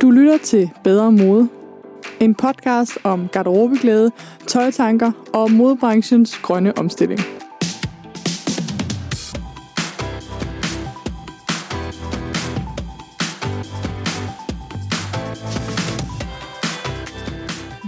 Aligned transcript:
Du 0.00 0.10
lytter 0.10 0.38
til 0.38 0.70
Bedre 0.84 1.12
Mode. 1.12 1.48
En 2.20 2.34
podcast 2.34 2.98
om 3.04 3.28
garderobeglæde, 3.28 4.10
tøjtanker 4.46 5.12
og 5.32 5.52
modebranchens 5.52 6.38
grønne 6.38 6.78
omstilling. 6.78 7.20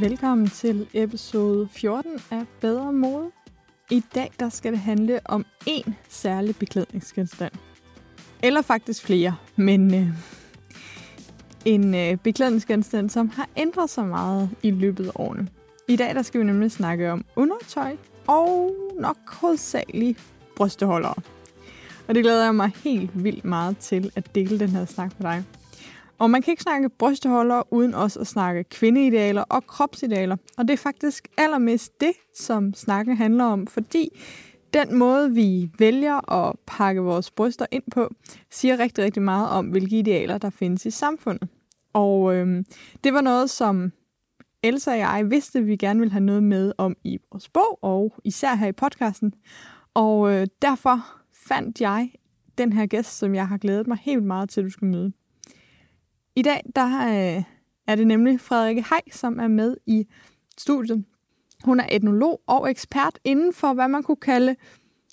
Velkommen 0.00 0.48
til 0.48 0.86
episode 0.94 1.68
14 1.72 2.10
af 2.30 2.42
Bedre 2.60 2.92
Mode. 2.92 3.30
I 3.90 4.02
dag 4.14 4.30
der 4.40 4.48
skal 4.48 4.72
det 4.72 4.80
handle 4.80 5.20
om 5.24 5.44
én 5.68 5.92
særlig 6.08 6.56
beklædningsgenstand. 6.56 7.52
Eller 8.42 8.62
faktisk 8.62 9.02
flere, 9.02 9.36
men 9.56 9.94
øh, 9.94 10.08
en 11.64 11.94
øh, 11.94 12.16
beklædningsgenstand, 12.16 13.10
som 13.10 13.28
har 13.28 13.48
ændret 13.56 13.90
sig 13.90 14.06
meget 14.06 14.50
i 14.62 14.70
løbet 14.70 15.06
af 15.06 15.12
årene. 15.14 15.48
I 15.88 15.96
dag 15.96 16.14
der 16.14 16.22
skal 16.22 16.40
vi 16.40 16.44
nemlig 16.46 16.70
snakke 16.70 17.12
om 17.12 17.24
undertøj 17.36 17.96
og 18.26 18.74
nok 19.00 19.16
hovedsageligt 19.26 20.20
brysteholdere. 20.56 21.14
Og 22.08 22.14
det 22.14 22.22
glæder 22.22 22.44
jeg 22.44 22.54
mig 22.54 22.70
helt 22.84 23.24
vildt 23.24 23.44
meget 23.44 23.78
til 23.78 24.10
at 24.16 24.34
dele 24.34 24.58
den 24.58 24.68
her 24.68 24.84
snak 24.84 25.12
med 25.18 25.30
dig. 25.30 25.44
Og 26.18 26.30
man 26.30 26.42
kan 26.42 26.52
ikke 26.52 26.62
snakke 26.62 26.88
brysteholdere 26.88 27.72
uden 27.72 27.94
også 27.94 28.20
at 28.20 28.26
snakke 28.26 28.64
kvindeidealer 28.64 29.42
og 29.42 29.66
kropsidealer. 29.66 30.36
Og 30.56 30.68
det 30.68 30.72
er 30.72 30.78
faktisk 30.78 31.28
allermest 31.38 32.00
det, 32.00 32.12
som 32.34 32.74
snakken 32.74 33.16
handler 33.16 33.44
om, 33.44 33.66
fordi 33.66 34.08
den 34.72 34.98
måde, 34.98 35.34
vi 35.34 35.70
vælger 35.78 36.32
at 36.32 36.56
pakke 36.66 37.00
vores 37.00 37.30
bryster 37.30 37.66
ind 37.70 37.82
på, 37.90 38.14
siger 38.50 38.78
rigtig, 38.78 39.04
rigtig 39.04 39.22
meget 39.22 39.48
om, 39.48 39.66
hvilke 39.66 39.98
idealer, 39.98 40.38
der 40.38 40.50
findes 40.50 40.86
i 40.86 40.90
samfundet. 40.90 41.48
Og 41.92 42.34
øhm, 42.34 42.64
det 43.04 43.12
var 43.12 43.20
noget, 43.20 43.50
som 43.50 43.92
Elsa 44.62 44.90
og 44.90 44.98
jeg 44.98 45.30
vidste, 45.30 45.58
at 45.58 45.66
vi 45.66 45.76
gerne 45.76 46.00
ville 46.00 46.12
have 46.12 46.24
noget 46.24 46.42
med 46.42 46.72
om 46.78 46.96
i 47.04 47.18
vores 47.32 47.48
bog, 47.48 47.78
og 47.82 48.14
især 48.24 48.54
her 48.54 48.66
i 48.66 48.72
podcasten. 48.72 49.34
Og 49.94 50.32
øh, 50.32 50.46
derfor 50.62 51.06
fandt 51.48 51.80
jeg 51.80 52.12
den 52.58 52.72
her 52.72 52.86
gæst, 52.86 53.18
som 53.18 53.34
jeg 53.34 53.48
har 53.48 53.58
glædet 53.58 53.86
mig 53.86 53.98
helt 54.02 54.22
meget 54.24 54.50
til, 54.50 54.60
at 54.60 54.64
du 54.64 54.70
skal 54.70 54.88
møde. 54.88 55.12
I 56.36 56.42
dag 56.42 56.62
der 56.76 56.86
øh, 56.86 57.42
er 57.86 57.94
det 57.94 58.06
nemlig 58.06 58.40
Frederikke 58.40 58.84
Hej, 58.90 59.00
som 59.12 59.38
er 59.38 59.48
med 59.48 59.76
i 59.86 60.06
studiet. 60.58 61.04
Hun 61.64 61.80
er 61.80 61.86
etnolog 61.90 62.42
og 62.46 62.70
ekspert 62.70 63.18
inden 63.24 63.52
for, 63.52 63.72
hvad 63.72 63.88
man 63.88 64.02
kunne 64.02 64.16
kalde 64.16 64.56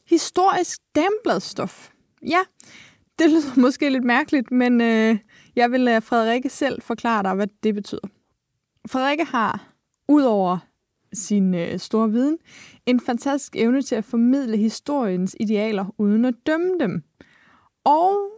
historisk 0.08 0.80
dambladstof. 0.96 1.90
Ja, 2.22 2.40
det 3.20 3.30
lyder 3.30 3.60
måske 3.66 3.90
lidt 3.90 4.04
mærkeligt, 4.04 4.52
men 4.52 4.82
øh, 4.82 5.18
jeg 5.56 5.72
vil 5.72 5.80
lade 5.80 6.02
Frederikke 6.02 6.50
selv 6.50 6.82
forklare 6.82 7.24
dig, 7.24 7.34
hvad 7.34 7.48
det 7.64 7.76
betyder. 7.76 8.08
Frederikke 8.88 9.26
har, 9.26 9.74
udover 10.08 10.58
sin 11.14 11.56
øh, 11.56 11.80
store 11.80 12.12
viden, 12.12 12.38
en 12.86 13.00
fantastisk 13.00 13.56
evne 13.56 13.82
til 13.82 13.96
at 13.96 14.06
formidle 14.06 14.58
historiens 14.58 15.36
idealer 15.40 15.96
uden 15.98 16.26
at 16.26 16.36
dømme 16.46 16.80
dem. 16.80 17.04
Og 17.84 18.32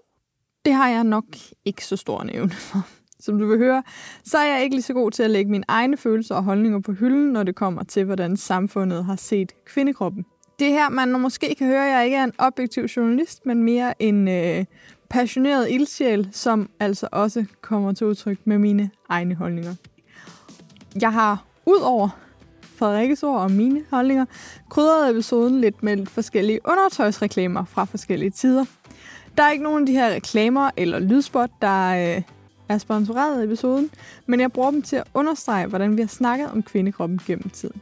det 0.66 0.74
har 0.74 0.90
jeg 0.90 1.04
nok 1.04 1.26
ikke 1.66 1.86
så 1.86 1.96
stor 1.96 2.22
en 2.22 2.30
evne 2.30 2.52
for. 2.52 3.01
Som 3.22 3.40
du 3.40 3.48
vil 3.48 3.58
høre, 3.58 3.84
så 4.24 4.38
er 4.38 4.46
jeg 4.46 4.64
ikke 4.64 4.76
lige 4.76 4.84
så 4.84 4.94
god 4.94 5.12
til 5.12 5.24
at 5.24 5.30
lægge 5.30 5.52
mine 5.52 5.64
egne 5.68 5.98
følelser 5.98 6.36
og 6.36 6.44
holdninger 6.44 6.80
på 6.80 6.92
hylden, 6.92 7.34
når 7.34 7.44
det 7.44 7.56
kommer 7.56 7.84
til, 7.84 8.06
hvordan 8.06 8.38
samfundet 8.38 9.06
har 9.06 9.16
set 9.16 9.52
kvindekroppen. 9.66 10.26
Det 10.60 10.70
her, 10.70 10.90
man 10.90 11.20
måske 11.20 11.56
kan 11.58 11.68
høre, 11.68 11.88
at 11.88 11.96
jeg 11.96 12.06
ikke 12.06 12.18
er 12.18 12.24
en 12.24 12.34
objektiv 12.38 12.84
journalist, 12.84 13.46
men 13.46 13.64
mere 13.64 14.02
en 14.02 14.28
øh, 14.28 14.66
passioneret 15.10 15.72
ildsjæl, 15.72 16.30
som 16.32 16.70
altså 16.80 17.08
også 17.12 17.46
kommer 17.62 17.94
til 17.94 18.08
udtryk 18.08 18.38
med 18.46 18.58
mine 18.58 18.90
egne 19.10 19.36
holdninger. 19.36 19.76
Jeg 21.02 21.14
har 21.14 21.46
ud 21.66 21.80
over 21.84 22.10
Frederikkes 22.62 23.24
ord 23.24 23.42
og 23.42 23.52
mine 23.52 23.84
holdninger, 23.90 24.26
krydret 24.70 25.12
episoden 25.12 25.62
lidt 25.62 25.84
med 25.84 26.06
forskellige 26.06 26.60
undertøjsreklamer 26.66 27.66
fra 27.66 27.86
forskellige 27.86 28.32
tider. 28.32 28.66
Der 29.38 29.44
er 29.44 29.52
ikke 29.52 29.64
nogen 29.64 29.84
af 29.84 29.86
de 29.86 29.94
her 29.94 30.10
reklamer 30.14 30.70
eller 30.78 31.00
lydspot, 31.00 31.50
der 31.62 32.16
øh, 32.16 32.22
er 32.74 32.78
sponsoreret 32.78 33.42
i 33.42 33.46
episoden, 33.46 33.90
men 34.26 34.40
jeg 34.40 34.52
bruger 34.52 34.72
dem 34.72 34.82
til 34.82 34.96
at 34.96 35.04
understrege, 35.14 35.68
hvordan 35.68 35.98
vi 35.98 36.02
har 36.02 36.08
snakket 36.08 36.52
om 36.52 36.64
kvindekroppen 36.64 37.20
gennem 37.28 37.50
tiden. 37.50 37.82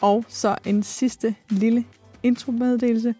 Og 0.00 0.24
så 0.28 0.56
en 0.64 0.82
sidste 0.82 1.34
lille 1.48 1.84
intromeddelelse. 2.22 3.14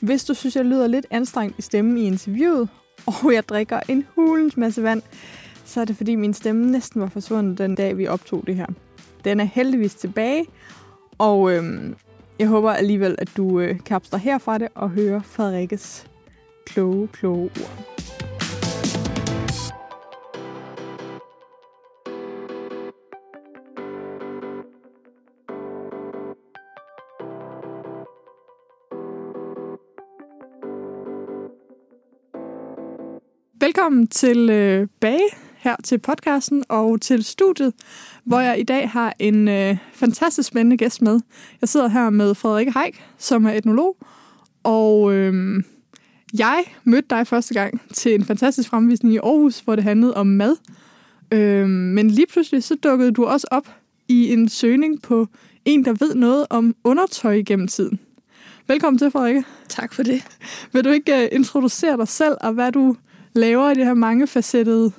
Hvis 0.00 0.24
du 0.24 0.34
synes, 0.34 0.56
jeg 0.56 0.64
lyder 0.64 0.86
lidt 0.86 1.06
anstrengt 1.10 1.58
i 1.58 1.62
stemmen 1.62 1.98
i 1.98 2.06
interviewet, 2.06 2.68
og 3.06 3.34
jeg 3.34 3.48
drikker 3.48 3.80
en 3.88 4.06
hulens 4.14 4.56
masse 4.56 4.82
vand, 4.82 5.02
så 5.64 5.80
er 5.80 5.84
det 5.84 5.96
fordi 5.96 6.14
min 6.14 6.34
stemme 6.34 6.70
næsten 6.70 7.00
var 7.00 7.08
forsvundet 7.08 7.58
den 7.58 7.74
dag, 7.74 7.98
vi 7.98 8.06
optog 8.06 8.46
det 8.46 8.56
her. 8.56 8.66
Den 9.24 9.40
er 9.40 9.44
heldigvis 9.44 9.94
tilbage, 9.94 10.46
og 11.18 11.52
øhm, 11.52 11.94
jeg 12.38 12.48
håber 12.48 12.72
alligevel, 12.72 13.14
at 13.18 13.28
du 13.36 13.60
øh, 13.60 13.80
kapster 13.84 14.16
herfra 14.16 14.58
det 14.58 14.68
og 14.74 14.90
hører 14.90 15.22
Frederikkes 15.22 16.06
kloge, 16.66 17.08
kloge 17.08 17.50
ord. 17.60 18.21
Velkommen 33.62 34.06
tilbage 34.06 35.22
øh, 35.22 35.38
her 35.56 35.76
til 35.84 35.98
podcasten 35.98 36.64
og 36.68 37.00
til 37.00 37.24
studiet, 37.24 37.72
hvor 38.24 38.40
jeg 38.40 38.60
i 38.60 38.62
dag 38.62 38.90
har 38.90 39.14
en 39.18 39.48
øh, 39.48 39.76
fantastisk 39.92 40.48
spændende 40.48 40.76
gæst 40.76 41.02
med. 41.02 41.20
Jeg 41.60 41.68
sidder 41.68 41.88
her 41.88 42.10
med 42.10 42.34
Frederikke 42.34 42.72
Heik, 42.78 43.02
som 43.18 43.44
er 43.44 43.52
etnolog, 43.52 43.96
og 44.62 45.12
øh, 45.12 45.62
jeg 46.38 46.64
mødte 46.84 47.06
dig 47.10 47.26
første 47.26 47.54
gang 47.54 47.80
til 47.92 48.14
en 48.14 48.24
fantastisk 48.24 48.68
fremvisning 48.68 49.14
i 49.14 49.18
Aarhus, 49.18 49.60
hvor 49.60 49.74
det 49.74 49.84
handlede 49.84 50.14
om 50.14 50.26
mad. 50.26 50.56
Øh, 51.32 51.68
men 51.68 52.10
lige 52.10 52.26
pludselig 52.26 52.64
så 52.64 52.74
dukkede 52.74 53.12
du 53.12 53.24
også 53.24 53.46
op 53.50 53.74
i 54.08 54.32
en 54.32 54.48
søgning 54.48 55.02
på 55.02 55.26
en, 55.64 55.84
der 55.84 55.92
ved 55.92 56.14
noget 56.14 56.46
om 56.50 56.74
undertøj 56.84 57.42
gennem 57.46 57.68
tiden. 57.68 57.98
Velkommen 58.68 58.98
til, 58.98 59.10
Frederikke. 59.10 59.44
Tak 59.68 59.94
for 59.94 60.02
det. 60.02 60.22
Vil 60.72 60.84
du 60.84 60.88
ikke 60.88 61.14
uh, 61.14 61.36
introducere 61.36 61.96
dig 61.96 62.08
selv, 62.08 62.36
og 62.40 62.52
hvad 62.52 62.72
du 62.72 62.96
laver 63.34 63.70
i 63.70 63.74
det 63.74 63.86
her 63.86 63.94
mangefacettede 63.94 64.92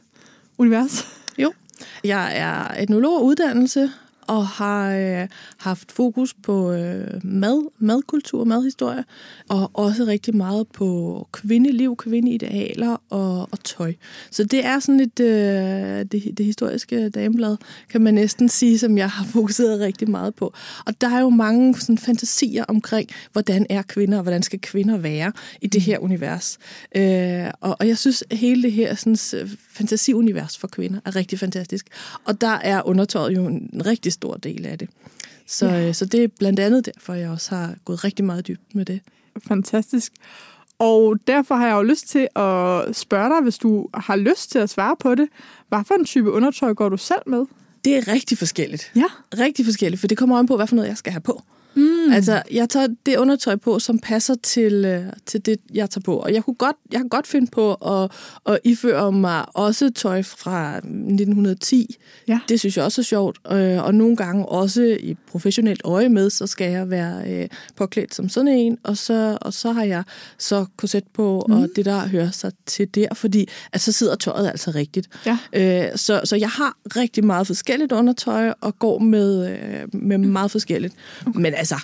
univers? 0.57 1.07
Jo, 1.37 1.53
jeg 2.03 2.37
er 2.37 2.81
etnolog 2.81 3.23
uddannelse 3.23 3.91
og 4.27 4.47
har 4.47 4.95
øh, 4.95 5.27
haft 5.57 5.91
fokus 5.91 6.33
på 6.33 6.71
øh, 6.71 7.07
mad, 7.23 7.71
madkultur, 7.79 8.43
madhistorie, 8.43 9.03
og 9.49 9.71
også 9.73 10.03
rigtig 10.05 10.35
meget 10.35 10.67
på 10.67 11.27
kvindeliv, 11.31 11.95
kvindeidealer 11.95 13.01
og, 13.09 13.41
og 13.51 13.63
tøj. 13.63 13.93
Så 14.31 14.43
det 14.43 14.65
er 14.65 14.79
sådan 14.79 14.99
et, 14.99 15.19
øh, 15.19 16.05
det, 16.11 16.37
det 16.37 16.45
historiske 16.45 17.09
dameblad, 17.09 17.57
kan 17.89 18.01
man 18.01 18.13
næsten 18.13 18.49
sige, 18.49 18.79
som 18.79 18.97
jeg 18.97 19.09
har 19.09 19.25
fokuseret 19.25 19.79
rigtig 19.79 20.09
meget 20.09 20.35
på. 20.35 20.53
Og 20.85 21.01
der 21.01 21.09
er 21.09 21.19
jo 21.19 21.29
mange 21.29 21.79
sådan, 21.79 21.97
fantasier 21.97 22.65
omkring, 22.67 23.09
hvordan 23.31 23.65
er 23.69 23.81
kvinder, 23.81 24.17
og 24.17 24.23
hvordan 24.23 24.43
skal 24.43 24.59
kvinder 24.61 24.97
være 24.97 25.31
i 25.61 25.67
det 25.67 25.81
her 25.81 25.99
univers. 25.99 26.57
Øh, 26.95 27.47
og, 27.61 27.75
og 27.79 27.87
jeg 27.87 27.97
synes, 27.97 28.23
hele 28.31 28.63
det 28.63 28.71
her 28.71 28.95
sådan, 28.95 29.15
fantasiunivers 29.73 30.57
for 30.57 30.67
kvinder 30.67 30.99
er 31.05 31.15
rigtig 31.15 31.39
fantastisk. 31.39 31.87
Og 32.25 32.41
der 32.41 32.47
er 32.47 32.87
undertøjet 32.87 33.35
jo 33.35 33.45
en 33.45 33.81
rigtig 33.85 34.13
stor 34.13 34.35
del 34.35 34.65
af 34.65 34.77
det. 34.77 34.89
Så, 35.47 35.67
ja. 35.67 35.87
Øh, 35.87 35.93
så 35.93 36.05
det 36.05 36.23
er 36.23 36.27
blandt 36.39 36.59
andet 36.59 36.85
derfor, 36.85 37.13
jeg 37.13 37.29
også 37.29 37.55
har 37.55 37.75
gået 37.85 38.03
rigtig 38.03 38.25
meget 38.25 38.47
dybt 38.47 38.75
med 38.75 38.85
det. 38.85 38.99
Fantastisk. 39.47 40.13
Og 40.79 41.17
derfor 41.27 41.55
har 41.55 41.67
jeg 41.67 41.73
jo 41.75 41.81
lyst 41.81 42.07
til 42.07 42.27
at 42.35 42.95
spørge 42.95 43.29
dig, 43.29 43.43
hvis 43.43 43.57
du 43.57 43.87
har 43.93 44.15
lyst 44.15 44.51
til 44.51 44.59
at 44.59 44.69
svare 44.69 44.95
på 44.99 45.15
det. 45.15 45.27
Hvad 45.69 45.79
for 45.87 45.93
en 45.93 46.05
type 46.05 46.31
undertøj 46.31 46.73
går 46.73 46.89
du 46.89 46.97
selv 46.97 47.21
med? 47.27 47.45
Det 47.85 47.97
er 47.97 48.07
rigtig 48.07 48.37
forskelligt. 48.37 48.91
Ja. 48.95 49.05
Rigtig 49.39 49.65
forskelligt, 49.65 49.99
for 49.99 50.07
det 50.07 50.17
kommer 50.17 50.39
an 50.39 50.47
på, 50.47 50.55
hvad 50.55 50.67
for 50.67 50.75
noget 50.75 50.89
jeg 50.89 50.97
skal 50.97 51.13
have 51.13 51.21
på. 51.21 51.43
Mm. 51.75 52.02
Altså, 52.11 52.41
jeg 52.51 52.69
tager 52.69 52.87
det 53.05 53.17
undertøj 53.17 53.55
på, 53.55 53.79
som 53.79 53.99
passer 53.99 54.35
til, 54.43 54.85
øh, 54.85 55.05
til 55.25 55.45
det, 55.45 55.57
jeg 55.73 55.89
tager 55.89 56.01
på. 56.01 56.17
Og 56.17 56.33
jeg 56.33 56.43
kunne 56.43 56.53
godt, 56.53 56.75
jeg 56.91 56.99
kan 56.99 57.09
godt 57.09 57.27
finde 57.27 57.51
på 57.51 57.73
at, 57.73 58.11
at 58.45 58.59
iføre 58.63 59.11
mig 59.11 59.45
også 59.53 59.89
tøj 59.89 60.21
fra 60.21 60.77
1910. 60.77 61.95
Ja. 62.27 62.39
Det 62.49 62.59
synes 62.59 62.77
jeg 62.77 62.85
også 62.85 63.01
er 63.01 63.03
sjovt. 63.03 63.39
Øh, 63.51 63.83
og 63.83 63.95
nogle 63.95 64.15
gange 64.15 64.45
også 64.45 64.97
i 64.99 65.15
professionelt 65.27 65.81
øje 65.83 66.09
med, 66.09 66.29
så 66.29 66.47
skal 66.47 66.71
jeg 66.71 66.89
være 66.89 67.31
øh, 67.31 67.47
påklædt 67.75 68.15
som 68.15 68.29
sådan 68.29 68.47
en. 68.47 68.77
Og 68.83 68.97
så, 68.97 69.37
og 69.41 69.53
så 69.53 69.71
har 69.71 69.83
jeg 69.83 70.03
så 70.37 70.65
korset 70.77 71.03
på, 71.13 71.45
mm. 71.47 71.53
og 71.53 71.69
det 71.75 71.85
der 71.85 72.07
hører 72.07 72.31
sig 72.31 72.51
til 72.65 72.95
der, 72.95 73.07
fordi 73.13 73.47
at 73.71 73.81
så 73.81 73.91
sidder 73.91 74.15
tøjet 74.15 74.47
altså 74.47 74.71
rigtigt. 74.71 75.09
Ja. 75.25 75.37
Øh, 75.53 75.97
så, 75.97 76.21
så 76.23 76.35
jeg 76.35 76.49
har 76.49 76.77
rigtig 76.95 77.25
meget 77.25 77.47
forskelligt 77.47 77.91
undertøj, 77.91 78.53
og 78.61 78.79
går 78.79 78.99
med, 78.99 79.51
øh, 79.51 80.01
med 80.01 80.17
meget 80.17 80.51
forskelligt. 80.51 80.93
Okay. 81.25 81.39
Men 81.39 81.53
altså, 81.53 81.75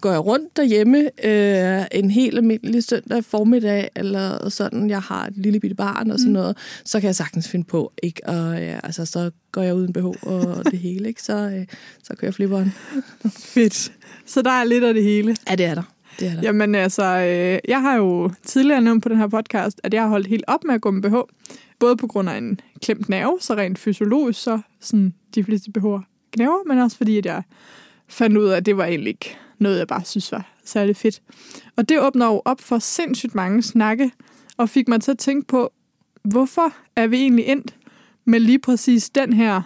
går 0.00 0.10
jeg 0.10 0.26
rundt 0.26 0.56
derhjemme 0.56 0.98
øh, 1.24 1.86
en 1.92 2.10
helt 2.10 2.36
almindelig 2.36 2.84
søndag 2.84 3.24
formiddag, 3.24 3.88
eller 3.96 4.48
sådan, 4.48 4.90
jeg 4.90 5.02
har 5.02 5.26
et 5.26 5.36
lille 5.36 5.60
bitte 5.60 5.76
barn 5.76 6.10
og 6.10 6.18
sådan 6.18 6.32
mm. 6.32 6.32
noget, 6.32 6.56
så 6.84 7.00
kan 7.00 7.06
jeg 7.06 7.16
sagtens 7.16 7.48
finde 7.48 7.64
på, 7.64 7.92
ikke? 8.02 8.26
Og 8.26 8.58
ja, 8.58 8.80
altså, 8.82 9.04
så 9.04 9.30
går 9.52 9.62
jeg 9.62 9.74
uden 9.74 9.92
behov 9.92 10.16
og 10.22 10.64
det 10.64 10.78
hele, 10.78 11.08
ikke? 11.08 11.22
Så, 11.22 11.32
øh, 11.32 11.66
så 12.02 12.14
kører 12.16 12.28
jeg 12.28 12.34
flipperen. 12.34 12.72
Fedt. 13.54 13.92
Så 14.26 14.42
der 14.42 14.50
er 14.50 14.64
lidt 14.64 14.84
af 14.84 14.94
det 14.94 15.02
hele. 15.02 15.36
Ja, 15.50 15.54
det 15.54 15.66
er 15.66 15.74
der. 15.74 15.82
Det 16.20 16.28
er 16.28 16.34
der. 16.34 16.42
Jamen 16.42 16.74
altså, 16.74 17.04
øh, 17.04 17.58
jeg 17.68 17.80
har 17.80 17.96
jo 17.96 18.30
tidligere 18.44 18.80
nævnt 18.80 19.02
på 19.02 19.08
den 19.08 19.18
her 19.18 19.28
podcast, 19.28 19.80
at 19.84 19.94
jeg 19.94 20.02
har 20.02 20.08
holdt 20.08 20.26
helt 20.26 20.44
op 20.46 20.64
med 20.64 20.74
at 20.74 20.80
gå 20.80 20.90
med 20.90 21.02
BH. 21.02 21.14
Både 21.78 21.96
på 21.96 22.06
grund 22.06 22.30
af 22.30 22.36
en 22.36 22.60
klemt 22.82 23.08
nerve, 23.08 23.38
så 23.40 23.54
rent 23.54 23.78
fysiologisk, 23.78 24.42
så 24.42 24.60
sådan 24.80 25.14
de 25.34 25.44
fleste 25.44 25.70
BH'er 25.78 26.00
knæver, 26.32 26.68
men 26.68 26.78
også 26.78 26.96
fordi, 26.96 27.18
at 27.18 27.26
jeg 27.26 27.42
fandt 28.08 28.36
ud 28.36 28.48
af, 28.48 28.56
at 28.56 28.66
det 28.66 28.76
var 28.76 28.84
egentlig 28.84 29.10
ikke 29.10 29.36
noget, 29.60 29.78
jeg 29.78 29.86
bare 29.86 30.04
synes 30.04 30.32
var 30.32 30.52
særlig 30.64 30.96
fedt. 30.96 31.22
Og 31.76 31.88
det 31.88 32.00
åbner 32.00 32.26
jo 32.26 32.42
op 32.44 32.60
for 32.60 32.78
sindssygt 32.78 33.34
mange 33.34 33.62
snakke, 33.62 34.10
og 34.56 34.68
fik 34.68 34.88
mig 34.88 35.00
til 35.00 35.10
at 35.10 35.18
tænke 35.18 35.46
på, 35.46 35.72
hvorfor 36.22 36.72
er 36.96 37.06
vi 37.06 37.16
egentlig 37.16 37.44
endt 37.44 37.76
med 38.24 38.40
lige 38.40 38.58
præcis 38.58 39.10
den 39.10 39.32
her 39.32 39.62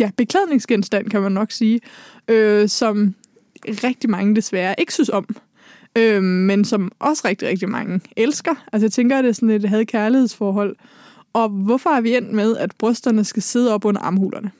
ja, 0.00 0.10
beklædningsgenstand, 0.16 1.10
kan 1.10 1.22
man 1.22 1.32
nok 1.32 1.52
sige, 1.52 1.80
øh, 2.28 2.68
som 2.68 3.14
rigtig 3.68 4.10
mange 4.10 4.36
desværre 4.36 4.74
ikke 4.78 4.92
synes 4.92 5.08
om, 5.08 5.36
øh, 5.98 6.22
men 6.22 6.64
som 6.64 6.92
også 6.98 7.22
rigtig, 7.24 7.48
rigtig 7.48 7.68
mange 7.68 8.00
elsker. 8.16 8.54
Altså 8.72 8.84
jeg 8.84 8.92
tænker, 8.92 9.18
at 9.18 9.24
det 9.24 9.28
er 9.28 9.34
sådan 9.34 9.50
et 9.50 9.68
had-kærlighedsforhold. 9.68 10.76
Og 11.32 11.48
hvorfor 11.48 11.90
er 11.90 12.00
vi 12.00 12.16
endt 12.16 12.32
med, 12.32 12.56
at 12.56 12.72
brysterne 12.78 13.24
skal 13.24 13.42
sidde 13.42 13.74
op 13.74 13.84
under 13.84 14.00
armhulerne? 14.00 14.50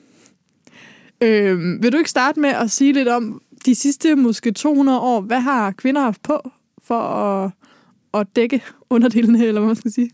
Øh, 1.21 1.83
vil 1.83 1.91
du 1.91 1.97
ikke 1.97 2.09
starte 2.09 2.39
med 2.39 2.49
at 2.49 2.71
sige 2.71 2.93
lidt 2.93 3.07
om 3.07 3.41
de 3.67 3.75
sidste 3.75 4.15
måske 4.15 4.51
200 4.51 4.99
år, 4.99 5.21
hvad 5.21 5.39
har 5.39 5.71
kvinder 5.71 6.01
haft 6.01 6.23
på 6.23 6.51
for 6.83 6.99
at, 6.99 7.51
at 8.13 8.27
dække 8.35 8.61
underdelene, 8.89 9.45
eller 9.45 9.61
hvad 9.61 9.67
man 9.67 9.75
skal 9.75 9.91
sige? 9.91 10.09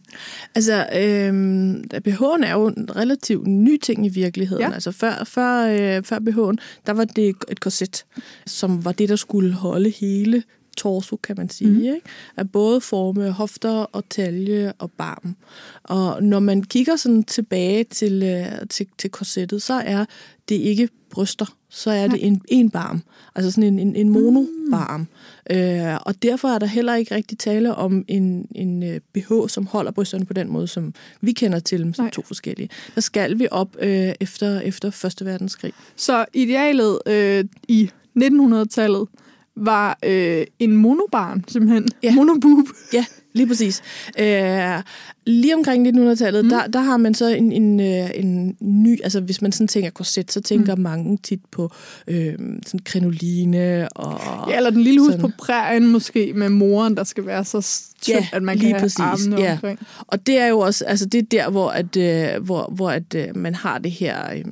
Altså, 0.55 0.87
øhm, 0.95 1.83
BH'en 2.07 2.45
er 2.45 2.53
jo 2.53 2.67
en 2.67 2.95
relativt 2.95 3.47
ny 3.47 3.77
ting 3.77 4.05
i 4.05 4.09
virkeligheden. 4.09 4.63
Ja. 4.63 4.73
Altså, 4.73 4.91
før, 4.91 5.23
før, 5.23 5.67
øh, 5.67 6.03
før 6.03 6.19
BH'en, 6.19 6.57
der 6.85 6.93
var 6.93 7.05
det 7.05 7.35
et 7.49 7.59
korset, 7.59 8.05
som 8.45 8.85
var 8.85 8.91
det, 8.91 9.09
der 9.09 9.15
skulle 9.15 9.53
holde 9.53 9.89
hele 9.89 10.43
torso, 10.77 11.15
kan 11.15 11.35
man 11.37 11.49
sige, 11.49 11.69
mm. 11.69 11.79
ikke? 11.79 12.01
At 12.35 12.51
både 12.51 12.81
forme 12.81 13.31
hofter 13.31 13.71
og 13.71 14.03
talje 14.09 14.73
og 14.79 14.91
barm. 14.91 15.35
Og 15.83 16.23
når 16.23 16.39
man 16.39 16.63
kigger 16.63 16.95
sådan 16.95 17.23
tilbage 17.23 17.83
til, 17.83 18.23
øh, 18.23 18.67
til, 18.69 18.87
til 18.97 19.09
korsettet, 19.09 19.61
så 19.61 19.73
er 19.73 20.05
det 20.49 20.55
ikke 20.55 20.89
bryster, 21.13 21.55
så 21.69 21.91
er 21.91 22.07
det 22.07 22.25
en, 22.25 22.41
en 22.47 22.69
barm. 22.69 23.03
Altså 23.35 23.51
sådan 23.51 23.63
en, 23.63 23.79
en, 23.79 23.95
en 23.95 24.09
monobarm. 24.09 25.07
Mm. 25.49 25.55
Øh, 25.55 25.97
og 26.01 26.23
derfor 26.23 26.47
er 26.47 26.59
der 26.59 26.65
heller 26.65 26.95
ikke 26.95 27.15
rigtig 27.15 27.37
tale 27.37 27.75
om 27.75 28.05
en, 28.07 28.47
en 28.55 29.01
BH, 29.13 29.31
øh, 29.31 29.49
som 29.49 29.65
holder 29.65 29.91
brysterne 29.91 30.25
på 30.25 30.33
den 30.33 30.49
måde, 30.49 30.67
som 30.67 30.93
vi 31.21 31.31
kender 31.31 31.59
til 31.59 31.79
dem 31.79 31.93
som 31.93 32.05
Nej. 32.05 32.11
to 32.11 32.21
forskellige. 32.21 32.69
Der 32.95 33.01
skal 33.01 33.39
vi 33.39 33.47
op 33.51 33.75
øh, 33.79 34.13
efter, 34.19 34.59
efter 34.59 34.89
Første 34.89 35.25
Verdenskrig. 35.25 35.73
Så 35.95 36.25
idealet 36.33 36.99
øh, 37.05 37.45
i 37.67 37.89
1900-tallet 38.19 39.07
var 39.55 39.99
øh, 40.05 40.45
en 40.59 40.77
monobarn, 40.77 41.43
simpelthen. 41.47 41.89
Ja. 42.03 42.13
Monoboob. 42.15 42.65
Ja, 42.93 43.05
lige 43.33 43.47
præcis. 43.47 43.81
Øh, 44.19 44.81
lige 45.25 45.55
omkring 45.55 45.87
1900-tallet, 45.87 46.45
mm. 46.45 46.49
der, 46.49 46.67
der 46.67 46.79
har 46.79 46.97
man 46.97 47.13
så 47.13 47.27
en, 47.27 47.51
en, 47.51 47.79
øh, 47.79 48.09
en 48.15 48.57
ny, 48.61 49.03
altså 49.03 49.21
hvis 49.21 49.41
man 49.41 49.51
sådan 49.51 49.67
tænker 49.67 49.89
korset, 49.89 50.31
så 50.31 50.41
tænker 50.41 50.75
mm. 50.75 50.81
mange 50.81 51.17
tit 51.17 51.39
på 51.51 51.71
øh, 52.07 52.33
sådan 52.65 52.79
krinoline 52.85 53.89
og... 53.89 54.49
Ja, 54.49 54.57
eller 54.57 54.69
den 54.69 54.81
lille 54.81 54.99
hus 54.99 55.11
sådan. 55.11 55.21
på 55.21 55.31
prærien 55.37 55.87
måske, 55.87 56.33
med 56.35 56.49
moren, 56.49 56.97
der 56.97 57.03
skal 57.03 57.25
være 57.25 57.45
så 57.45 57.81
tynd, 58.01 58.17
ja, 58.17 58.27
at 58.33 58.43
man 58.43 58.59
kan 58.59 58.75
have 58.75 58.89
armene 58.99 59.41
ja. 59.41 59.51
omkring. 59.51 59.79
Og 60.07 60.27
det 60.27 60.39
er 60.39 60.47
jo 60.47 60.59
også, 60.59 60.85
altså 60.85 61.05
det 61.05 61.17
er 61.17 61.25
der, 61.31 61.49
hvor, 61.49 61.69
at, 61.69 61.97
øh, 61.97 62.43
hvor, 62.43 62.71
hvor 62.75 62.89
at, 62.89 63.15
øh, 63.15 63.27
man 63.35 63.55
har 63.55 63.77
det 63.77 63.91
her... 63.91 64.33
Øh, 64.33 64.43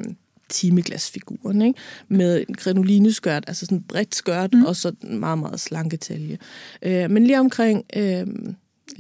timeglasfiguren, 0.52 1.62
ikke? 1.62 1.80
med 2.08 2.46
en 2.50 2.56
granulineskørt, 2.56 3.44
altså 3.48 3.66
sådan 3.66 3.78
en 3.78 3.84
bredt 3.84 4.16
skørt, 4.16 4.54
mm. 4.54 4.66
og 4.66 4.76
så 4.76 4.92
en 5.04 5.20
meget, 5.20 5.40
meget 5.40 5.60
slanke 5.60 5.98
talje. 5.98 6.38
Øh, 6.82 7.12
men 7.12 7.24
lige 7.24 7.40
omkring... 7.40 7.84
Øh, 7.96 8.28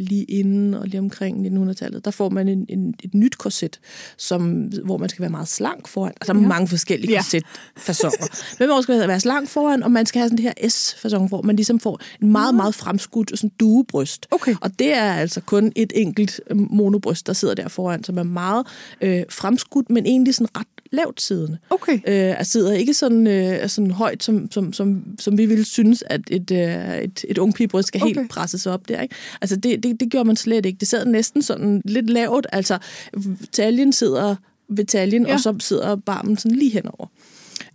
lige 0.02 0.24
inden 0.24 0.74
og 0.74 0.88
lige 0.88 1.00
omkring 1.00 1.48
1900-tallet, 1.48 2.06
der 2.06 2.12
får 2.12 2.30
man 2.30 2.48
en, 2.48 2.66
en, 2.70 2.94
et 3.04 3.14
nyt 3.14 3.38
korset, 3.38 3.80
som, 4.18 4.72
hvor 4.86 4.98
man 4.98 5.10
skal 5.10 5.22
være 5.22 5.30
meget 5.30 5.48
slank 5.48 5.88
foran. 5.88 6.14
Altså, 6.22 6.34
der 6.34 6.40
er 6.40 6.44
ja. 6.44 6.48
mange 6.48 6.68
forskellige 6.68 7.16
korsetfasoner. 7.16 8.28
Men 8.60 8.70
man 8.70 8.84
skal 8.84 9.08
være 9.08 9.20
slank 9.20 9.50
foran, 9.50 9.84
og 9.84 9.92
man 9.92 10.06
skal 10.06 10.20
have 10.20 10.30
sådan 10.30 10.38
det 10.38 10.54
her 10.60 10.70
S-fason, 10.70 11.28
hvor 11.28 11.42
man 11.42 11.56
ligesom 11.56 11.80
får 11.80 12.00
en 12.22 12.32
meget, 12.32 12.56
meget 12.56 12.76
fremskudt 12.76 13.32
sådan 13.36 13.52
duebryst. 13.60 14.28
Okay. 14.32 14.56
Og 14.62 14.80
det 14.80 14.94
er 14.94 15.14
altså 15.14 15.42
kun 15.42 15.72
et 15.76 15.94
enkelt 15.96 16.42
monobryst, 16.56 17.28
der 17.28 17.34
sidder 17.34 17.54
der 17.54 17.68
foran, 17.68 18.04
som 18.04 18.18
er 18.18 18.24
meget 18.24 18.68
øh, 19.02 19.24
fremskudt, 19.30 19.90
men 19.90 20.06
egentlig 20.06 20.36
sådan 20.36 20.58
ret 20.58 20.68
lavt 20.92 21.22
siddende. 21.22 21.58
Okay. 21.70 21.94
Øh, 21.94 22.38
altså 22.38 22.52
sidder 22.52 22.74
ikke 22.74 22.94
sådan, 22.94 23.28
øh, 23.28 23.70
sådan 23.70 23.92
højt, 23.92 24.24
som, 24.24 24.52
som, 24.52 24.74
som, 24.74 25.04
som 25.20 25.38
vi 25.38 25.46
ville 25.46 25.66
synes, 25.66 26.04
at 26.08 26.22
et, 26.30 26.52
øh, 26.52 26.98
et, 26.98 27.26
et 27.28 27.38
ung 27.38 27.54
pigebryst 27.54 27.88
skal 27.88 28.04
okay. 28.04 28.16
helt 28.16 28.30
presses 28.30 28.68
op 28.68 28.90
der. 28.90 29.02
Ikke? 29.02 29.16
Altså 29.42 29.56
det, 29.56 29.84
det, 29.84 29.91
det 30.00 30.10
gjorde 30.10 30.28
man 30.28 30.36
slet 30.36 30.66
ikke. 30.66 30.80
Det 30.80 30.88
sad 30.88 31.06
næsten 31.06 31.42
sådan 31.42 31.82
lidt 31.86 32.10
lavt. 32.10 32.48
Altså 32.52 32.78
taljen 33.52 33.94
sidder 33.94 34.36
ved 34.70 34.86
taljen, 34.86 35.28
ja. 35.28 35.34
og 35.34 35.40
så 35.40 35.56
sidder 35.60 35.96
barmen 35.96 36.38
sådan 36.38 36.58
lige 36.58 36.72
henover. 36.72 37.08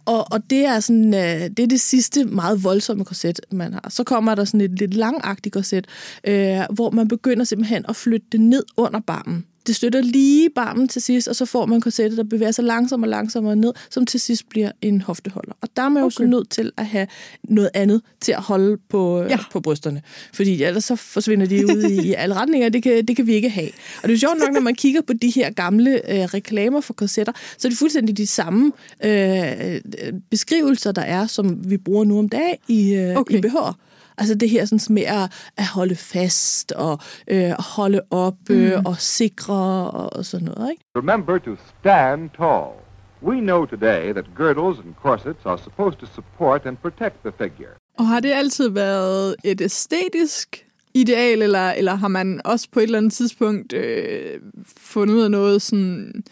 Og, 0.04 0.32
og 0.32 0.50
det 0.50 0.64
er 0.64 0.80
sådan, 0.80 1.14
øh, 1.14 1.50
det 1.56 1.58
er 1.58 1.66
det 1.66 1.80
sidste 1.80 2.24
meget 2.24 2.64
voldsomme 2.64 3.04
korset, 3.04 3.40
man 3.52 3.72
har. 3.72 3.86
Så 3.88 4.04
kommer 4.04 4.34
der 4.34 4.44
sådan 4.44 4.60
et 4.60 4.78
lidt 4.78 4.94
langagtigt 4.94 5.52
korset, 5.52 5.86
øh, 6.24 6.60
hvor 6.70 6.90
man 6.90 7.08
begynder 7.08 7.44
simpelthen 7.44 7.84
at 7.88 7.96
flytte 7.96 8.26
det 8.32 8.40
ned 8.40 8.62
under 8.76 9.00
barmen 9.00 9.44
det 9.66 9.76
støtter 9.76 10.00
lige 10.00 10.50
barmen 10.50 10.88
til 10.88 11.02
sidst, 11.02 11.28
og 11.28 11.36
så 11.36 11.44
får 11.44 11.66
man 11.66 11.80
korsettet, 11.80 12.18
der 12.18 12.24
bevæger 12.24 12.52
sig 12.52 12.64
langsommere 12.64 13.06
og 13.06 13.10
langsommere 13.10 13.56
ned, 13.56 13.72
som 13.90 14.06
til 14.06 14.20
sidst 14.20 14.48
bliver 14.48 14.70
en 14.82 15.00
hofteholder. 15.00 15.52
Og 15.60 15.68
der 15.76 15.82
er 15.82 15.88
man 15.88 16.00
jo 16.00 16.06
okay. 16.06 16.14
så 16.14 16.24
nødt 16.24 16.50
til 16.50 16.72
at 16.76 16.86
have 16.86 17.06
noget 17.42 17.70
andet 17.74 18.02
til 18.20 18.32
at 18.32 18.42
holde 18.42 18.76
på, 18.88 19.22
ja. 19.22 19.38
på 19.52 19.60
brysterne. 19.60 20.02
Fordi 20.32 20.62
ellers 20.62 20.84
så 20.84 20.96
forsvinder 20.96 21.46
de 21.46 21.66
ud 21.66 21.82
i, 21.82 22.08
i 22.08 22.14
alle 22.14 22.34
retninger, 22.34 22.68
det 22.68 22.82
kan, 22.82 23.06
det 23.06 23.16
kan 23.16 23.26
vi 23.26 23.34
ikke 23.34 23.48
have. 23.48 23.70
Og 24.02 24.08
det 24.08 24.14
er 24.14 24.18
sjovt 24.18 24.38
nok, 24.38 24.52
når 24.52 24.60
man 24.60 24.74
kigger 24.74 25.00
på 25.00 25.12
de 25.12 25.30
her 25.30 25.50
gamle 25.50 26.12
øh, 26.12 26.24
reklamer 26.24 26.80
for 26.80 26.94
korsetter, 26.94 27.32
så 27.58 27.68
er 27.68 27.70
det 27.70 27.78
fuldstændig 27.78 28.16
de 28.16 28.26
samme 28.26 28.72
øh, 29.04 29.80
beskrivelser, 30.30 30.92
der 30.92 31.02
er, 31.02 31.26
som 31.26 31.70
vi 31.70 31.76
bruger 31.76 32.04
nu 32.04 32.18
om 32.18 32.28
dagen 32.28 32.56
i, 32.68 32.94
øh, 32.94 33.16
okay. 33.16 33.38
i 33.38 33.46
BH'er. 33.46 33.85
Altså 34.18 34.34
det 34.34 34.50
her 34.50 34.64
sådan 34.64 34.94
med 34.94 35.02
at, 35.02 35.32
at 35.56 35.66
holde 35.66 35.96
fast 35.96 36.72
og 36.72 36.98
øh, 37.28 37.50
holde 37.58 38.00
op 38.10 38.50
øh, 38.50 38.78
mm. 38.78 38.86
og 38.86 38.96
sikre 38.98 39.90
og, 39.90 40.12
og 40.12 40.24
sådan 40.24 40.44
noget. 40.44 40.70
Ikke? 40.70 40.82
Remember 40.96 41.38
to 41.38 41.56
stand 41.80 42.30
tall. 42.38 42.70
We 43.22 43.40
know 43.40 43.64
today 43.64 44.12
that 44.12 44.24
girdles 44.36 44.78
and 44.78 44.94
corsets 45.02 45.46
are 45.46 45.58
supposed 45.58 45.98
to 45.98 46.06
support 46.06 46.66
and 46.66 46.76
protect 46.76 47.14
the 47.24 47.32
figure. 47.38 47.74
Og 47.98 48.06
har 48.06 48.20
det 48.20 48.32
altid 48.32 48.68
været 48.68 49.36
et 49.44 49.60
æstetisk 49.60 50.66
ideal, 50.94 51.42
eller, 51.42 51.70
eller 51.70 51.94
har 51.94 52.08
man 52.08 52.40
også 52.44 52.68
på 52.72 52.80
et 52.80 52.84
eller 52.84 52.98
andet 52.98 53.12
tidspunkt 53.12 53.72
øh, 53.72 54.40
fundet 54.76 55.14
ud 55.14 55.22
af 55.22 55.30
noget 55.30 55.62
sådan 55.62 56.24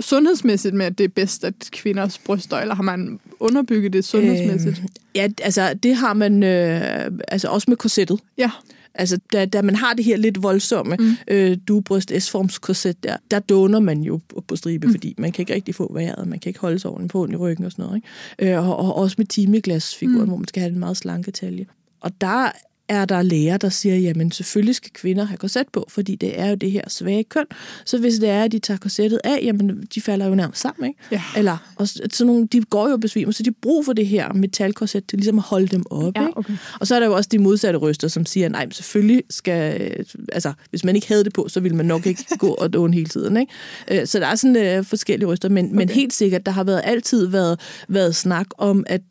sundhedsmæssigt 0.00 0.74
med, 0.74 0.86
at 0.86 0.98
det 0.98 1.04
er 1.04 1.08
bedst, 1.08 1.44
at 1.44 1.54
kvinders 1.72 2.18
bryster, 2.18 2.56
eller 2.56 2.74
har 2.74 2.82
man 2.82 3.20
underbygget 3.40 3.92
det 3.92 4.04
sundhedsmæssigt? 4.04 4.78
Øh, 4.78 4.84
ja, 5.14 5.28
altså 5.42 5.74
det 5.74 5.96
har 5.96 6.14
man 6.14 6.42
øh, 6.42 7.10
altså 7.28 7.48
også 7.48 7.64
med 7.70 7.76
korsettet. 7.76 8.20
Ja. 8.38 8.50
Altså, 8.94 9.18
da, 9.32 9.44
da 9.46 9.62
man 9.62 9.74
har 9.76 9.94
det 9.94 10.04
her 10.04 10.16
lidt 10.16 10.42
voldsomme 10.42 10.96
mm. 10.98 11.16
øh, 11.28 11.56
duebryst 11.68 12.12
S-forms 12.18 12.58
korset 12.58 13.04
der, 13.04 13.16
der 13.30 13.38
doner 13.38 13.80
man 13.80 14.00
jo 14.00 14.20
på, 14.28 14.44
på 14.48 14.56
stribe, 14.56 14.86
mm. 14.86 14.92
fordi 14.92 15.14
man 15.18 15.32
kan 15.32 15.42
ikke 15.42 15.54
rigtig 15.54 15.74
få 15.74 15.92
vejret, 15.92 16.28
man 16.28 16.38
kan 16.38 16.50
ikke 16.50 16.60
holde 16.60 16.78
sig 16.78 16.90
ordentligt 16.90 17.12
på 17.12 17.26
i 17.26 17.36
ryggen 17.36 17.64
og 17.64 17.72
sådan 17.72 17.84
noget. 17.84 18.02
Ikke? 18.38 18.54
Øh, 18.54 18.68
og, 18.68 18.76
og 18.76 18.96
også 18.96 19.14
med 19.18 19.26
timeglasfiguren, 19.26 20.20
mm. 20.20 20.28
hvor 20.28 20.36
man 20.36 20.48
skal 20.48 20.60
have 20.60 20.72
en 20.72 20.78
meget 20.78 20.96
slanke 20.96 21.30
talje. 21.30 21.66
Og 22.00 22.20
der 22.20 22.50
er 22.88 23.04
der 23.04 23.22
læger, 23.22 23.56
der 23.56 23.68
siger, 23.68 23.96
jamen 23.96 24.32
selvfølgelig 24.32 24.74
skal 24.74 24.90
kvinder 24.94 25.24
have 25.24 25.38
korset 25.38 25.66
på, 25.72 25.86
fordi 25.88 26.16
det 26.16 26.40
er 26.40 26.48
jo 26.48 26.54
det 26.54 26.70
her 26.70 26.82
svage 26.88 27.24
køn. 27.24 27.44
Så 27.84 27.98
hvis 27.98 28.14
det 28.14 28.28
er, 28.28 28.44
at 28.44 28.52
de 28.52 28.58
tager 28.58 28.78
korsettet 28.78 29.20
af, 29.24 29.38
jamen 29.42 29.88
de 29.94 30.00
falder 30.00 30.26
jo 30.26 30.34
nærmest 30.34 30.60
sammen, 30.60 30.88
ikke? 30.88 31.00
Ja. 31.12 31.22
Eller 31.36 31.72
og 31.76 31.88
sådan 31.88 32.26
nogle, 32.26 32.46
de 32.46 32.60
går 32.60 32.88
jo 32.88 32.96
besvimer, 32.96 33.32
så 33.32 33.42
de 33.42 33.52
brug 33.52 33.84
for 33.84 33.92
det 33.92 34.06
her 34.06 34.32
metalkorset 34.32 35.06
til 35.06 35.18
ligesom 35.18 35.38
at 35.38 35.44
holde 35.44 35.66
dem 35.66 35.84
op, 35.90 36.12
ja, 36.16 36.26
okay. 36.36 36.50
ikke? 36.52 36.62
Og 36.80 36.86
så 36.86 36.94
er 36.94 37.00
der 37.00 37.06
jo 37.06 37.14
også 37.14 37.28
de 37.32 37.38
modsatte 37.38 37.78
ryster, 37.78 38.08
som 38.08 38.26
siger, 38.26 38.48
nej, 38.48 38.70
selvfølgelig 38.70 39.22
skal, 39.30 40.04
altså 40.32 40.52
hvis 40.70 40.84
man 40.84 40.94
ikke 40.94 41.08
havde 41.08 41.24
det 41.24 41.32
på, 41.32 41.48
så 41.48 41.60
ville 41.60 41.76
man 41.76 41.86
nok 41.86 42.06
ikke 42.06 42.24
gå 42.38 42.48
og 42.48 42.72
dåne 42.72 42.94
hele 42.94 43.06
tiden, 43.06 43.36
ikke? 43.36 43.52
Øh, 43.90 44.06
så 44.06 44.18
der 44.18 44.26
er 44.26 44.34
sådan 44.34 44.78
uh, 44.78 44.84
forskellige 44.84 45.28
ryster, 45.28 45.48
men, 45.48 45.66
okay. 45.66 45.76
men 45.76 45.88
helt 45.88 46.12
sikkert, 46.12 46.46
der 46.46 46.52
har 46.52 46.64
været 46.64 46.82
altid 46.84 47.26
været, 47.26 47.60
været 47.88 48.16
snak 48.16 48.46
om, 48.58 48.84
at 48.86 49.02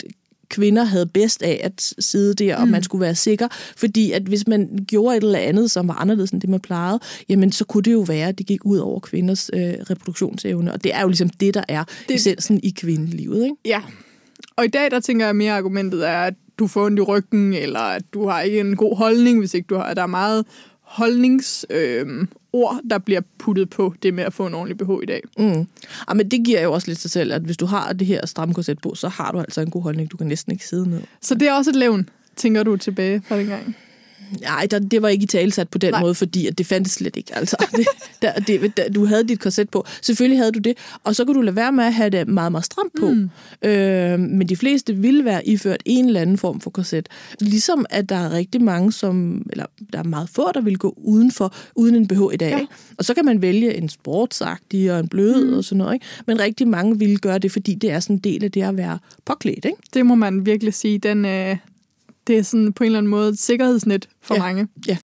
kvinder 0.50 0.84
havde 0.84 1.06
bedst 1.06 1.44
af 1.44 1.62
at 1.64 1.94
sidde 2.00 2.34
der, 2.34 2.56
og 2.58 2.66
mm. 2.66 2.72
man 2.72 2.84
skulle 2.84 3.02
være 3.02 3.16
sikker. 3.16 3.48
Fordi 3.78 4.12
at 4.12 4.22
hvis 4.22 4.48
man 4.48 4.86
gjorde 4.88 5.18
et 5.18 5.24
eller 5.24 5.40
andet, 5.40 5.72
som 5.72 5.88
var 5.88 5.94
anderledes 5.94 6.32
end 6.32 6.42
det, 6.42 6.50
man 6.50 6.60
plejede, 6.60 7.00
jamen 7.30 7.52
så 7.52 7.66
kunne 7.66 7.84
det 7.84 7.94
jo 7.94 8.00
være, 8.00 8.28
at 8.28 8.38
det 8.38 8.46
gik 8.46 8.66
ud 8.66 8.78
over 8.78 9.00
kvinders 9.00 9.50
øh, 9.54 9.74
reproduktionsevne. 9.90 10.74
Og 10.74 10.84
det 10.84 10.96
er 10.96 11.02
jo 11.02 11.08
ligesom 11.08 11.30
det, 11.30 11.54
der 11.54 11.64
er 11.68 11.84
det, 12.08 12.16
essensen 12.16 12.60
i 12.64 12.70
kvindelivet. 12.70 13.44
Ikke? 13.44 13.56
Ja, 13.66 13.82
og 14.56 14.66
i 14.66 14.68
dag 14.68 14.92
der 14.92 15.00
tænker 15.00 15.26
jeg 15.26 15.36
mere, 15.36 15.54
argumentet 15.54 16.08
er, 16.08 16.18
at 16.18 16.34
du 16.60 16.68
får 16.68 16.86
ondt 16.86 17.00
i 17.00 17.02
ryggen, 17.02 17.54
eller 17.54 17.80
at 17.80 18.04
du 18.14 18.28
har 18.28 18.42
ikke 18.42 18.60
en 18.60 18.76
god 18.76 18.98
holdning, 18.98 19.40
hvis 19.40 19.54
ikke 19.54 19.68
du 19.68 19.76
har... 19.76 19.94
Der 19.94 20.02
er 20.02 20.08
meget 20.08 20.46
holdningsord, 20.88 21.72
øh, 21.78 22.28
ord, 22.54 22.80
der 22.90 22.98
bliver 22.98 23.22
puttet 23.38 23.70
på 23.70 23.94
det 24.04 24.14
med 24.14 24.24
at 24.24 24.34
få 24.34 24.48
en 24.48 24.54
ordentlig 24.54 24.78
BH 24.78 25.04
i 25.04 25.06
dag. 25.06 25.22
Mm. 25.38 25.68
Ja, 26.10 26.14
men 26.14 26.32
det 26.32 26.46
giver 26.46 26.62
jo 26.62 26.74
også 26.74 26.88
lidt 26.88 27.00
sig 27.00 27.12
selv, 27.12 27.34
at 27.34 27.42
hvis 27.42 27.58
du 27.58 27.66
har 27.66 27.94
det 27.94 28.08
her 28.08 28.26
stramme 28.26 28.54
korset 28.54 28.82
på, 28.82 28.96
så 28.96 29.08
har 29.08 29.32
du 29.32 29.40
altså 29.40 29.62
en 29.62 29.70
god 29.70 29.84
holdning. 29.84 30.12
Du 30.12 30.18
kan 30.18 30.28
næsten 30.28 30.52
ikke 30.52 30.66
sidde 30.66 30.90
ned. 30.90 31.02
Så 31.22 31.36
det 31.36 31.48
er 31.48 31.54
også 31.54 31.70
et 31.70 31.76
levn, 31.76 32.10
tænker 32.36 32.64
du 32.64 32.78
tilbage 32.78 33.22
fra 33.28 33.38
den 33.38 33.48
gang? 33.48 33.76
Nej, 34.42 34.68
der, 34.72 34.80
det 34.80 35.02
var 35.02 35.08
ikke 35.08 35.24
i 35.24 35.28
talesat 35.28 35.70
på 35.70 35.78
den 35.78 35.92
Nej. 35.92 36.02
måde, 36.02 36.16
fordi 36.16 36.48
at 36.48 36.58
det 36.58 36.66
fandtes 36.66 36.94
slet 36.94 37.16
ikke. 37.16 37.36
Altså, 37.36 37.56
det, 37.78 37.88
der, 38.22 38.34
det, 38.34 38.78
der, 38.78 38.90
du 38.90 39.06
havde 39.06 39.24
dit 39.24 39.40
korset 39.40 39.70
på. 39.70 39.86
Selvfølgelig 40.02 40.40
havde 40.40 40.52
du 40.52 40.60
det, 40.60 40.78
og 41.04 41.16
så 41.16 41.26
kunne 41.26 41.36
du 41.36 41.42
lade 41.42 41.56
være 41.56 41.72
med 41.72 41.84
at 41.84 41.94
have 41.94 42.10
det 42.10 42.28
meget, 42.28 42.52
meget 42.52 42.66
stramt 42.66 42.94
på. 43.00 43.10
Mm. 43.10 43.30
Øh, 43.62 44.20
men 44.20 44.50
de 44.50 44.56
fleste 44.56 44.96
ville 44.96 45.26
være 45.26 45.48
iført 45.48 45.84
en 45.86 46.06
eller 46.06 46.22
anden 46.22 46.38
form 46.38 46.62
for 46.62 46.70
korset. 46.70 47.10
Ligesom 47.40 47.86
at 47.90 48.10
der 48.10 48.16
er 48.16 48.32
rigtig 48.32 48.62
mange, 48.62 48.92
som, 48.92 49.46
eller 49.52 49.66
der 49.94 50.00
er 50.00 50.04
meget 50.04 50.30
få, 50.30 50.52
der 50.52 50.62
vil 50.62 50.78
gå 50.78 50.94
udenfor, 50.98 51.54
uden 51.76 51.96
en 51.96 52.08
BH 52.08 52.22
i 52.34 52.38
dag. 52.38 52.52
Ja. 52.52 52.66
Og 52.98 53.06
så 53.06 53.14
kan 53.14 53.26
man 53.26 53.42
vælge 53.42 53.76
en 53.76 53.90
sportsagtig 53.90 54.92
og 54.92 55.00
en 55.00 55.08
blød 55.08 55.46
mm. 55.46 55.58
og 55.58 55.64
sådan 55.64 55.78
noget. 55.78 55.94
Ikke? 55.94 56.06
Men 56.28 56.40
rigtig 56.40 56.68
mange 56.68 57.00
vil 57.00 57.20
gøre 57.20 57.40
det, 57.40 57.52
fordi 57.52 57.74
det 57.74 57.92
er 57.92 58.00
sådan 58.00 58.16
en 58.16 58.20
del 58.20 58.44
af 58.44 58.52
det 58.52 58.64
at 58.64 58.78
være 58.78 59.00
påklædt. 59.26 59.66
Ikke? 59.66 59.78
Det 59.94 60.06
må 60.06 60.16
man 60.16 60.46
virkelig 60.46 60.74
sige. 60.74 60.98
Den, 60.98 61.26
øh, 61.26 61.58
det 62.28 62.38
er 62.38 62.44
sådan 62.44 62.74
på 62.74 62.84
en 62.84 62.86
eller 62.86 62.98
anden 63.00 63.10
måde 63.10 63.30
et 63.30 63.40
sikkerhedsnet 63.40 64.10
for 64.22 64.36
ja. 64.36 64.42
mange. 64.42 64.68
Ja. 64.88 64.98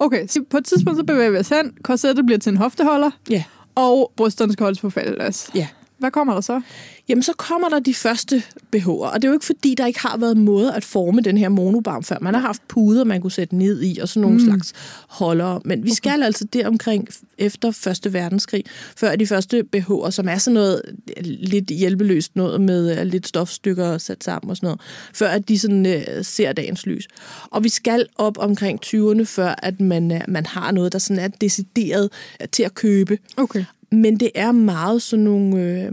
Okay, 0.00 0.26
så 0.26 0.44
på 0.50 0.56
et 0.56 0.64
tidspunkt 0.64 0.98
så 0.98 1.04
bevæger 1.04 1.30
vi 1.30 1.36
os 1.36 1.48
hen. 1.48 1.76
Korsettet 1.82 2.26
bliver 2.26 2.38
til 2.38 2.50
en 2.50 2.56
hofteholder. 2.56 3.10
Ja. 3.30 3.44
Og 3.74 4.12
brysterne 4.16 4.52
skal 4.52 4.64
holdes 4.64 4.80
på 4.80 4.90
faldelas. 4.90 5.50
Ja. 5.54 5.68
Hvad 5.98 6.10
kommer 6.10 6.34
der 6.34 6.40
så? 6.40 6.60
Jamen, 7.08 7.22
så 7.22 7.32
kommer 7.32 7.68
der 7.68 7.78
de 7.80 7.94
første 7.94 8.42
BH'er, 8.76 8.88
og 8.88 9.14
det 9.14 9.24
er 9.24 9.28
jo 9.28 9.34
ikke 9.34 9.46
fordi, 9.46 9.74
der 9.74 9.86
ikke 9.86 10.00
har 10.00 10.16
været 10.16 10.36
måde 10.36 10.74
at 10.74 10.84
forme 10.84 11.20
den 11.20 11.38
her 11.38 11.48
monobarm 11.48 12.02
før. 12.02 12.16
Man 12.20 12.34
har 12.34 12.40
haft 12.40 12.68
puder, 12.68 13.04
man 13.04 13.20
kunne 13.20 13.30
sætte 13.30 13.56
ned 13.56 13.82
i, 13.82 13.98
og 13.98 14.08
sådan 14.08 14.20
nogle 14.20 14.38
mm. 14.38 14.44
slags 14.44 14.72
holdere. 15.08 15.60
Men 15.64 15.84
vi 15.84 15.94
skal 15.94 16.12
okay. 16.12 16.24
altså 16.24 16.44
deromkring 16.44 17.08
efter 17.38 17.70
Første 17.70 18.12
Verdenskrig, 18.12 18.64
før 18.96 19.16
de 19.16 19.26
første 19.26 19.64
BH'er, 19.76 20.10
som 20.10 20.28
er 20.28 20.38
sådan 20.38 20.54
noget 20.54 20.82
lidt 21.24 21.68
hjælpeløst 21.68 22.36
noget 22.36 22.60
med 22.60 23.00
uh, 23.00 23.06
lidt 23.06 23.26
stofstykker 23.26 23.98
sat 23.98 24.24
sammen 24.24 24.50
og 24.50 24.56
sådan 24.56 24.66
noget, 24.66 24.80
før 25.14 25.28
at 25.28 25.48
de 25.48 25.58
sådan 25.58 25.86
uh, 25.86 26.02
ser 26.22 26.52
dagens 26.52 26.86
lys. 26.86 27.08
Og 27.50 27.64
vi 27.64 27.68
skal 27.68 28.06
op 28.16 28.38
omkring 28.38 28.80
20'erne, 28.86 29.22
før 29.22 29.54
at 29.62 29.80
man, 29.80 30.10
uh, 30.10 30.18
man 30.28 30.46
har 30.46 30.70
noget, 30.70 30.92
der 30.92 30.98
sådan 30.98 31.22
er 31.22 31.28
decideret 31.28 32.10
uh, 32.40 32.46
til 32.52 32.62
at 32.62 32.74
købe. 32.74 33.18
Okay. 33.36 33.64
Men 33.92 34.20
det 34.20 34.30
er 34.34 34.52
meget 34.52 35.02
sådan 35.02 35.24
nogle 35.24 35.62
øh, 35.62 35.92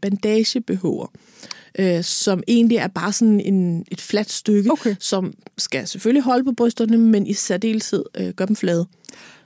bandagebehårer, 0.00 1.06
øh, 1.78 2.04
som 2.04 2.42
egentlig 2.48 2.76
er 2.78 2.86
bare 2.88 3.12
sådan 3.12 3.40
en, 3.40 3.84
et 3.90 4.00
fladt 4.00 4.30
stykke, 4.32 4.70
Okay. 4.72 4.94
som 5.00 5.34
skal 5.58 5.88
selvfølgelig 5.88 6.22
holde 6.22 6.44
på 6.44 6.52
brysterne, 6.52 6.96
men 6.98 7.26
i 7.26 7.32
særdeleshed 7.32 8.04
øh, 8.18 8.28
gøre 8.28 8.48
dem 8.48 8.56
flade. 8.56 8.86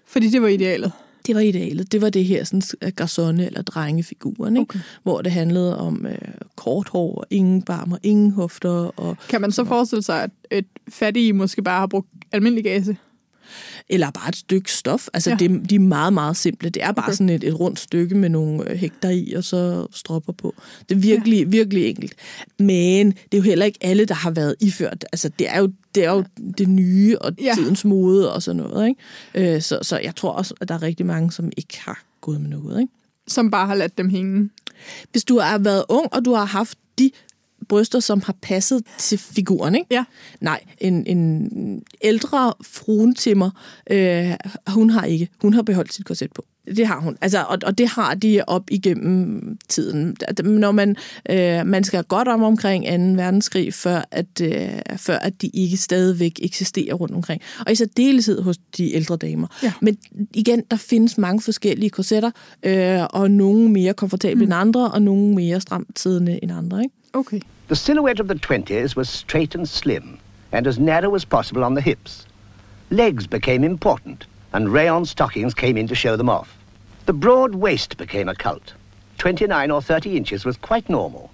Fordi 0.06 0.28
det 0.30 0.42
var 0.42 0.49
idealet. 0.49 0.92
Det 1.26 1.35
var 1.35 1.40
idealet. 1.40 1.92
Det 1.92 2.00
var 2.02 2.11
det 2.11 2.25
her 2.25 2.44
sådan 2.44 2.62
garçonne- 3.00 3.47
eller 3.47 3.62
drengefiguren, 3.62 4.56
ikke? 4.56 4.61
Okay. 4.61 4.78
hvor 5.02 5.23
det 5.23 5.32
handlede 5.32 5.78
om 5.78 6.06
øh, 6.06 6.18
kort 6.56 6.88
hår, 6.88 7.14
og 7.14 7.26
ingen 7.30 7.62
barmer, 7.62 7.97
ingen 8.02 8.30
hofter. 8.30 8.70
Og, 8.70 9.16
Kan 9.28 9.40
man 9.40 9.52
så 9.52 9.64
forestille 9.64 10.02
sig, 10.02 10.23
at 10.25 10.30
et 10.50 10.66
fattige 10.88 11.32
måske 11.32 11.62
bare 11.62 11.78
har 11.78 11.87
brugt 11.87 12.09
almindelig 12.32 12.64
gase? 12.64 12.97
Eller 13.88 14.11
bare 14.11 14.28
et 14.28 14.37
stykke 14.37 14.73
stof. 14.73 15.09
Altså, 15.14 15.30
Ja. 15.30 15.37
det, 15.37 15.71
de 15.71 15.75
er 15.75 15.78
meget, 15.78 16.12
meget 16.12 16.37
simple. 16.37 16.71
Det 16.71 16.83
er 16.83 16.92
bare 16.92 17.04
Okay. 17.07 17.12
sådan 17.12 17.28
et, 17.28 17.45
et 17.45 17.61
rundt 17.61 17.78
stykke 17.78 18.14
med 18.14 18.28
nogle 18.28 18.71
øh, 18.71 18.76
hægter 18.76 19.11
i, 19.11 19.33
og 19.33 19.45
så 19.45 19.87
stropper 19.92 20.33
på. 20.33 20.54
Det 20.88 20.95
er 20.95 20.99
virkelig, 20.99 21.38
ja. 21.38 21.45
virkelig 21.45 21.87
enkelt. 21.87 22.14
Men 22.59 23.11
det 23.11 23.35
er 23.35 23.38
jo 23.38 23.42
heller 23.42 23.64
ikke 23.64 23.78
alle, 23.80 24.04
der 24.04 24.14
har 24.14 24.30
været 24.30 24.54
iført. 24.61 25.04
Altså, 25.12 25.28
det 25.38 25.49
er 25.49 25.59
jo 25.61 25.73
det, 25.95 26.04
er 26.04 26.11
jo 26.12 26.25
det 26.59 26.69
nye 26.69 27.19
og 27.21 27.33
ja. 27.42 27.54
tidens 27.54 27.85
mode 27.85 28.33
og 28.33 28.42
sådan 28.42 28.62
noget. 28.62 28.88
Ikke? 28.88 29.54
Øh, 29.54 29.62
så, 29.62 29.78
så 29.83 29.99
jeg 29.99 30.16
tror 30.16 30.30
også, 30.33 30.54
at 30.61 30.69
der 30.69 30.75
er 30.75 30.83
rigtig 30.83 31.07
mange, 31.07 31.33
som 31.33 31.50
ikke 31.57 31.80
har 31.80 32.02
gået 32.21 32.40
med 32.40 32.50
noget. 32.50 32.80
Ikke? 32.80 32.92
Som 33.28 33.50
bare 33.50 33.66
har 33.66 33.75
ladt 33.75 33.99
dem 33.99 34.09
hænge. 34.09 34.50
Hvis 35.12 35.25
du 35.25 35.38
har 35.38 35.59
været 35.59 35.85
ung, 35.88 36.07
og 36.12 36.25
du 36.25 36.35
har 36.35 36.45
haft 36.45 36.78
de 36.99 37.11
bryster, 37.70 38.00
som 38.00 38.22
har 38.26 38.34
passet 38.42 38.82
til 38.98 39.18
figuren, 39.18 39.74
ikke? 39.74 39.86
Ja. 39.90 40.04
Nej, 40.40 40.60
en, 40.78 41.06
en 41.06 41.82
ældre 42.02 42.52
fruentimmer, 42.62 43.50
øh, 43.90 44.34
hun 44.66 44.90
har 44.90 45.04
ikke. 45.04 45.28
Hun 45.42 45.54
har 45.54 45.62
beholdt 45.62 45.94
sit 45.94 46.04
korset 46.04 46.32
på. 46.32 46.44
Det 46.66 46.86
har 46.86 47.00
hun. 47.00 47.16
Altså, 47.20 47.44
og, 47.48 47.58
og 47.66 47.78
det 47.78 47.88
har 47.88 48.14
de 48.14 48.42
op 48.46 48.70
igennem 48.70 49.58
tiden. 49.68 50.16
Når 50.44 50.72
man, 50.72 50.96
øh, 51.30 51.66
man 51.66 51.84
skal 51.84 52.04
godt 52.04 52.28
om 52.28 52.42
omkring 52.42 52.84
2. 52.84 53.22
verdenskrig, 53.22 53.74
før 53.74 54.08
at, 54.10 54.40
øh, 54.42 54.68
før 54.96 55.18
at 55.18 55.42
de 55.42 55.46
ikke 55.46 55.76
stadigvæk 55.76 56.38
eksisterer 56.42 56.94
rundt 56.94 57.14
omkring. 57.14 57.42
Og 57.66 57.72
i 57.72 57.74
særdeleshed 57.74 58.42
hos 58.42 58.56
de 58.76 58.94
ældre 58.94 59.16
damer. 59.16 59.46
Ja. 59.62 59.72
Men 59.82 59.98
igen, 60.34 60.62
der 60.70 60.76
findes 60.76 61.18
mange 61.18 61.40
forskellige 61.40 61.90
korsetter, 61.90 62.30
øh, 62.62 63.02
og 63.10 63.30
nogle 63.30 63.70
mere 63.70 63.94
komfortable 63.94 64.36
mm. 64.36 64.42
end 64.42 64.54
andre, 64.54 64.90
og 64.90 65.02
nogle 65.02 65.34
mere 65.34 65.60
stramt 65.60 65.98
siddende 65.98 66.38
end 66.42 66.52
andre. 66.52 66.82
Ikke? 66.82 66.94
Okay. 67.12 67.40
The 67.70 67.76
silhouette 67.76 68.18
of 68.18 68.26
the 68.26 68.34
20s 68.34 68.96
was 68.96 69.08
straight 69.08 69.54
and 69.54 69.68
slim, 69.68 70.18
and 70.50 70.66
as 70.66 70.80
narrow 70.80 71.14
as 71.14 71.24
possible 71.24 71.62
on 71.62 71.74
the 71.74 71.80
hips. 71.80 72.26
Legs 72.90 73.28
became 73.28 73.62
important, 73.62 74.26
and 74.52 74.72
rayon 74.72 75.04
stockings 75.04 75.54
came 75.54 75.76
in 75.76 75.86
to 75.86 75.94
show 75.94 76.16
them 76.16 76.28
off. 76.28 76.58
The 77.06 77.12
broad 77.12 77.54
waist 77.54 77.96
became 77.96 78.28
a 78.28 78.34
cult. 78.34 78.74
29 79.18 79.70
or 79.70 79.80
30 79.80 80.16
inches 80.16 80.44
was 80.44 80.56
quite 80.56 80.88
normal. 80.88 81.30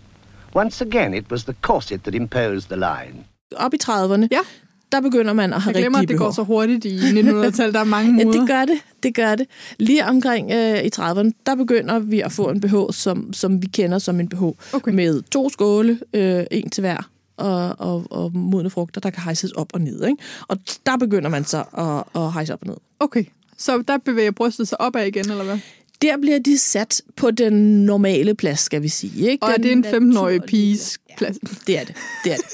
Once 0.53 0.83
again, 0.83 1.15
it 1.15 1.31
was 1.31 1.45
the 1.45 1.55
corset 1.63 2.05
that 2.05 2.15
imposed 2.15 2.69
the 2.69 2.77
line. 2.77 3.25
Op 3.57 3.73
i 3.73 3.79
30'erne, 3.79 4.29
Ja. 4.31 4.43
Der 4.93 5.01
begynder 5.01 5.33
man 5.33 5.53
at 5.53 5.63
have 5.63 5.73
Jeg 5.75 5.83
glemmer, 5.83 5.99
rigtige 5.99 6.15
at 6.15 6.19
det 6.19 6.25
går 6.25 6.31
så 6.33 6.43
hurtigt 6.43 6.85
i 6.85 6.97
1900-tallet. 6.99 7.75
Der 7.75 7.81
er 7.81 7.85
mange 7.85 8.15
Ja, 8.19 8.25
måder. 8.25 8.39
det 8.39 8.49
gør 8.49 8.65
det. 8.65 8.79
Det 9.03 9.15
gør 9.15 9.35
det. 9.35 9.47
Lige 9.79 10.05
omkring 10.07 10.51
øh, 10.53 10.85
i 10.85 10.89
30'erne, 10.97 11.31
der 11.47 11.55
begynder 11.55 11.99
vi 11.99 12.21
at 12.21 12.33
få 12.33 12.51
en 12.51 12.61
BH, 12.61 12.75
som, 12.91 13.33
som 13.33 13.63
vi 13.63 13.67
kender 13.67 13.99
som 13.99 14.21
en 14.21 14.29
BH. 14.29 14.43
Okay. 14.73 14.93
Med 14.93 15.23
to 15.31 15.49
skåle, 15.51 15.99
øh, 16.15 16.45
en 16.51 16.71
til 16.71 16.81
hver, 16.81 17.11
og, 17.37 17.75
og, 17.79 18.07
og 18.11 18.31
modne 18.35 18.71
frugter, 18.71 19.01
der 19.01 19.11
kan 19.11 19.23
hejses 19.23 19.53
op 19.53 19.69
og 19.75 19.81
ned. 19.81 20.05
Ikke? 20.05 20.23
Og 20.49 20.59
der 20.87 20.97
begynder 20.97 21.31
man 21.31 21.45
så 21.45 21.59
at, 21.79 22.23
at 22.23 22.33
hejse 22.33 22.53
op 22.53 22.63
og 22.63 22.67
ned. 22.69 22.77
Okay. 23.01 23.25
Så 23.59 23.83
der 23.89 23.99
bevæger 23.99 24.31
brystet 24.31 24.69
sig 24.69 24.81
opad 24.81 25.07
igen, 25.07 25.31
eller 25.31 25.45
hvad? 25.45 25.59
Der 26.03 26.17
bliver 26.21 26.39
de 26.39 26.59
sat 26.59 27.03
på 27.17 27.31
den 27.31 27.85
normale 27.87 28.35
plads, 28.35 28.61
skal 28.61 28.83
vi 28.83 28.89
sige. 28.89 29.31
Ikke? 29.31 29.43
Og 29.43 29.51
er 29.51 29.57
den 29.57 29.65
det 29.65 29.73
en 29.73 29.85
15-årig 29.85 30.13
naturlige- 30.13 30.41
piges 30.47 30.99
plads? 31.19 31.37
Det 31.67 31.79
er 31.79 31.85
det. 31.85 31.95
Det 32.25 32.33
er 32.33 32.37
det. 32.37 32.45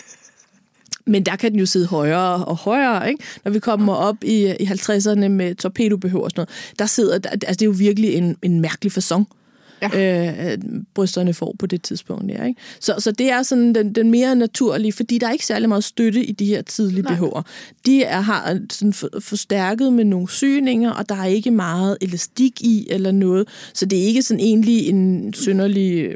Men 1.06 1.22
der 1.22 1.36
kan 1.36 1.50
den 1.52 1.58
jo 1.60 1.66
sidde 1.66 1.86
højere 1.86 2.44
og 2.44 2.56
højere, 2.56 3.08
ikke? 3.10 3.24
Når 3.44 3.52
vi 3.52 3.58
kommer 3.58 3.94
op 3.94 4.16
i, 4.24 4.54
i 4.60 4.64
50'erne 4.64 5.28
med 5.28 5.54
torpedobehov 5.54 6.22
og 6.24 6.30
sådan 6.30 6.40
noget, 6.40 6.78
der 6.78 6.86
sidder, 6.86 7.18
der- 7.18 7.30
altså 7.30 7.52
det 7.52 7.62
er 7.62 7.66
jo 7.66 7.74
virkelig 7.78 8.14
en, 8.14 8.36
en 8.42 8.60
mærkelig 8.60 8.92
fasong, 8.92 9.28
ja. 9.82 10.52
øh, 10.52 10.58
brysterne 10.94 11.34
får 11.34 11.54
på 11.58 11.66
det 11.66 11.82
tidspunkt 11.82 12.28
der, 12.28 12.44
ikke? 12.44 12.60
Så, 12.80 12.94
så 12.98 13.12
det 13.12 13.30
er 13.30 13.42
sådan 13.42 13.74
den, 13.74 13.92
den 13.94 14.10
mere 14.10 14.34
naturlige, 14.36 14.92
fordi 14.92 15.18
der 15.18 15.26
er 15.26 15.32
ikke 15.32 15.46
særlig 15.46 15.68
meget 15.68 15.84
støtte 15.84 16.24
i 16.24 16.32
de 16.32 16.44
her 16.46 16.62
tidlige 16.62 17.04
BH'er. 17.08 17.42
De 17.86 18.02
er, 18.04 18.20
har 18.20 18.58
sådan 18.70 18.92
for, 18.92 19.08
forstærket 19.20 19.92
med 19.92 20.04
nogle 20.04 20.28
syninger, 20.30 20.90
og 20.90 21.08
der 21.08 21.14
er 21.14 21.24
ikke 21.26 21.50
meget 21.50 21.96
elastik 22.00 22.60
i 22.60 22.86
eller 22.90 23.12
noget, 23.12 23.48
så 23.74 23.86
det 23.86 23.98
er 23.98 24.04
ikke 24.06 24.22
sådan 24.22 24.40
egentlig 24.40 24.88
en 24.88 25.32
synderlig 25.34 25.92
øh, 26.04 26.14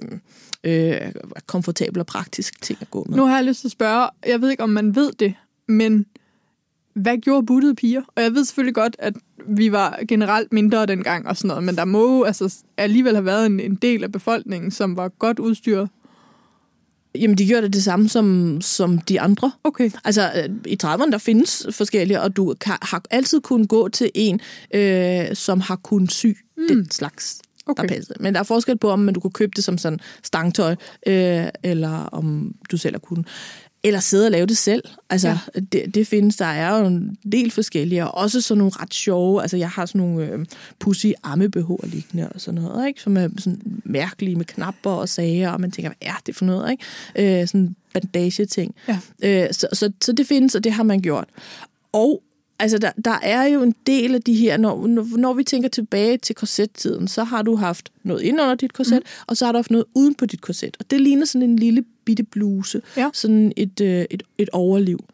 komfortabel 1.47 2.01
og 2.01 2.07
praktisk 2.07 2.63
ting 2.63 2.79
at 2.81 2.91
gå 2.91 3.07
med. 3.09 3.17
Nu 3.17 3.25
har 3.25 3.37
jeg 3.37 3.45
lyst 3.45 3.61
til 3.61 3.69
at 3.69 3.73
spørge, 3.73 4.09
jeg 4.27 4.41
ved 4.41 4.51
ikke, 4.51 4.63
om 4.63 4.71
man 4.71 4.97
ved 4.97 5.13
det, 5.13 5.35
men 5.69 6.07
hvad 6.95 7.19
gjorde 7.19 7.47
buttede 7.47 7.75
piger? 7.75 8.03
Og 8.15 8.23
jeg 8.23 8.35
ved 8.35 8.45
selvfølgelig 8.45 8.75
godt, 8.75 8.97
at 8.99 9.15
vi 9.49 9.73
var 9.73 9.99
generelt 10.09 10.53
mindre 10.53 10.87
dengang 10.87 11.27
og 11.29 11.37
sådan 11.37 11.49
noget, 11.49 11.65
men 11.65 11.77
der 11.77 11.85
må 11.85 12.23
altså 12.23 12.57
alligevel 12.77 13.15
have 13.15 13.25
været 13.25 13.47
en, 13.47 13.61
en 13.61 13.75
del 13.75 14.05
af 14.05 14.13
befolkningen, 14.13 14.71
som 14.71 14.97
var 14.97 15.09
godt 15.09 15.39
udstyret. 15.39 15.89
Jamen, 17.15 17.39
de 17.39 17.47
gjorde 17.47 17.63
det 17.63 17.73
det 17.73 17.85
samme 17.85 18.09
som, 18.09 18.59
som 18.61 18.99
de 18.99 19.21
andre. 19.21 19.53
Okay. 19.65 19.91
Altså, 20.05 20.33
øh, 20.37 20.57
i 20.67 20.79
30'erne, 20.85 21.11
der 21.11 21.19
findes 21.19 21.67
forskellige, 21.71 22.21
og 22.21 22.37
du 22.37 22.55
kan, 22.61 22.75
har 22.83 23.03
altid 23.11 23.41
kunnet 23.41 23.69
gå 23.69 23.89
til 23.89 24.11
en, 24.15 24.41
øh, 24.75 25.35
som 25.35 25.61
har 25.61 25.77
kunnet 25.77 26.13
sy 26.13 26.27
mm. 26.27 26.69
den 26.69 26.91
slags, 26.91 27.41
Okay. 27.66 27.82
der 27.82 27.88
passede. 27.88 28.23
Men 28.23 28.35
der 28.35 28.40
er 28.40 28.44
forskel 28.44 28.78
på, 28.78 28.90
om 28.90 28.99
man 28.99 29.14
du 29.14 29.20
kunne 29.20 29.30
købe 29.30 29.52
det 29.56 29.64
som 29.64 29.78
sådan 29.78 30.00
stangtøj, 30.23 30.76
øh, 31.06 31.46
eller 31.62 31.88
om 31.88 32.54
du 32.70 32.76
selv 32.76 32.94
har 32.94 32.99
kunnet. 32.99 33.26
Eller 33.82 34.00
sidde 34.00 34.26
og 34.26 34.30
lave 34.30 34.46
det 34.46 34.56
selv. 34.56 34.82
Altså, 35.11 35.28
ja. 35.28 35.61
det, 35.61 35.94
det 35.94 36.06
findes. 36.06 36.37
Der 36.37 36.46
er 36.46 36.78
jo 36.78 36.87
en 36.87 37.16
del 37.32 37.50
forskellige, 37.50 38.04
og 38.04 38.14
også 38.14 38.40
sådan 38.40 38.58
nogle 38.58 38.73
ret 38.75 38.94
sjove. 38.94 39.42
Altså, 39.42 39.56
jeg 39.56 39.70
har 39.70 39.87
sådan 39.87 40.00
nogle 40.00 40.26
øh, 40.26 40.46
pussy 40.78 41.06
armebehår 41.23 41.80
liggende 41.82 42.28
og 42.28 42.40
sådan 42.40 42.61
noget, 42.61 42.88
ikke? 42.88 43.02
Som 43.02 43.16
er 43.16 43.28
sådan 43.38 43.61
mærkelige 43.85 44.37
med 44.37 44.44
knapper 44.44 44.90
og 44.90 45.08
sager, 45.08 45.50
og 45.50 45.61
man 45.61 45.70
tænker, 45.70 45.88
hvad 45.88 46.08
er 46.08 46.20
det 46.26 46.37
for 46.37 46.44
noget, 46.44 46.70
ikke? 46.70 47.40
Øh, 47.40 47.49
sådan 47.49 47.76
bandage-ting. 47.94 48.75
Ja. 48.88 48.99
Øh, 49.23 49.52
så, 49.52 49.68
så, 49.73 49.92
så 50.02 50.12
det 50.12 50.26
findes, 50.26 50.54
og 50.54 50.64
det 50.64 50.73
har 50.73 50.82
man 50.82 51.00
gjort. 51.00 51.28
Og 51.92 52.23
Altså, 52.59 52.79
der, 52.79 52.91
der 53.05 53.19
er 53.23 53.45
jo 53.45 53.63
en 53.63 53.75
del 53.87 54.15
af 54.15 54.23
de 54.23 54.35
her, 54.35 54.57
når, 54.57 54.87
når, 55.17 55.33
vi 55.33 55.45
tænker 55.45 55.69
tilbage 55.69 56.17
til 56.19 56.35
korsettiden, 56.35 57.09
så 57.09 57.25
har 57.25 57.43
du 57.43 57.57
haft 57.57 57.93
noget 58.03 58.23
ind 58.23 58.41
under 58.41 58.55
dit 58.55 58.73
korset, 58.73 58.99
mm. 58.99 59.25
og 59.27 59.37
så 59.37 59.45
har 59.45 59.53
du 59.53 59.59
haft 59.59 59.71
noget 59.71 59.85
uden 59.95 60.15
på 60.15 60.27
dit 60.27 60.41
korset. 60.41 60.77
Og 60.81 60.91
det 60.91 61.01
ligner 61.01 61.25
sådan 61.27 61.51
en 61.51 61.57
lille 61.59 61.85
bitte 62.05 62.23
bluse, 62.23 62.83
Ja. 62.97 63.11
sådan 63.13 63.53
et, 63.57 63.81
øh, 63.81 64.05
et, 64.11 64.23
et 64.39 64.49
overliv. 64.53 65.05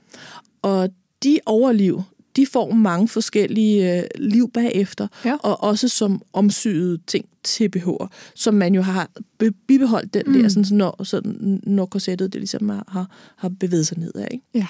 Og 0.63 0.89
de 1.23 1.39
overliv, 1.47 2.03
de 2.37 2.47
får 2.47 2.71
mange 2.73 3.09
forskellige 3.09 3.99
øh, 3.99 4.05
liv 4.19 4.51
bagefter, 4.51 5.09
Ja. 5.25 5.37
og 5.43 5.63
også 5.63 5.89
som 5.89 6.23
omsyede 6.33 6.99
ting 7.07 7.25
til 7.45 7.71
BH'er, 7.77 8.07
som 8.35 8.55
man 8.55 8.75
jo 8.75 8.83
har 8.83 9.11
be- 9.39 9.51
bibeholdt 9.51 10.15
den 10.15 10.23
mm. 10.27 10.33
der, 10.33 10.49
sådan, 10.49 10.65
så 10.65 10.75
når, 10.75 11.05
sådan, 11.05 11.61
når 11.67 11.87
korsettet 11.87 12.33
det 12.33 12.41
ligesom 12.41 12.69
har, 12.69 12.85
har, 12.89 13.11
har 13.37 13.49
bevæget 13.49 13.87
sig 13.87 13.99
nedad. 13.99 14.27
Ikke? 14.31 14.45
Ja. 14.55 14.67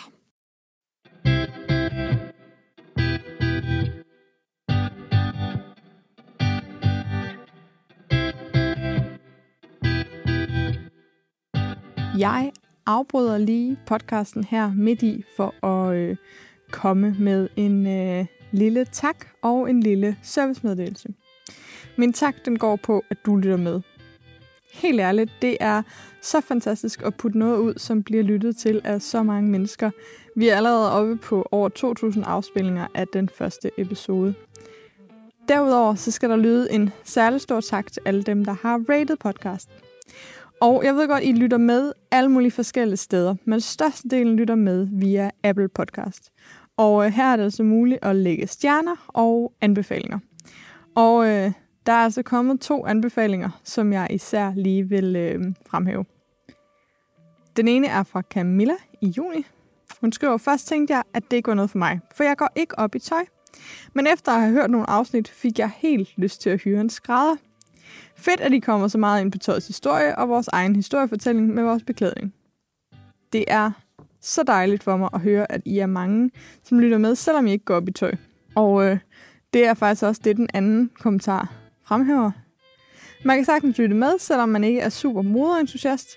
Jeg 12.18 12.52
afbryder 12.86 13.38
lige 13.38 13.78
podcasten 13.86 14.44
her 14.44 14.72
midt 14.76 15.02
i 15.02 15.24
for 15.36 15.66
at 15.66 15.96
øh, 15.96 16.16
komme 16.70 17.16
med 17.18 17.48
en 17.56 17.86
øh, 17.86 18.26
lille 18.50 18.84
tak 18.84 19.26
og 19.42 19.70
en 19.70 19.82
lille 19.82 20.16
servicemeddelelse. 20.22 21.08
Min 21.96 22.12
tak 22.12 22.34
den 22.44 22.58
går 22.58 22.76
på, 22.76 23.04
at 23.10 23.16
du 23.26 23.36
lytter 23.36 23.56
med. 23.56 23.80
Helt 24.72 25.00
ærligt, 25.00 25.30
det 25.42 25.56
er 25.60 25.82
så 26.20 26.40
fantastisk 26.40 27.02
at 27.02 27.14
putte 27.14 27.38
noget 27.38 27.58
ud, 27.58 27.74
som 27.76 28.02
bliver 28.02 28.22
lyttet 28.22 28.56
til 28.56 28.80
af 28.84 29.02
så 29.02 29.22
mange 29.22 29.50
mennesker. 29.50 29.90
Vi 30.36 30.48
er 30.48 30.56
allerede 30.56 30.92
oppe 30.92 31.16
på 31.16 31.48
over 31.50 31.68
2.000 32.14 32.24
afspilninger 32.24 32.86
af 32.94 33.06
den 33.12 33.28
første 33.28 33.70
episode. 33.78 34.34
Derudover 35.48 35.94
så 35.94 36.10
skal 36.10 36.30
der 36.30 36.36
lyde 36.36 36.72
en 36.72 36.90
særlig 37.04 37.40
stor 37.40 37.60
tak 37.60 37.92
til 37.92 38.02
alle 38.04 38.22
dem, 38.22 38.44
der 38.44 38.52
har 38.62 38.80
rated 38.88 39.16
podcasten. 39.16 39.74
Og 40.62 40.84
jeg 40.84 40.94
ved 40.94 41.08
godt, 41.08 41.24
I 41.24 41.32
lytter 41.32 41.56
med 41.58 41.92
alle 42.12 42.30
mulige 42.30 42.50
forskellige 42.50 42.96
steder, 42.96 43.34
men 43.44 43.60
størstedelen 43.60 44.36
lytter 44.36 44.54
med 44.54 44.88
via 44.92 45.30
Apple 45.44 45.68
Podcast. 45.68 46.32
Og 46.76 47.06
øh, 47.06 47.12
her 47.12 47.32
er 47.32 47.36
det 47.36 47.44
altså 47.44 47.62
muligt 47.62 48.04
at 48.04 48.16
lægge 48.16 48.46
stjerner 48.46 49.06
og 49.08 49.52
anbefalinger. 49.60 50.18
Og 50.96 51.26
øh, 51.26 51.52
der 51.86 51.92
er 51.92 52.04
altså 52.04 52.22
kommet 52.22 52.60
to 52.60 52.86
anbefalinger, 52.86 53.60
som 53.64 53.92
jeg 53.92 54.06
især 54.10 54.52
lige 54.56 54.88
vil 54.88 55.16
øh, 55.16 55.44
fremhæve. 55.66 56.04
Den 57.56 57.68
ene 57.68 57.86
er 57.86 58.02
fra 58.02 58.22
Camilla 58.30 58.74
i 59.00 59.06
juni. 59.06 59.46
Hun 60.00 60.12
skriver, 60.12 60.36
først 60.36 60.66
tænkte 60.66 60.94
jeg, 60.94 61.02
at 61.14 61.22
det 61.30 61.36
ikke 61.36 61.48
var 61.48 61.54
noget 61.54 61.70
for 61.70 61.78
mig, 61.78 62.00
for 62.14 62.24
jeg 62.24 62.36
går 62.36 62.50
ikke 62.56 62.78
op 62.78 62.94
i 62.94 62.98
tøj. 62.98 63.24
Men 63.94 64.06
efter 64.06 64.32
at 64.32 64.40
have 64.40 64.52
hørt 64.52 64.70
nogle 64.70 64.90
afsnit, 64.90 65.28
fik 65.28 65.58
jeg 65.58 65.70
helt 65.76 66.18
lyst 66.18 66.40
til 66.40 66.50
at 66.50 66.60
hyre 66.60 66.80
en 66.80 66.90
skrædder. 66.90 67.36
Fedt, 68.22 68.40
at 68.40 68.52
I 68.52 68.58
kommer 68.58 68.88
så 68.88 68.98
meget 68.98 69.20
ind 69.20 69.32
på 69.32 69.38
tøjets 69.38 69.66
historie 69.66 70.18
og 70.18 70.28
vores 70.28 70.48
egen 70.48 70.76
historiefortælling 70.76 71.54
med 71.54 71.62
vores 71.62 71.82
beklædning. 71.82 72.34
Det 73.32 73.44
er 73.48 73.70
så 74.20 74.42
dejligt 74.42 74.82
for 74.82 74.96
mig 74.96 75.08
at 75.14 75.20
høre, 75.20 75.52
at 75.52 75.62
I 75.64 75.78
er 75.78 75.86
mange, 75.86 76.30
som 76.62 76.78
lytter 76.78 76.98
med, 76.98 77.14
selvom 77.14 77.46
I 77.46 77.52
ikke 77.52 77.64
går 77.64 77.74
op 77.74 77.88
i 77.88 77.92
tøj. 77.92 78.12
Og 78.54 78.84
øh, 78.84 78.98
det 79.52 79.66
er 79.66 79.74
faktisk 79.74 80.02
også 80.02 80.20
det, 80.24 80.36
den 80.36 80.48
anden 80.54 80.90
kommentar 81.00 81.52
fremhæver. 81.84 82.30
Man 83.24 83.36
kan 83.36 83.44
sagtens 83.44 83.78
lytte 83.78 83.96
med, 83.96 84.18
selvom 84.18 84.48
man 84.48 84.64
ikke 84.64 84.80
er 84.80 84.88
super 84.88 85.22
modeentusiast. 85.22 86.08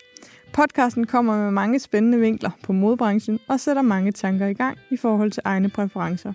Podcasten 0.54 1.08
kommer 1.08 1.38
med 1.38 1.52
mange 1.52 1.80
spændende 1.80 2.20
vinkler 2.20 2.52
på 2.64 2.74
modebranchen 2.74 3.40
og 3.48 3.60
sætter 3.60 3.82
mange 3.82 4.12
tanker 4.12 4.48
i 4.48 4.54
gang 4.54 4.78
i 4.90 4.98
forhold 4.98 5.32
til 5.32 5.42
egne 5.46 5.70
præferencer. 5.70 6.34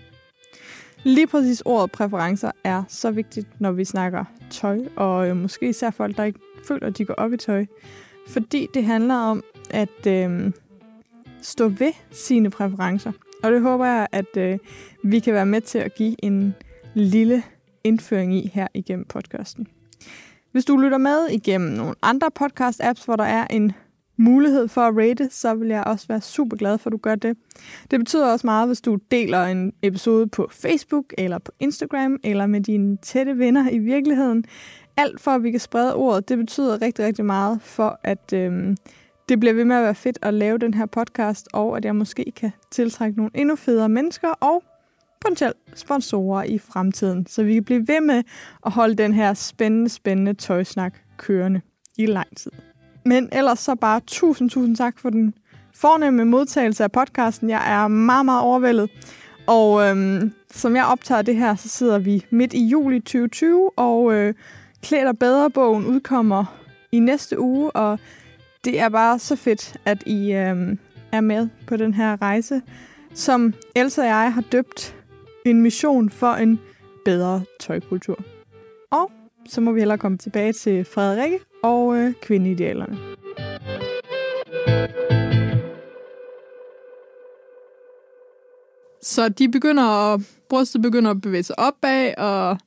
Lige 1.05 1.27
præcis 1.27 1.63
ordet 1.65 1.91
præferencer 1.91 2.51
er 2.65 2.83
så 2.89 3.11
vigtigt, 3.11 3.61
når 3.61 3.73
vi 3.73 3.85
snakker 3.85 4.25
tøj, 4.51 4.79
og 4.97 5.29
øh, 5.29 5.37
måske 5.37 5.69
især 5.69 5.91
folk, 5.91 6.17
der 6.17 6.25
ikke 6.25 6.41
føler, 6.65 6.87
at 6.87 6.99
de 6.99 7.05
går 7.05 7.15
op 7.15 7.33
i 7.33 7.37
tøj. 7.37 7.67
Fordi 8.29 8.69
det 8.75 8.85
handler 8.85 9.15
om 9.15 9.43
at 9.71 10.07
øh, 10.07 10.53
stå 11.43 11.69
ved 11.69 11.93
sine 12.11 12.51
præferencer. 12.51 13.13
Og 13.43 13.53
det 13.53 13.63
håber 13.63 13.87
jeg, 13.87 14.07
at 14.13 14.37
øh, 14.37 14.59
vi 15.05 15.19
kan 15.19 15.35
være 15.35 15.47
med 15.47 15.61
til 15.61 15.79
at 15.79 15.95
give 15.95 16.25
en 16.25 16.55
lille 16.95 17.43
indføring 17.85 18.35
i 18.35 18.51
her 18.55 18.67
igennem 18.75 19.05
podcasten. 19.05 19.67
Hvis 20.53 20.65
du 20.65 20.77
lytter 20.77 20.99
med 20.99 21.29
igennem 21.31 21.71
nogle 21.71 21.95
andre 22.03 22.31
podcast-apps, 22.41 23.05
hvor 23.05 23.17
der 23.17 23.25
er 23.25 23.47
en 23.51 23.73
mulighed 24.21 24.69
for 24.69 24.81
at 24.81 24.97
rate, 24.97 25.29
så 25.31 25.55
vil 25.55 25.69
jeg 25.69 25.85
også 25.85 26.07
være 26.09 26.21
super 26.21 26.57
glad 26.57 26.79
for, 26.79 26.91
at 26.91 26.93
du 26.93 26.97
gør 26.97 27.15
det. 27.15 27.37
Det 27.91 27.99
betyder 27.99 28.33
også 28.33 28.47
meget, 28.47 28.69
hvis 28.69 28.81
du 28.81 28.99
deler 29.11 29.45
en 29.45 29.73
episode 29.83 30.27
på 30.27 30.49
Facebook 30.53 31.05
eller 31.19 31.39
på 31.39 31.53
Instagram 31.61 32.17
eller 32.25 32.47
med 32.47 32.61
dine 32.61 32.97
tætte 32.97 33.39
venner 33.39 33.71
i 33.71 33.79
virkeligheden. 33.79 34.45
Alt 34.97 35.21
for, 35.21 35.31
at 35.31 35.43
vi 35.43 35.51
kan 35.51 35.61
sprede 35.61 35.95
ordet, 35.95 36.29
det 36.29 36.39
betyder 36.39 36.83
rigtig, 36.83 37.05
rigtig 37.05 37.25
meget 37.25 37.63
for, 37.63 38.01
at 38.05 38.33
øhm, 38.33 38.77
det 39.29 39.41
bliver 39.41 39.55
ved 39.55 39.65
med 39.65 39.77
at 39.77 39.83
være 39.83 39.95
fedt 39.95 40.19
at 40.23 40.35
lave 40.35 40.59
den 40.59 40.75
her 40.75 40.87
podcast, 40.87 41.49
og 41.53 41.77
at 41.77 41.85
jeg 41.85 41.97
måske 41.97 42.33
kan 42.37 42.51
tiltrække 42.71 43.17
nogle 43.17 43.31
endnu 43.35 43.57
federe 43.57 43.89
mennesker 43.89 44.29
og 44.29 44.63
potentielt 45.21 45.57
sponsorer 45.75 46.45
i 46.45 46.59
fremtiden, 46.59 47.27
så 47.27 47.43
vi 47.43 47.55
kan 47.55 47.65
blive 47.65 47.89
ved 47.89 48.01
med 48.01 48.23
at 48.67 48.73
holde 48.73 48.95
den 48.95 49.13
her 49.13 49.35
spændende, 49.35 49.89
spændende 49.89 50.35
tøjsnak 50.35 50.99
kørende 51.17 51.61
i 51.99 52.07
lang 52.07 52.37
tid. 52.37 52.51
Men 53.05 53.29
ellers 53.33 53.59
så 53.59 53.75
bare 53.75 54.01
tusind, 54.07 54.51
tusind 54.51 54.77
tak 54.77 54.99
for 54.99 55.11
den 55.11 55.35
fornemme 55.75 56.25
modtagelse 56.25 56.85
af 56.85 56.93
podcasten. 56.93 57.51
Jeg 57.51 57.83
er 57.83 57.89
meget, 57.89 58.25
meget 58.25 58.43
overvældet. 58.43 58.91
Og 59.47 59.89
øhm, 59.89 60.33
som 60.51 60.77
jeg 60.77 60.87
optager 60.87 61.23
det 61.23 61.37
her, 61.37 61.55
så 61.55 61.69
sidder 61.69 61.99
vi 61.99 62.27
midt 62.31 62.55
i 62.55 62.67
juli 62.67 63.01
2020, 63.01 63.71
og 63.79 64.15
øh, 64.15 64.35
Klæd 64.83 65.05
dig 65.05 65.19
bedre 65.19 65.51
bogen 65.51 65.87
udkommer 65.87 66.45
i 66.93 66.99
næste 66.99 67.41
uge, 67.41 67.71
og 67.71 67.99
det 68.65 68.81
er 68.81 68.89
bare 68.89 69.19
så 69.19 69.37
fedt, 69.37 69.77
at 69.85 70.03
I 70.07 70.33
øhm, 70.33 70.79
er 71.13 71.21
med 71.21 71.49
på 71.67 71.77
den 71.77 71.95
her 71.95 72.23
rejse, 72.23 72.63
som 73.15 73.55
Elsa 73.77 74.01
og 74.01 74.07
jeg 74.07 74.33
har 74.33 74.45
døbt 74.53 74.97
en 75.47 75.63
mission 75.63 76.11
for 76.11 76.33
en 76.33 76.61
bedre 77.05 77.43
tøjkultur. 77.61 78.19
Og 78.91 79.11
så 79.49 79.61
må 79.61 79.73
vi 79.73 79.81
hellere 79.81 79.99
komme 79.99 80.19
tilbage 80.19 80.53
til 80.53 80.85
Frederikke 80.85 81.39
og 81.63 81.97
øh, 81.97 82.15
kvindeidealerne. 82.23 82.99
Så 89.03 89.29
de 89.29 89.49
begynder 89.49 90.13
at, 90.13 90.21
brystet 90.49 90.83
begynder 90.83 91.11
at 91.11 91.21
bevæge 91.21 91.43
sig 91.43 91.59
opad, 91.59 92.15
og 92.19 92.59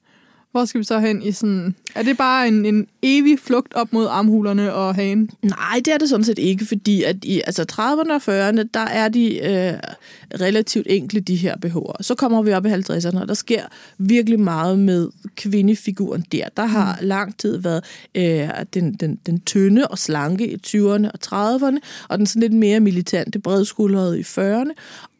hvor 0.54 0.66
skal 0.66 0.80
vi 0.80 0.86
så 0.86 1.00
hen 1.00 1.22
i 1.22 1.32
sådan... 1.32 1.76
Er 1.96 2.04
det 2.04 2.18
bare 2.18 2.48
en, 2.48 2.66
en 2.66 2.88
evig 3.02 3.40
flugt 3.40 3.74
op 3.74 3.94
mod 3.94 4.08
armhulerne 4.10 4.74
og 4.74 4.96
hagen? 4.96 5.30
Nej, 5.42 5.82
det 5.86 5.94
er 5.94 5.98
det 5.98 6.10
sådan 6.10 6.24
set 6.24 6.40
ikke, 6.40 6.66
fordi 6.66 7.04
at 7.04 7.16
i 7.24 7.42
altså 7.46 7.66
30'erne 7.72 8.14
og 8.14 8.50
40'erne, 8.50 8.64
der 8.74 8.80
er 8.80 9.10
de 9.10 9.38
øh, 9.38 9.74
relativt 10.42 10.88
enkle, 10.90 11.20
de 11.20 11.36
her 11.36 11.56
BH'er. 11.66 12.04
Så 12.04 12.16
kommer 12.16 12.42
vi 12.42 12.54
op 12.54 12.66
i 12.66 12.70
50'erne, 12.70 13.22
og 13.22 13.28
der 13.28 13.34
sker 13.34 13.62
virkelig 13.98 14.40
meget 14.40 14.80
med 14.80 15.10
kvindefiguren 15.36 16.26
der. 16.32 16.46
Der 16.58 16.66
har 16.66 16.98
mm. 17.02 17.08
lang 17.08 17.38
tid 17.38 17.58
været 17.58 17.84
øh, 18.16 18.50
den, 18.74 18.94
den, 18.94 19.20
den 19.26 19.40
tynde 19.40 19.88
og 19.88 20.00
slanke 20.00 20.52
i 20.52 20.56
20'erne 20.68 21.10
og 21.12 21.20
30'erne, 21.26 21.78
og 22.10 22.18
den 22.18 22.26
sådan 22.26 22.42
lidt 22.42 22.54
mere 22.54 22.80
militante, 22.80 23.40
bredskuldrede 23.40 24.20
i 24.20 24.24
40'erne. 24.24 24.72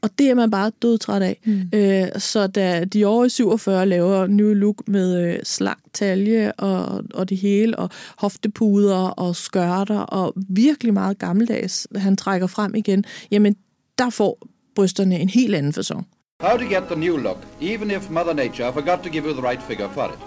Og 0.04 0.10
det 0.20 0.30
er 0.30 0.36
man 0.36 0.52
bare 0.52 0.72
dødtræt 0.82 1.22
af. 1.22 1.40
Mm. 1.46 1.70
Øh, 1.74 2.08
så 2.18 2.48
da 2.48 2.84
de 2.84 3.06
over 3.06 3.26
i 3.26 3.30
47 3.30 3.86
laver 3.86 4.28
New 4.28 4.54
Look 4.54 4.88
med 4.88 5.18
øh, 5.18 5.40
slank 5.44 5.80
talje 5.94 6.52
og, 6.52 7.04
og 7.14 7.30
det 7.30 7.38
hele, 7.38 7.80
og 7.80 7.90
hoftepuder 8.18 8.98
og 8.98 9.36
skørter, 9.36 10.00
og 10.00 10.34
virkelig 10.50 10.94
meget 10.94 11.20
gammeldags, 11.20 11.88
han 11.96 12.18
trækker 12.18 12.48
frem 12.48 12.76
igen, 12.76 13.04
jamen 13.32 13.56
der 13.98 14.10
får 14.10 14.48
brysterne 14.76 15.20
en 15.20 15.30
helt 15.30 15.56
anden 15.56 15.74
fasong. 15.74 16.08
How 16.40 16.58
to 16.58 16.66
get 16.66 16.84
the 16.84 17.00
new 17.00 17.18
look, 17.18 17.38
even 17.62 17.92
if 17.92 18.10
Mother 18.10 18.34
Nature 18.34 18.74
forgot 18.74 19.00
to 19.04 19.10
give 19.10 19.26
you 19.26 19.34
the 19.34 19.50
right 19.50 19.64
figure 19.64 19.90
for 19.94 20.06
it. 20.06 20.20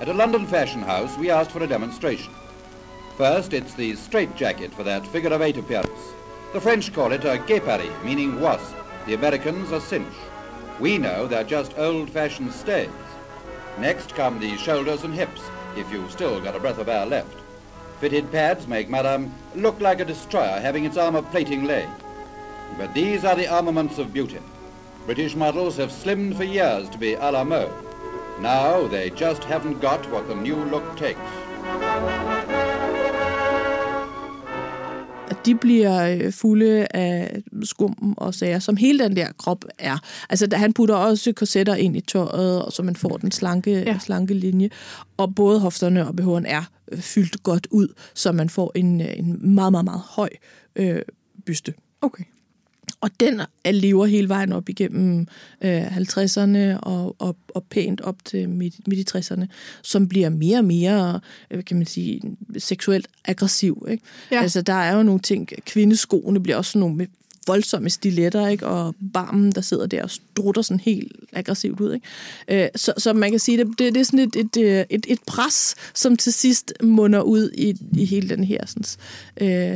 At 0.00 0.08
a 0.08 0.12
London 0.12 0.46
fashion 0.46 0.82
house, 0.82 1.20
we 1.20 1.32
asked 1.32 1.52
for 1.52 1.62
a 1.62 1.68
demonstration. 1.68 2.32
First, 3.16 3.52
it's 3.52 3.74
the 3.74 3.96
straight 3.96 4.36
jacket 4.40 4.70
for 4.76 4.84
that 4.84 5.06
figure 5.06 5.34
of 5.34 5.42
eight 5.42 5.58
appearance. 5.58 6.00
The 6.52 6.60
French 6.60 6.92
call 6.92 7.12
it 7.12 7.24
a 7.24 7.36
guépari, 7.48 7.90
meaning 8.04 8.40
wasp. 8.40 8.83
The 9.06 9.14
Americans 9.14 9.70
are 9.70 9.80
cinch. 9.80 10.14
We 10.80 10.96
know 10.96 11.26
they're 11.26 11.44
just 11.44 11.78
old-fashioned 11.78 12.52
stays. 12.52 12.88
Next 13.78 14.14
come 14.14 14.38
the 14.38 14.56
shoulders 14.56 15.04
and 15.04 15.12
hips, 15.12 15.42
if 15.76 15.92
you've 15.92 16.10
still 16.10 16.40
got 16.40 16.56
a 16.56 16.60
breath 16.60 16.78
of 16.78 16.88
air 16.88 17.04
left. 17.04 17.36
Fitted 18.00 18.32
pads 18.32 18.66
make 18.66 18.88
Madame 18.88 19.32
look 19.54 19.78
like 19.80 20.00
a 20.00 20.04
destroyer 20.04 20.58
having 20.58 20.84
its 20.84 20.96
armor 20.96 21.22
plating 21.22 21.64
laid. 21.64 21.88
But 22.78 22.94
these 22.94 23.24
are 23.24 23.36
the 23.36 23.46
armaments 23.46 23.98
of 23.98 24.12
beauty. 24.12 24.40
British 25.04 25.36
models 25.36 25.76
have 25.76 25.90
slimmed 25.90 26.36
for 26.36 26.44
years 26.44 26.88
to 26.88 26.96
be 26.96 27.12
a 27.12 27.30
la 27.30 27.44
mode. 27.44 27.72
Now 28.40 28.86
they 28.88 29.10
just 29.10 29.44
haven't 29.44 29.80
got 29.80 30.10
what 30.10 30.28
the 30.28 30.34
new 30.34 30.56
look 30.56 30.96
takes. 30.96 31.20
At 35.30 35.36
de 35.46 35.54
bliver 35.54 36.08
øh, 36.08 36.32
fulde 36.32 36.86
af 36.90 37.42
skum 37.62 38.14
og 38.16 38.34
sager, 38.34 38.58
som 38.58 38.76
hele 38.76 39.04
den 39.04 39.16
der 39.16 39.28
krop 39.38 39.64
er. 39.78 39.98
Altså, 40.30 40.48
han 40.52 40.72
putter 40.72 40.94
også 40.94 41.32
korsetter 41.32 41.74
ind 41.74 41.96
i 41.96 42.00
tøjet, 42.00 42.72
så 42.74 42.82
man 42.82 42.96
får 42.96 43.16
den 43.16 43.30
slanke, 43.30 43.70
Ja. 43.70 43.78
ja. 43.80 43.98
slanke 43.98 44.34
linje. 44.34 44.70
Og 45.16 45.34
både 45.34 45.60
hofterne 45.60 46.08
og 46.08 46.14
BH'en 46.20 46.44
er 46.46 46.62
øh, 46.92 46.98
fyldt 46.98 47.42
godt 47.42 47.66
ud, 47.70 47.88
så 48.14 48.32
man 48.32 48.48
får 48.48 48.72
en, 48.74 49.00
øh, 49.00 49.08
en 49.18 49.54
meget, 49.54 49.72
meget, 49.72 49.84
meget 49.84 50.02
høj 50.10 50.28
øh, 50.76 51.02
byste. 51.46 51.74
Okay. 52.00 52.24
Og 53.04 53.10
den 53.20 53.40
er- 53.64 53.70
lever 53.72 54.06
hele 54.06 54.28
vejen 54.28 54.52
op 54.52 54.68
igennem 54.68 55.26
øh, 55.64 55.96
50'erne 55.96 56.78
og, 56.82 57.16
og, 57.18 57.36
og 57.54 57.64
pænt 57.70 58.00
op 58.00 58.16
til 58.24 58.48
midt, 58.48 58.88
midt 58.88 59.14
i 59.14 59.18
60'erne, 59.18 59.44
som 59.82 60.08
bliver 60.08 60.28
mere 60.28 60.58
og 60.58 60.64
mere, 60.64 61.20
øh, 61.50 61.64
kan 61.64 61.76
man 61.76 61.86
sige, 61.86 62.20
seksuelt 62.58 63.08
aggressiv. 63.24 63.86
Ikke? 63.90 64.02
Ja. 64.30 64.42
Altså, 64.42 64.62
der 64.62 64.72
er 64.74 64.96
jo 64.96 65.02
nogle 65.02 65.20
ting, 65.20 65.48
kvindeskoene 65.66 66.40
bliver 66.42 66.56
også 66.56 66.78
nogle 66.78 66.96
med 66.96 67.06
voldsomme 67.46 67.90
stiletter, 67.90 68.46
ikke? 68.48 68.66
og 68.66 68.94
barmen, 69.12 69.52
der 69.52 69.60
sidder 69.60 69.86
der 69.86 70.02
og 70.02 70.10
strutter 70.10 70.62
sådan 70.62 70.80
helt 70.80 71.12
aggressivt 71.32 71.80
ud. 71.80 71.94
Ikke? 71.94 72.64
Øh, 72.64 72.68
så, 72.76 72.92
så 72.98 73.12
man 73.12 73.30
kan 73.30 73.40
sige, 73.40 73.58
det, 73.58 73.66
det, 73.78 73.94
det 73.94 74.00
er 74.00 74.04
sådan 74.04 74.18
et, 74.20 74.36
et, 74.36 74.56
øh, 74.56 74.84
et, 74.90 75.06
et 75.08 75.18
pres, 75.26 75.74
som 75.94 76.16
til 76.16 76.32
sidst 76.32 76.72
munder 76.82 77.20
ud 77.20 77.50
i, 77.54 77.74
i 77.96 78.04
hele 78.04 78.28
den 78.28 78.44
her 78.44 78.66
sådan, 78.66 78.84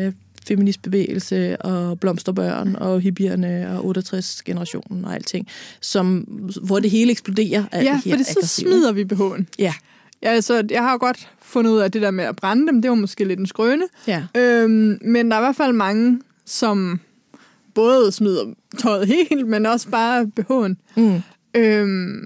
øh, 0.06 0.12
feministbevægelse 0.48 1.62
og 1.62 2.00
blomsterbørn 2.00 2.76
og 2.76 3.00
hippierne 3.00 3.78
og 3.78 3.96
68-generationen 3.98 5.04
og 5.04 5.14
alting, 5.14 5.46
som, 5.80 6.18
hvor 6.62 6.78
det 6.78 6.90
hele 6.90 7.10
eksploderer 7.10 7.64
af 7.72 7.84
Ja, 7.84 8.00
for 8.10 8.40
så 8.40 8.46
smider 8.48 8.92
vi 8.92 9.04
BH'en. 9.12 9.44
Ja, 9.58 9.74
Ja, 10.22 10.28
altså, 10.30 10.66
jeg 10.70 10.82
har 10.82 10.92
jo 10.92 10.98
godt 11.00 11.28
fundet 11.42 11.70
ud 11.70 11.78
af, 11.78 11.92
det 11.92 12.02
der 12.02 12.10
med 12.10 12.24
at 12.24 12.36
brænde 12.36 12.66
dem, 12.66 12.82
det 12.82 12.88
var 12.88 12.94
måske 12.94 13.24
lidt 13.24 13.40
en 13.40 13.46
skrøne. 13.46 13.84
ja. 14.06 14.22
Øhm, 14.36 14.98
men 15.04 15.30
der 15.30 15.36
er 15.36 15.40
i 15.40 15.44
hvert 15.44 15.56
fald 15.56 15.72
mange, 15.72 16.20
som 16.46 17.00
både 17.74 18.12
smider 18.12 18.44
tøjet 18.78 19.06
helt, 19.30 19.46
men 19.46 19.66
også 19.66 19.88
bare 19.88 20.30
BH'en. 20.40 20.74
Mm. 20.96 21.22
Øhm, 21.54 22.24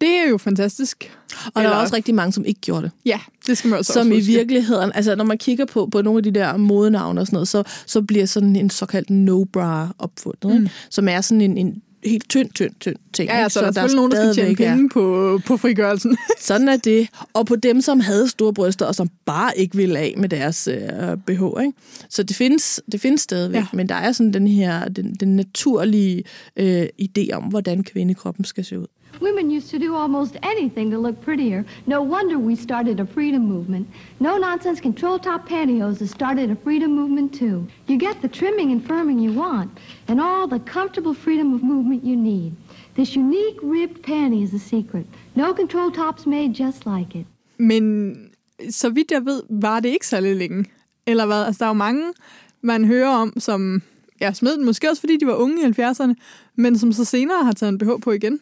det 0.00 0.08
er 0.08 0.28
jo 0.28 0.38
fantastisk. 0.38 1.12
Og 1.54 1.62
der 1.62 1.68
er 1.68 1.74
også 1.74 1.96
rigtig 1.96 2.14
mange, 2.14 2.32
som 2.32 2.44
ikke 2.44 2.60
gjorde 2.60 2.82
det. 2.82 2.90
Ja, 3.06 3.20
det 3.46 3.58
skal 3.58 3.70
man 3.70 3.78
også 3.78 3.92
som 3.92 4.06
også 4.06 4.12
i 4.14 4.20
virkeligheden, 4.20 4.92
altså 4.94 5.14
når 5.14 5.24
man 5.24 5.38
kigger 5.38 5.64
på, 5.64 5.88
på 5.92 6.02
nogle 6.02 6.18
af 6.18 6.22
de 6.22 6.30
der 6.30 6.56
modenavne 6.56 7.20
og 7.20 7.26
sådan 7.26 7.34
noget, 7.34 7.48
så, 7.48 7.62
så 7.86 8.02
bliver 8.02 8.26
sådan 8.26 8.56
en 8.56 8.70
såkaldt 8.70 9.10
no-bra 9.10 9.94
opfundet, 9.98 10.60
mm. 10.60 10.68
som 10.90 11.08
er 11.08 11.20
sådan 11.20 11.40
en, 11.40 11.58
en 11.58 11.82
helt 12.04 12.28
tynd, 12.28 12.50
tynd, 12.54 12.70
tynd 12.80 12.96
ting. 13.12 13.28
Ja, 13.28 13.34
ikke? 13.34 13.42
altså, 13.42 13.60
der 13.60 13.66
er 13.66 13.72
selvfølgelig 13.72 13.96
nogen, 13.96 14.12
der 14.12 14.32
skal 14.32 14.44
tjene 14.44 14.56
penge 14.56 14.88
på, 14.88 15.40
på 15.46 15.56
frigørelsen. 15.56 16.16
Sådan 16.38 16.68
er 16.68 16.76
det. 16.76 17.08
Og 17.32 17.46
på 17.46 17.56
dem, 17.56 17.80
som 17.80 18.00
havde 18.00 18.28
store 18.28 18.54
bryster, 18.54 18.86
og 18.86 18.94
som 18.94 19.10
bare 19.26 19.58
ikke 19.58 19.76
ville 19.76 19.98
af 19.98 20.14
med 20.16 20.28
deres 20.28 20.68
øh, 20.68 21.16
BH. 21.26 21.62
Ikke? 21.64 21.72
Så 22.08 22.22
det 22.22 22.36
findes, 22.36 22.80
det 22.92 23.00
findes 23.00 23.20
stadigvæk, 23.20 23.56
Ja. 23.56 23.66
ja. 23.72 23.76
men 23.76 23.88
der 23.88 23.94
er 23.94 24.12
sådan 24.12 24.32
den 24.32 24.46
her, 24.46 24.88
den, 24.88 25.14
den 25.14 25.36
naturlige 25.36 26.24
øh, 26.56 26.86
idé 27.02 27.32
om, 27.32 27.42
hvordan 27.44 27.84
kvindekroppen 27.84 28.44
skal 28.44 28.64
se 28.64 28.78
ud. 28.78 28.86
Women 29.20 29.50
used 29.50 29.70
to 29.70 29.78
do 29.78 29.94
almost 29.94 30.36
anything 30.42 30.90
to 30.90 30.98
look 30.98 31.20
prettier. 31.20 31.64
No 31.86 32.02
wonder 32.02 32.38
we 32.38 32.56
started 32.56 33.00
a 33.00 33.06
freedom 33.06 33.42
movement. 33.42 33.86
No 34.20 34.38
nonsense 34.38 34.80
control 34.80 35.18
top 35.18 35.48
pantyhose 35.48 35.98
has 35.98 36.10
started 36.10 36.50
a 36.50 36.56
freedom 36.56 36.94
movement 36.94 37.32
too. 37.34 37.66
You 37.88 37.98
get 37.98 38.16
the 38.22 38.28
trimming 38.28 38.72
and 38.72 38.80
firming 38.88 39.20
you 39.26 39.32
want, 39.32 39.70
and 40.08 40.20
all 40.20 40.46
the 40.48 40.60
comfortable 40.72 41.14
freedom 41.14 41.54
of 41.54 41.62
movement 41.62 42.04
you 42.04 42.16
need. 42.16 42.52
This 42.94 43.16
unique 43.16 43.58
ribbed 43.62 44.02
panty 44.02 44.42
is 44.42 44.50
the 44.50 44.58
secret. 44.58 45.06
No 45.34 45.54
control 45.54 45.90
tops 45.90 46.26
made 46.26 46.54
just 46.64 46.86
like 46.86 47.18
it. 47.18 47.26
Men 47.58 48.14
så 48.70 48.90
vidt 48.90 49.10
jeg 49.10 49.24
ved, 49.24 49.42
var 49.50 49.80
det 49.80 49.88
ikke 49.88 50.06
særlig 50.06 50.36
længe. 50.36 50.64
Eller 51.06 51.26
hvad? 51.26 51.44
Altså, 51.44 51.58
der 51.58 51.64
er 51.64 51.70
jo 51.70 51.74
mange, 51.74 52.12
man 52.62 52.84
hører 52.84 53.08
om, 53.08 53.32
som 53.40 53.82
ja, 54.20 54.32
smed 54.32 54.56
den, 54.56 54.64
måske 54.64 54.90
også 54.90 55.00
fordi 55.00 55.16
de 55.16 55.26
var 55.26 55.34
unge 55.34 55.62
i 55.62 55.80
70'erne, 55.80 56.14
men 56.56 56.78
som 56.78 56.92
så 56.92 57.04
senere 57.04 57.44
har 57.44 57.52
taget 57.52 57.72
en 57.72 57.78
BH 57.78 57.90
på 58.02 58.10
igen. 58.10 58.40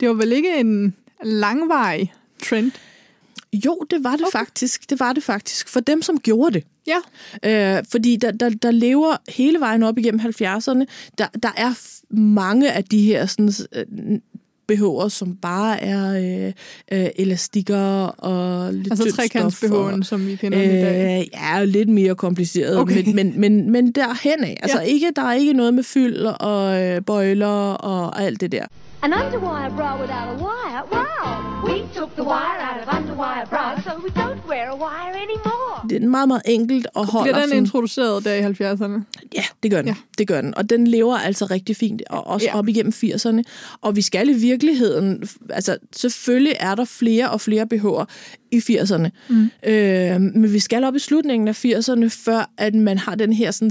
Det 0.00 0.08
var 0.08 0.14
vel 0.14 0.32
ikke 0.32 0.56
en 0.60 0.94
langvarig 1.24 2.12
trend? 2.42 2.70
Jo, 3.66 3.78
det 3.90 4.04
var 4.04 4.10
det 4.16 4.20
okay. 4.26 4.38
faktisk. 4.38 4.90
Det 4.90 5.00
var 5.00 5.12
det 5.12 5.22
faktisk. 5.22 5.68
For 5.68 5.80
dem, 5.80 6.02
som 6.02 6.18
gjorde 6.20 6.54
det. 6.54 6.64
Ja. 6.86 7.76
Øh, 7.78 7.84
fordi 7.90 8.16
der, 8.16 8.30
der, 8.30 8.48
der 8.50 8.70
lever 8.70 9.16
hele 9.28 9.60
vejen 9.60 9.82
op 9.82 9.98
igennem 9.98 10.20
70'erne. 10.20 10.84
Der, 11.18 11.26
der 11.42 11.52
er 11.56 11.78
mange 12.14 12.72
af 12.72 12.84
de 12.84 13.02
her 13.02 13.26
sådan, 13.26 13.50
øh, 13.72 14.18
BH'er, 14.72 15.08
som 15.08 15.36
bare 15.36 15.80
er 15.82 16.10
øh, 16.46 16.52
øh, 17.00 17.08
elastikker 17.16 17.76
og 18.06 18.72
lidt 18.74 18.86
Altså 18.90 19.04
tyndt 19.04 19.16
trekants 19.16 19.56
stof 19.56 19.70
og- 19.70 19.92
BH'en, 19.92 20.02
som 20.02 20.26
vi 20.26 20.36
kender 20.36 20.58
den 20.58 20.70
i 20.70 20.72
dag. 20.82 21.20
Øh, 21.20 21.26
ja, 21.32 21.64
lidt 21.64 21.88
mere 21.88 22.14
kompliceret, 22.14 22.78
Okay. 22.78 23.04
men, 23.06 23.14
men, 23.16 23.40
men, 23.40 23.70
men 23.70 23.92
derhen 23.92 24.44
af. 24.44 24.58
Altså 24.62 24.78
Ja. 24.80 24.84
ikke, 24.86 25.10
der 25.16 25.22
er 25.22 25.32
ikke 25.34 25.52
noget 25.52 25.74
med 25.74 25.82
fyld 25.82 26.16
og 26.40 26.82
øh, 26.82 27.02
bøjler 27.02 27.46
og 27.74 28.22
alt 28.22 28.40
det 28.40 28.52
der. 28.52 28.64
An 29.04 29.12
underwire 29.12 29.70
bra 29.76 30.00
without 30.00 30.28
a 30.34 30.36
wire? 30.44 30.82
Wow! 30.92 31.68
We 31.68 31.76
took 31.96 32.10
the 32.14 32.24
wire 32.24 32.60
out 32.68 32.78
of 32.82 32.86
underwire 32.98 33.46
bras, 33.50 33.84
so 33.84 33.90
we 34.04 34.10
don't 34.22 34.42
wear 34.48 34.68
a 34.70 34.76
wire 34.76 35.14
anymore. 35.24 35.88
Det 35.90 36.02
er 36.02 36.06
meget, 36.08 36.28
meget 36.28 36.42
enkelt 36.46 36.86
og 36.94 37.06
holder 37.06 37.24
Bliver 37.24 37.38
den 37.40 37.48
sådan, 37.48 37.62
introduceret 37.62 38.24
der 38.24 38.34
i 38.34 38.40
70'erne? 38.40 39.02
Ja, 39.34 39.42
det 39.62 39.70
gør 39.70 39.76
den. 39.78 39.86
Ja. 39.88 39.94
Det 40.18 40.28
gør 40.28 40.40
den. 40.40 40.54
Og 40.54 40.70
den 40.70 40.86
lever 40.86 41.16
altså 41.16 41.44
rigtig 41.46 41.76
fint, 41.76 42.02
og 42.10 42.26
også 42.26 42.46
Ja. 42.46 42.58
op 42.58 42.68
igennem 42.68 42.92
80'erne. 43.04 43.42
Og 43.80 43.96
vi 43.96 44.02
skal 44.02 44.28
i 44.28 44.32
virkeligheden... 44.32 45.28
Altså, 45.50 45.76
selvfølgelig 45.96 46.56
er 46.60 46.74
der 46.74 46.84
flere 46.84 47.30
og 47.30 47.40
flere 47.40 47.66
BH'er 47.74 48.04
i 48.52 48.58
80'erne. 48.58 49.08
Mm. 49.28 49.50
Øh, 49.66 50.20
men 50.20 50.52
vi 50.52 50.58
skal 50.58 50.84
op 50.84 50.94
i 50.94 50.98
slutningen 50.98 51.48
af 51.48 51.64
80'erne, 51.64 52.06
før 52.24 52.50
at 52.58 52.74
man 52.74 52.98
har 52.98 53.14
den 53.14 53.32
her 53.32 53.50
sådan, 53.50 53.70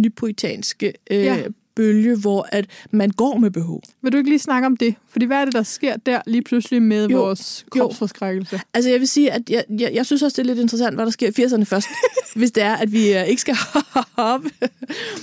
nypoitanske 0.00 0.92
øh, 1.10 1.24
Ja. 1.24 1.36
Bølge, 1.76 2.16
hvor 2.16 2.48
at 2.52 2.66
man 2.90 3.10
går 3.10 3.36
med 3.36 3.50
BH. 3.50 3.68
Vil 4.02 4.12
du 4.12 4.16
ikke 4.16 4.30
lige 4.30 4.38
snakke 4.38 4.66
om 4.66 4.76
det? 4.76 4.94
Fordi 5.08 5.26
hvad 5.26 5.36
er 5.36 5.44
det, 5.44 5.54
der 5.54 5.62
sker 5.62 5.96
der 5.96 6.20
lige 6.26 6.42
pludselig 6.42 6.82
med 6.82 7.08
Jo. 7.08 7.18
vores 7.18 7.66
Jo. 7.76 7.80
kropsforskrækkelse? 7.84 8.60
Altså, 8.74 8.90
jeg 8.90 9.00
vil 9.00 9.08
sige, 9.08 9.32
at 9.32 9.50
jeg, 9.50 9.64
jeg, 9.78 9.90
jeg 9.94 10.06
synes 10.06 10.22
også, 10.22 10.42
det 10.42 10.48
er 10.48 10.54
lidt 10.54 10.58
interessant, 10.58 10.94
hvad 10.94 11.04
der 11.04 11.10
sker 11.10 11.28
i 11.28 11.44
80'erne 11.44 11.62
først, 11.64 11.88
hvis 12.36 12.50
det 12.50 12.62
er, 12.62 12.76
at 12.76 12.92
vi 12.92 13.16
øh, 13.16 13.24
ikke 13.28 13.40
skal 13.40 13.56
op. 14.16 14.42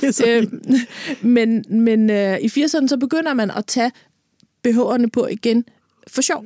Det 0.02 0.20
er 0.20 0.38
Øh, 0.38 0.42
fint. 0.50 1.26
men 1.26 1.66
men 1.70 2.10
øh, 2.10 2.38
i 2.40 2.46
80'erne, 2.48 2.88
så 2.88 2.98
begynder 3.00 3.34
man 3.34 3.52
at 3.52 3.66
tage 3.66 3.92
BH'erne 4.68 5.06
på 5.14 5.28
igen 5.28 5.66
for 6.08 6.22
sjov. 6.22 6.46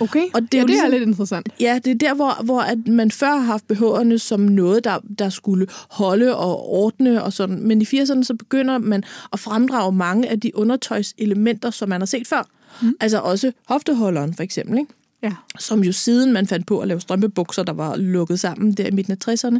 Okay, 0.00 0.24
og 0.34 0.42
det 0.42 0.54
er 0.54 0.58
ja, 0.58 0.60
jo 0.60 0.62
det 0.62 0.62
er 0.62 0.66
ligesom- 0.66 0.90
lidt 0.90 1.02
interessant. 1.02 1.48
Ja, 1.60 1.78
det 1.84 1.90
er 1.90 1.94
der, 1.94 2.14
hvor, 2.14 2.42
hvor 2.44 2.60
at 2.60 2.88
man 2.88 3.10
før 3.10 3.26
har 3.30 3.38
haft 3.44 3.64
BH'erne 3.72 4.16
som 4.18 4.40
noget, 4.40 4.84
der, 4.84 4.98
der 5.18 5.28
skulle 5.28 5.66
holde 5.90 6.36
og 6.36 6.68
ordne 6.68 7.22
og 7.24 7.32
sådan. 7.32 7.62
Men 7.62 7.82
i 7.82 7.84
80'erne, 7.84 8.22
så 8.24 8.34
begynder 8.34 8.78
man 8.78 9.04
at 9.32 9.40
fremdrage 9.40 9.92
mange 9.92 10.28
af 10.28 10.40
de 10.40 10.56
undertøjselementer, 10.56 11.70
som 11.70 11.88
man 11.88 12.00
har 12.00 12.06
set 12.06 12.26
før. 12.26 12.48
Mm. 12.82 12.94
Altså 13.00 13.18
også 13.18 13.52
hofteholderen, 13.68 14.34
for 14.34 14.42
eksempel, 14.42 14.78
ikke? 14.78 14.92
Ja. 15.22 15.32
som 15.58 15.84
jo 15.84 15.92
siden 15.92 16.32
man 16.32 16.46
fandt 16.46 16.66
på 16.66 16.78
at 16.80 16.88
lave 16.88 17.00
strømpebukser, 17.00 17.62
der 17.62 17.72
var 17.72 17.96
lukket 17.96 18.40
sammen 18.40 18.72
der 18.72 18.86
i 18.86 18.90
midten 18.90 19.12
af 19.28 19.28
60'erne, 19.34 19.58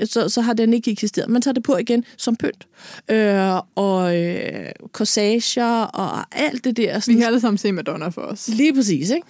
øh, 0.00 0.06
så, 0.06 0.28
så 0.28 0.40
har 0.40 0.52
den 0.52 0.72
ikke 0.74 0.90
eksisteret. 0.90 1.28
Man 1.30 1.42
tager 1.42 1.52
det 1.52 1.62
på 1.62 1.76
igen 1.76 2.04
som 2.16 2.36
pynt. 2.36 2.66
Øh, 3.10 3.60
og 3.74 4.16
øh, 4.16 4.66
corsager 4.92 5.82
og 5.82 6.24
alt 6.32 6.64
det 6.64 6.76
der. 6.76 6.94
Vi 6.94 7.00
Sådan, 7.00 7.18
kan 7.18 7.26
alle 7.26 7.40
sammen 7.40 7.58
se 7.58 7.72
Madonna 7.72 8.08
for 8.08 8.20
os. 8.22 8.48
Lige 8.48 8.74
præcis, 8.74 9.10
ikke? 9.10 9.26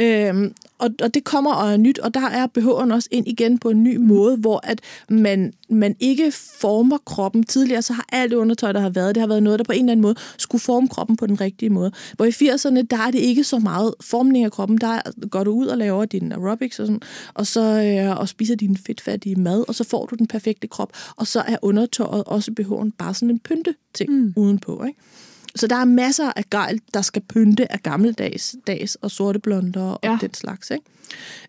Øhm, 0.00 0.52
og, 0.78 0.90
og 1.02 1.14
det 1.14 1.24
kommer 1.24 1.52
og 1.54 1.72
er 1.72 1.76
nyt, 1.76 1.98
og 1.98 2.14
der 2.14 2.26
er 2.28 2.46
BH'en 2.58 2.94
også 2.94 3.08
ind 3.10 3.28
igen 3.28 3.58
på 3.58 3.70
en 3.70 3.82
ny 3.82 3.96
måde, 3.96 4.36
hvor 4.36 4.60
at 4.62 4.80
man, 5.08 5.52
man 5.70 5.96
ikke 6.00 6.32
former 6.60 6.98
kroppen. 7.06 7.44
Tidligere 7.44 7.82
så 7.82 7.92
har 7.92 8.04
alt 8.12 8.30
det 8.30 8.36
undertøj, 8.36 8.72
der 8.72 8.80
har 8.80 8.88
været, 8.90 9.14
det 9.14 9.20
har 9.20 9.28
været 9.28 9.42
noget, 9.42 9.58
der 9.58 9.64
på 9.64 9.72
en 9.72 9.78
eller 9.78 9.92
anden 9.92 10.02
måde 10.02 10.14
skulle 10.38 10.62
forme 10.62 10.88
kroppen 10.88 11.16
på 11.16 11.26
den 11.26 11.40
rigtige 11.40 11.70
måde. 11.70 11.92
Hvor 12.16 12.24
i 12.24 12.28
80'erne, 12.30 12.82
der 12.90 12.96
er 13.06 13.10
det 13.10 13.18
ikke 13.18 13.44
så 13.44 13.58
meget 13.58 13.94
formning 14.00 14.44
af 14.44 14.52
kroppen. 14.52 14.78
Der 14.78 14.86
er- 14.88 15.10
går 15.30 15.44
du 15.44 15.50
ud 15.50 15.66
og 15.66 15.78
laver 15.78 16.04
din 16.04 16.32
aerobics 16.32 16.78
og, 16.78 16.86
sådan, 16.86 17.00
og 17.34 17.46
så 17.46 17.60
øh, 17.82 18.18
og 18.18 18.28
spiser 18.28 18.56
din 18.56 18.76
fedtfattige 18.76 19.36
mad, 19.36 19.64
og 19.68 19.74
så 19.74 19.84
får 19.84 20.06
du 20.06 20.14
den 20.14 20.26
perfekte 20.26 20.66
krop. 20.66 20.92
Og 21.16 21.26
så 21.26 21.40
er 21.40 21.56
undertøjet 21.62 22.24
også 22.24 22.52
BH'en 22.60 22.90
bare 22.98 23.14
sådan 23.14 23.30
en 23.30 23.38
pynte 23.38 23.74
ting 23.94 24.12
mm. 24.12 24.32
udenpå, 24.36 24.84
ikke? 24.84 25.00
Så 25.54 25.66
der 25.66 25.76
er 25.76 25.84
masser 25.84 26.32
af 26.36 26.44
gejl, 26.50 26.80
der 26.94 27.02
skal 27.02 27.22
pynte 27.22 27.72
af 27.72 27.82
gammeldags 27.82 28.56
dags 28.66 28.94
og 28.94 29.10
sorte 29.10 29.38
blonder 29.38 29.82
og 29.82 29.98
Ja. 30.02 30.10
ja. 30.10 30.18
den 30.20 30.34
slags. 30.34 30.70
Ikke? 30.70 30.84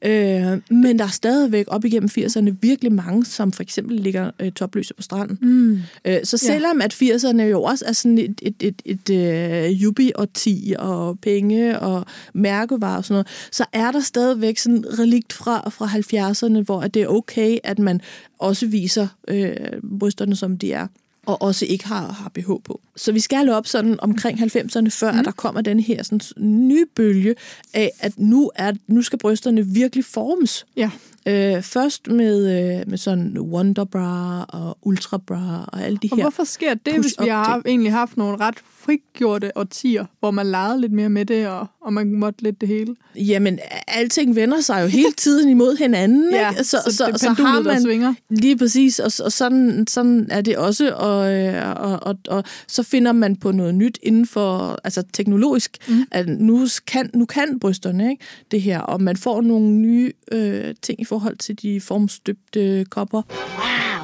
Øh, 0.02 0.62
men 0.70 1.00
der 1.00 1.06
er 1.06 1.10
stadigvæk 1.10 1.66
op 1.68 1.86
igennem 1.86 2.10
80'erne 2.20 2.50
virkelig 2.62 2.92
mange, 2.92 3.26
som 3.26 3.52
for 3.52 3.63
eksempel 3.63 4.00
ligger 4.00 4.32
øh, 4.39 4.52
topløse 4.52 4.94
på 4.94 5.02
stranden. 5.02 5.38
Mm. 5.42 5.80
Øh, 6.06 6.18
så 6.24 6.38
selvom 6.38 6.82
at 6.82 6.94
80'erne 6.94 7.42
jo 7.42 7.63
også 7.63 7.86
er 7.88 7.92
sådan 7.92 8.18
et, 8.18 8.42
et, 8.42 8.56
et, 8.60 8.82
et, 8.86 9.10
et 9.10 9.70
uh, 9.74 9.84
jubi-årti 9.84 10.76
og 10.80 11.20
penge 11.20 11.80
og 11.80 12.06
mærkevarer 12.34 12.98
og 12.98 13.06
sådan 13.06 13.13
noget, 13.13 13.28
så 13.52 13.66
er 13.74 13.92
der 13.92 14.00
stadigvæk 14.00 14.58
sådan 14.58 14.86
relikt 15.00 15.34
fra, 15.34 15.70
fra 15.70 15.86
70'erne, 15.86 16.63
hvor 16.63 16.82
at 16.82 16.94
det 16.94 17.02
er 17.02 17.08
okay, 17.08 17.58
at 17.63 17.80
man 17.80 18.02
også 18.39 18.68
viser 18.68 19.08
øh, 19.28 19.56
brysterne, 20.00 20.36
som 20.36 20.58
de 20.58 20.74
er 20.74 20.88
og 21.25 21.41
også 21.41 21.65
ikke 21.65 21.88
har, 21.88 22.12
har 22.12 22.29
BH 22.29 22.47
på. 22.65 22.81
Så 22.95 23.12
vi 23.12 23.19
skal 23.19 23.49
op 23.49 23.67
sådan 23.67 23.99
omkring 23.99 24.39
90'erne, 24.39 24.89
før 24.89 25.12
mm. 25.12 25.23
der 25.23 25.31
kommer 25.31 25.62
den 25.62 25.79
her 25.79 26.03
sådan, 26.03 26.21
nye 26.38 26.86
bølge 26.95 27.36
af, 27.73 27.91
at 27.99 28.19
nu, 28.19 28.51
er, 28.55 28.73
nu 28.88 29.01
skal 29.01 29.19
brysterne 29.19 29.67
virkelig 29.67 30.05
formes. 30.05 30.65
Ja. 30.75 30.91
Øh, 31.27 31.62
først 31.62 32.07
med, 32.07 32.38
øh, 32.79 32.89
med 32.89 32.97
sådan 32.97 33.38
Wonder 33.39 33.83
Bra 33.83 34.43
og 34.43 34.77
Ultra 34.81 35.17
Bra 35.17 35.69
og 35.73 35.83
alle 35.83 35.97
de 35.97 36.09
Og 36.12 36.17
her. 36.17 36.23
hvorfor 36.23 36.43
sker 36.43 36.73
det, 36.73 36.93
hvis 36.93 37.15
vi 37.21 37.27
har 37.27 37.62
egentlig 37.65 37.91
haft 37.91 38.17
nogle 38.17 38.38
ret 38.38 38.55
frigjorte 38.79 39.57
årtier, 39.57 40.05
hvor 40.19 40.31
man 40.31 40.45
legede 40.47 40.81
lidt 40.81 40.91
mere 40.91 41.09
med 41.09 41.25
det, 41.25 41.47
og, 41.47 41.67
og 41.81 41.93
man 41.93 42.13
måtte 42.13 42.43
lidt 42.43 42.62
det 42.62 42.69
hele? 42.69 42.95
Jamen, 43.15 43.59
alting 43.88 44.36
vender 44.36 44.62
sig 44.62 44.81
jo 44.81 44.88
hele 44.88 45.12
tiden 45.12 45.49
imod 45.49 45.77
hinanden, 45.77 46.33
Ja, 46.33 46.49
ikke? 46.49 46.63
så 46.63 46.77
det 46.88 47.23
er 47.23 47.33
pendulet, 47.36 47.65
der 47.65 47.79
svinger. 47.79 48.13
Lige 48.29 48.57
præcis, 48.57 48.99
og, 48.99 49.12
og 49.25 49.31
sådan, 49.31 49.88
sådan 49.89 50.27
er 50.29 50.41
det 50.41 50.57
også, 50.57 50.93
og, 50.93 51.33
øh, 51.33 51.69
og, 51.81 51.99
og, 52.03 52.15
og 52.27 52.43
så 52.67 52.83
finder 52.83 53.12
man 53.12 53.36
på 53.36 53.51
noget 53.51 53.75
nyt 53.75 53.99
inden 54.03 54.27
for, 54.27 54.79
altså 54.83 55.03
teknologisk, 55.13 55.77
mm. 55.88 56.03
at 56.12 56.27
nu 56.27 56.67
kan, 56.88 57.09
nu 57.13 57.25
kan 57.25 57.59
brysterne 57.59 58.09
ikke, 58.12 58.23
det 58.51 58.62
her, 58.62 58.79
og 58.79 59.01
man 59.01 59.17
får 59.17 59.41
nogle 59.41 59.69
nye 59.69 60.12
øh, 60.31 60.75
ting 60.81 61.01
i 61.01 61.05
forhold 61.13 61.38
til 61.38 61.62
de 61.62 61.82
formstøbte 61.82 62.86
kopper. 62.89 63.21
Wow. 63.63 64.02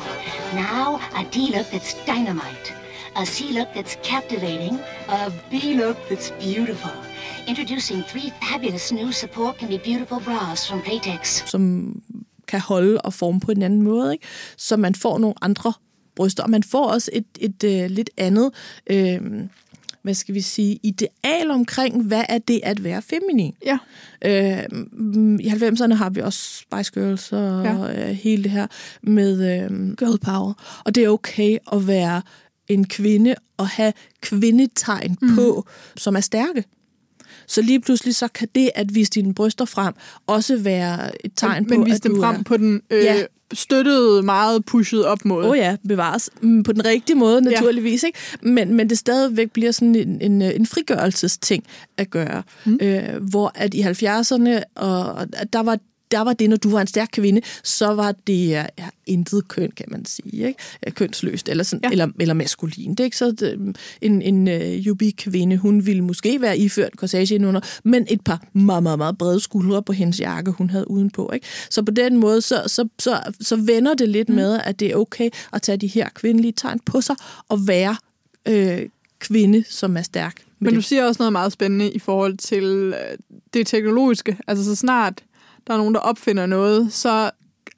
Now 0.65 0.87
a 1.19 1.21
D 1.33 1.35
look 1.55 1.67
that's 1.75 1.93
dynamite. 2.11 2.65
A 3.15 3.25
C 3.25 3.37
look 3.57 3.69
that's 3.77 3.95
captivating. 4.11 4.75
A 5.07 5.29
B 5.51 5.53
look 5.81 5.97
that's 6.09 6.29
beautiful. 6.47 6.91
Introducing 7.47 7.99
three 8.11 8.29
fabulous 8.43 8.91
new 8.91 9.11
support 9.11 9.53
can 9.59 9.67
be 9.67 9.79
beautiful 9.89 10.19
bras 10.27 10.59
from 10.69 10.79
Playtex. 10.81 11.49
som 11.49 11.63
kan 12.47 12.59
holde 12.59 13.01
og 13.01 13.13
forme 13.13 13.39
på 13.39 13.51
en 13.51 13.61
anden 13.61 13.81
måde, 13.81 14.13
ikke? 14.13 14.25
så 14.57 14.77
man 14.77 14.95
får 14.95 15.17
nogle 15.17 15.35
andre 15.41 15.73
bryster, 16.15 16.43
og 16.43 16.49
man 16.49 16.63
får 16.63 16.87
også 16.87 17.11
et, 17.13 17.25
et, 17.39 17.63
et 17.63 17.91
lidt 17.91 18.09
andet, 18.17 18.51
øh, 18.89 19.21
hvad 20.03 20.13
skal 20.13 20.35
vi 20.35 20.41
sige, 20.41 20.79
ideal 20.83 21.51
omkring, 21.51 22.03
hvad 22.03 22.23
er 22.29 22.37
det 22.37 22.59
at 22.63 22.83
være 22.83 23.01
feminin. 23.01 23.53
Ja. 23.65 23.77
Øh, 24.25 24.63
I 25.39 25.47
90'erne 25.47 25.93
har 25.93 26.09
vi 26.09 26.21
også 26.21 26.39
Spice 26.39 26.91
Girls 26.93 27.31
og 27.31 27.63
Ja. 27.63 28.09
øh, 28.09 28.15
hele 28.15 28.43
det 28.43 28.51
her 28.51 28.67
med 29.03 29.61
øh, 29.63 29.95
girl 29.95 30.19
power, 30.19 30.81
og 30.85 30.95
det 30.95 31.03
er 31.03 31.09
okay 31.09 31.57
at 31.73 31.87
være 31.87 32.21
en 32.67 32.87
kvinde 32.87 33.35
og 33.57 33.67
have 33.67 33.93
kvindetegn 34.21 35.17
mm. 35.21 35.35
på, 35.35 35.67
som 35.97 36.15
er 36.15 36.19
stærke. 36.19 36.63
Så 37.47 37.61
lige 37.61 37.81
pludselig 37.81 38.15
så 38.15 38.27
kan 38.27 38.47
det 38.55 38.69
at 38.75 38.95
vise 38.95 39.11
dine 39.11 39.33
bryster 39.33 39.65
frem 39.65 39.93
også 40.27 40.57
være 40.57 41.25
et 41.25 41.31
tegn 41.35 41.65
men 41.69 41.79
på, 41.79 41.85
vise 41.85 41.95
at 41.95 42.03
dem 42.03 42.15
du 42.15 42.21
frem 42.21 42.35
er... 42.35 42.43
på 42.43 42.57
den 42.57 42.81
øh, 42.89 43.03
Ja. 43.03 43.23
Støttede, 43.53 44.23
meget 44.23 44.65
pushet 44.65 45.05
op 45.05 45.25
måde. 45.25 45.45
Åh 45.45 45.51
oh 45.51 45.57
ja, 45.57 45.75
bevares. 45.87 46.29
Mm, 46.41 46.63
På 46.63 46.71
den 46.71 46.85
rigtige 46.85 47.15
måde, 47.15 47.41
naturligvis. 47.41 48.03
Ikke? 48.03 48.19
Men, 48.41 48.73
men 48.73 48.89
det 48.89 48.97
stadigvæk 48.97 49.51
bliver 49.51 49.71
sådan 49.71 49.95
en, 49.95 50.21
en, 50.21 50.41
en 50.41 50.65
frigørelsesting 50.65 51.63
at 51.97 52.09
gøre. 52.09 52.43
Mm. 52.65 52.79
Øh, 52.81 53.23
hvor 53.29 53.51
at 53.55 53.73
i 53.73 53.81
70'erne, 53.81 54.63
og, 54.75 55.13
og 55.13 55.53
der 55.53 55.63
var 55.63 55.77
der 56.11 56.19
var 56.21 56.33
det, 56.33 56.49
når 56.49 56.57
du 56.57 56.69
var 56.69 56.81
en 56.81 56.87
stærk 56.87 57.09
kvinde, 57.13 57.41
så 57.63 57.87
var 57.87 58.11
det 58.27 58.47
ja, 58.49 58.65
intet 59.05 59.47
køn, 59.47 59.71
kan 59.71 59.85
man 59.87 60.05
sige. 60.05 60.47
Ikke? 60.47 60.91
Kønsløst 60.91 61.49
eller, 61.49 61.63
sådan, 61.63 61.81
Ja. 61.83 61.91
eller, 61.91 62.07
eller 62.19 62.33
maskulin. 62.33 62.91
Det 62.91 62.99
er 62.99 63.03
ikke 63.03 63.17
så 63.17 63.31
det, 63.31 63.75
en, 64.01 64.21
en 64.21 64.47
uh, 64.47 64.87
jubi-kvinde, 64.87 65.57
hun 65.57 65.85
ville 65.85 66.03
måske 66.03 66.41
være 66.41 66.57
iført 66.57 66.93
corsage 66.95 67.35
indenunder, 67.35 67.61
men 67.83 68.05
et 68.09 68.21
par 68.21 68.43
meget, 68.53 68.83
meget, 68.83 68.97
meget 68.97 69.17
brede 69.17 69.39
skuldre 69.39 69.83
på 69.83 69.93
hendes 69.93 70.19
jakke, 70.19 70.51
hun 70.51 70.69
havde 70.69 70.91
udenpå. 70.91 71.31
Ikke? 71.33 71.47
Så 71.69 71.83
på 71.83 71.91
den 71.91 72.17
måde, 72.17 72.41
så, 72.41 72.63
så, 72.67 72.87
så, 72.99 73.21
så 73.41 73.55
vender 73.55 73.93
det 73.93 74.09
lidt 74.09 74.29
mm. 74.29 74.35
med, 74.35 74.59
at 74.63 74.79
det 74.79 74.91
er 74.91 74.95
okay 74.95 75.29
at 75.53 75.61
tage 75.61 75.77
de 75.77 75.87
her 75.87 76.09
kvindelige 76.09 76.53
tegn 76.57 76.79
på 76.79 77.01
sig 77.01 77.15
og 77.49 77.67
være 77.67 77.95
øh, 78.47 78.81
kvinde, 79.19 79.63
som 79.69 79.97
er 79.97 80.01
stærk. 80.01 80.35
Men 80.59 80.73
du 80.73 80.75
det. 80.75 80.85
siger 80.85 81.05
også 81.05 81.21
noget 81.21 81.31
meget 81.31 81.51
spændende 81.51 81.91
i 81.91 81.99
forhold 81.99 82.37
til 82.37 82.63
øh, 82.63 83.17
det 83.53 83.67
teknologiske. 83.67 84.37
Altså 84.47 84.65
så 84.65 84.75
snart 84.75 85.23
der 85.67 85.73
er 85.73 85.77
nogen, 85.77 85.93
der 85.93 85.99
opfinder 85.99 86.45
noget, 86.45 86.93
så 86.93 87.31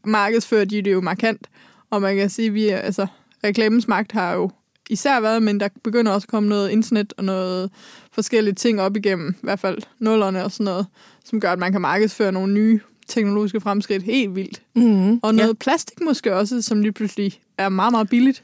markedsfører 0.05 0.65
de 0.65 0.81
det 0.81 0.91
jo 0.91 1.01
markant. 1.01 1.47
Og 1.89 2.01
man 2.01 2.15
kan 2.15 2.29
sige, 2.29 2.47
at 2.47 2.53
vi 2.53 2.67
altså, 2.67 3.07
reklamens 3.43 3.87
magt 3.87 4.11
har 4.11 4.33
jo 4.33 4.51
især 4.89 5.19
været, 5.19 5.43
men 5.43 5.59
der 5.59 5.67
begynder 5.83 6.11
også 6.11 6.25
at 6.25 6.31
komme 6.31 6.49
noget 6.49 6.69
internet 6.69 7.13
og 7.17 7.23
noget 7.23 7.71
forskellige 8.11 8.53
ting 8.55 8.81
op 8.81 8.97
igennem, 8.97 9.29
i 9.29 9.43
hvert 9.43 9.59
fald 9.59 9.77
nullerne 9.99 10.43
og 10.43 10.51
sådan 10.51 10.63
noget, 10.63 10.85
som 11.25 11.39
gør, 11.39 11.51
at 11.51 11.59
man 11.59 11.71
kan 11.71 11.81
markedsføre 11.81 12.31
nogle 12.31 12.53
nye 12.53 12.79
teknologiske 13.07 13.61
fremskridt 13.61 14.03
helt 14.03 14.35
vildt. 14.35 14.61
Mm, 14.75 15.19
Og 15.23 15.35
noget 15.35 15.49
ja. 15.49 15.53
plastik 15.53 16.01
måske 16.01 16.35
også, 16.35 16.61
som 16.61 16.81
lige 16.81 16.91
pludselig 16.91 17.39
er 17.57 17.69
meget, 17.69 17.91
meget 17.91 18.09
billigt. 18.09 18.41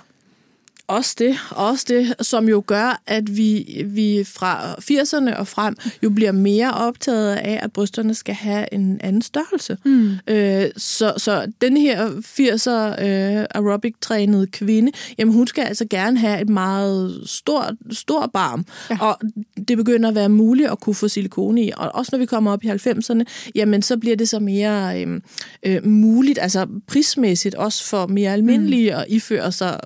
Også 0.87 1.15
det, 1.19 1.37
også 1.51 1.85
det, 1.87 2.25
som 2.25 2.49
jo 2.49 2.63
gør, 2.67 3.01
at 3.07 3.37
vi, 3.37 3.83
vi 3.85 4.23
fra 4.23 4.73
80'erne 4.73 5.37
og 5.37 5.47
frem 5.47 5.75
jo 6.03 6.09
bliver 6.09 6.31
mere 6.31 6.73
optaget 6.73 7.35
af, 7.35 7.59
at 7.63 7.71
brysterne 7.73 8.13
skal 8.13 8.35
have 8.35 8.73
en 8.73 9.01
anden 9.03 9.21
størrelse. 9.21 9.77
Mm. 9.85 10.11
Øh, 10.27 10.65
så, 10.77 11.13
så 11.17 11.51
den 11.61 11.77
her 11.77 12.07
80'er 12.09 13.03
øh, 13.03 13.45
aerobic-trænede 13.55 14.47
kvinde, 14.47 14.91
jamen 15.17 15.33
hun 15.33 15.47
skal 15.47 15.63
altså 15.63 15.85
gerne 15.89 16.19
have 16.19 16.41
et 16.41 16.49
meget 16.49 17.21
stort, 17.25 17.73
stor 17.91 18.27
barm. 18.33 18.65
Ja. 18.89 18.97
Og 19.01 19.19
det 19.67 19.77
begynder 19.77 20.09
at 20.09 20.15
være 20.15 20.29
muligt 20.29 20.69
at 20.69 20.79
kunne 20.79 20.95
få 20.95 21.07
silikone 21.07 21.63
i. 21.65 21.71
Og 21.77 21.95
også 21.95 22.09
når 22.13 22.19
vi 22.19 22.25
kommer 22.25 22.51
op 22.51 22.63
i 22.63 22.67
90'erne, 22.67 23.23
jamen 23.55 23.81
så 23.81 23.97
bliver 23.97 24.15
det 24.15 24.29
så 24.29 24.39
mere 24.39 25.01
øh, 25.01 25.21
øh, 25.63 25.85
muligt, 25.85 26.39
altså 26.41 26.67
prismæssigt 26.87 27.55
også 27.55 27.83
for 27.83 28.07
mere 28.07 28.33
almindelige 28.33 28.91
mm. 28.91 28.97
at 28.97 29.05
iføre 29.09 29.51
sig 29.51 29.79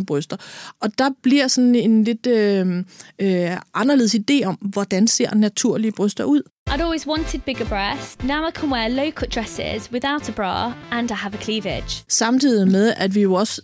silikonebryster. 0.00 0.36
Og 0.80 0.98
der 0.98 1.10
bliver 1.22 1.48
sådan 1.48 1.74
en 1.74 2.04
lidt 2.04 2.26
øh, 2.26 2.84
øh, 3.18 3.56
anderledes 3.74 4.14
idé 4.14 4.44
om, 4.44 4.54
hvordan 4.54 5.06
ser 5.06 5.34
naturlige 5.34 5.92
bryster 5.92 6.24
ud. 6.24 6.42
I'd 6.70 6.80
always 6.80 7.06
wanted 7.06 7.40
bigger 7.40 7.64
breasts. 7.64 8.22
Now 8.24 8.48
I 8.48 8.50
can 8.54 8.72
wear 8.72 8.88
low 8.88 9.10
cut 9.10 9.34
dresses 9.34 9.92
without 9.92 10.28
a 10.28 10.32
bra 10.32 10.72
and 10.90 11.10
I 11.10 11.14
have 11.14 11.34
a 11.34 11.42
cleavage. 11.42 12.04
Samtidig 12.08 12.68
med, 12.68 12.94
at 12.96 13.14
vi 13.14 13.20
jo 13.20 13.34
også 13.34 13.62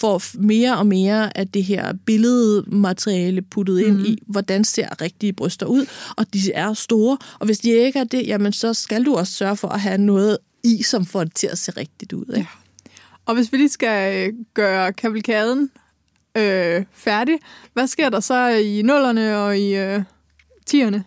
får 0.00 0.22
mere 0.38 0.78
og 0.78 0.86
mere 0.86 1.38
af 1.38 1.48
det 1.48 1.64
her 1.64 1.92
billedmateriale 2.06 3.42
puttet 3.42 3.80
ind 3.80 3.96
mm. 3.96 4.04
i, 4.04 4.18
hvordan 4.26 4.64
ser 4.64 5.02
rigtige 5.02 5.32
bryster 5.32 5.66
ud, 5.66 5.86
og 6.16 6.26
de 6.32 6.52
er 6.52 6.74
store, 6.74 7.18
og 7.38 7.46
hvis 7.46 7.58
de 7.58 7.70
ikke 7.70 7.98
er 7.98 8.04
det, 8.04 8.26
jamen 8.26 8.52
så 8.52 8.74
skal 8.74 9.04
du 9.04 9.14
også 9.14 9.32
sørge 9.32 9.56
for 9.56 9.68
at 9.68 9.80
have 9.80 9.98
noget 9.98 10.38
i, 10.64 10.82
som 10.82 11.06
får 11.06 11.24
det 11.24 11.34
til 11.34 11.46
at 11.46 11.58
se 11.58 11.72
rigtigt 11.76 12.12
ud. 12.12 12.34
Ikke? 12.36 12.48
Og 13.26 13.34
hvis 13.34 13.52
vi 13.52 13.56
lige 13.56 13.68
skal 13.68 14.28
øh, 14.28 14.34
gøre 14.54 14.92
kavalkaden 14.92 15.70
øh, 16.36 16.84
færdig, 16.92 17.38
hvad 17.72 17.86
sker 17.86 18.08
der 18.08 18.20
så 18.20 18.48
i 18.48 18.82
nullerne 18.82 19.38
og 19.38 19.58
i 19.58 19.76
øh, 19.76 20.02
tierne? 20.66 21.04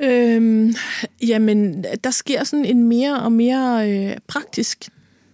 Øhm, 0.00 0.74
jamen, 1.22 1.84
der 2.04 2.10
sker 2.10 2.44
sådan 2.44 2.64
en 2.64 2.88
mere 2.88 3.22
og 3.22 3.32
mere 3.32 3.90
øh, 3.90 4.16
praktisk 4.26 4.88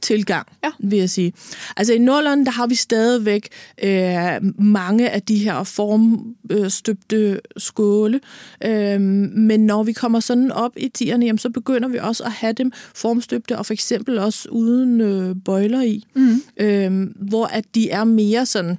tilgang, 0.07 0.47
Ja. 0.64 0.71
vil 0.79 0.99
jeg 0.99 1.11
sige. 1.11 1.33
Altså 1.77 1.92
i 1.92 1.99
nullerne, 1.99 2.45
der 2.45 2.51
har 2.51 2.66
vi 2.66 2.75
stadigvæk 2.75 3.49
øh, 3.83 4.64
mange 4.64 5.11
af 5.11 5.23
de 5.23 5.37
her 5.38 5.64
formstøbte 5.64 7.40
skåle, 7.57 8.21
øh, 8.64 9.01
men 9.01 9.66
når 9.66 9.83
vi 9.83 9.92
kommer 9.92 10.21
sådan 10.21 10.53
op 10.53 10.73
i 10.77 10.88
tierne, 10.88 11.27
jamen, 11.27 11.38
så 11.38 11.51
begynder 11.51 11.88
vi 11.88 11.99
også 11.99 12.25
at 12.25 12.33
have 12.33 12.53
dem 12.53 12.73
formstøbte, 12.95 13.59
og 13.59 13.66
for 13.66 13.73
eksempel 13.73 14.19
også 14.19 14.49
uden 14.49 15.01
øh, 15.01 15.37
bøjler 15.45 15.83
i, 15.83 16.05
mm. 16.14 16.42
øh, 16.57 17.07
hvor 17.29 17.47
at 17.47 17.64
de 17.75 17.90
er 17.90 18.05
mere 18.05 18.47
sådan 18.47 18.79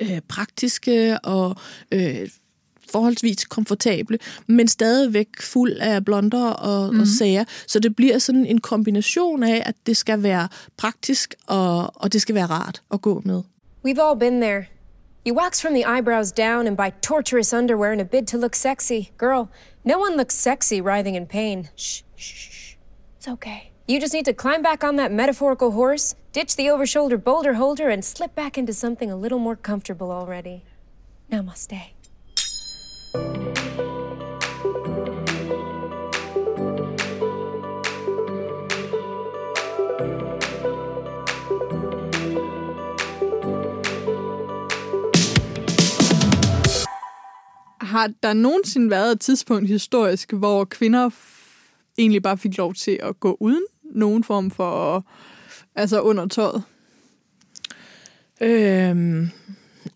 øh, 0.00 0.20
praktiske 0.28 1.18
og 1.20 1.56
øh, 1.92 2.28
forholdsvis 2.92 3.44
komfortable, 3.44 4.18
men 4.46 4.68
stadigvæk 4.68 5.28
fuld 5.40 5.72
af 5.80 6.04
blonder 6.04 6.46
og, 6.46 6.94
mm. 6.94 7.00
og 7.00 7.06
sager. 7.06 7.44
Så 7.66 7.78
det 7.78 7.96
bliver 7.96 8.18
sådan 8.18 8.46
en 8.46 8.60
kombination 8.60 9.42
af, 9.42 9.62
at 9.66 9.74
det 9.86 9.96
skal 9.96 10.22
være 10.22 10.48
praktisk, 10.76 11.34
og, 11.46 12.02
og 12.02 12.12
det 12.12 12.22
skal 12.22 12.34
være 12.34 12.46
rart 12.46 12.82
at 12.92 13.02
gå 13.02 13.22
med. 13.24 13.42
We've 13.86 14.00
all 14.00 14.18
been 14.18 14.40
there. 14.40 14.64
You 15.26 15.36
wax 15.36 15.60
from 15.60 15.74
the 15.74 15.84
eyebrows 15.96 16.32
down 16.32 16.66
and 16.66 16.76
buy 16.76 16.90
torturous 17.00 17.52
underwear 17.52 17.92
in 17.92 18.00
a 18.00 18.04
bid 18.04 18.26
to 18.26 18.38
look 18.38 18.54
sexy. 18.54 19.10
Girl, 19.18 19.48
no 19.84 19.98
one 19.98 20.16
looks 20.16 20.34
sexy 20.34 20.80
writhing 20.80 21.16
in 21.16 21.26
pain. 21.26 21.68
Shh, 21.76 22.02
shh, 22.16 22.50
shh. 22.50 22.76
It's 23.18 23.28
okay. 23.28 23.70
You 23.86 24.00
just 24.00 24.14
need 24.14 24.24
to 24.24 24.32
climb 24.32 24.62
back 24.62 24.82
on 24.82 24.96
that 24.96 25.12
metaphorical 25.12 25.72
horse, 25.72 26.16
ditch 26.32 26.56
the 26.56 26.70
over 26.70 26.86
shoulder 26.86 27.18
boulder 27.18 27.54
holder, 27.54 27.88
and 27.88 28.04
slip 28.04 28.34
back 28.34 28.58
into 28.58 28.72
something 28.72 29.10
a 29.10 29.16
little 29.16 29.38
more 29.38 29.56
comfortable 29.56 30.10
already. 30.10 30.64
Namaste. 31.30 31.91
Har 33.14 33.18
der 48.22 48.32
nogensinde 48.32 48.90
været 48.90 49.12
et 49.12 49.20
tidspunkt 49.20 49.68
historisk, 49.68 50.32
hvor 50.32 50.64
kvinder 50.64 51.10
egentlig 51.98 52.22
bare 52.22 52.38
fik 52.38 52.58
lov 52.58 52.74
til 52.74 52.98
at 53.02 53.20
gå 53.20 53.36
uden 53.40 53.64
nogen 53.84 54.24
form 54.24 54.50
for 54.50 55.04
altså 55.74 56.00
under 56.00 56.26
tøjet? 56.26 56.62
Øhm, 58.40 59.30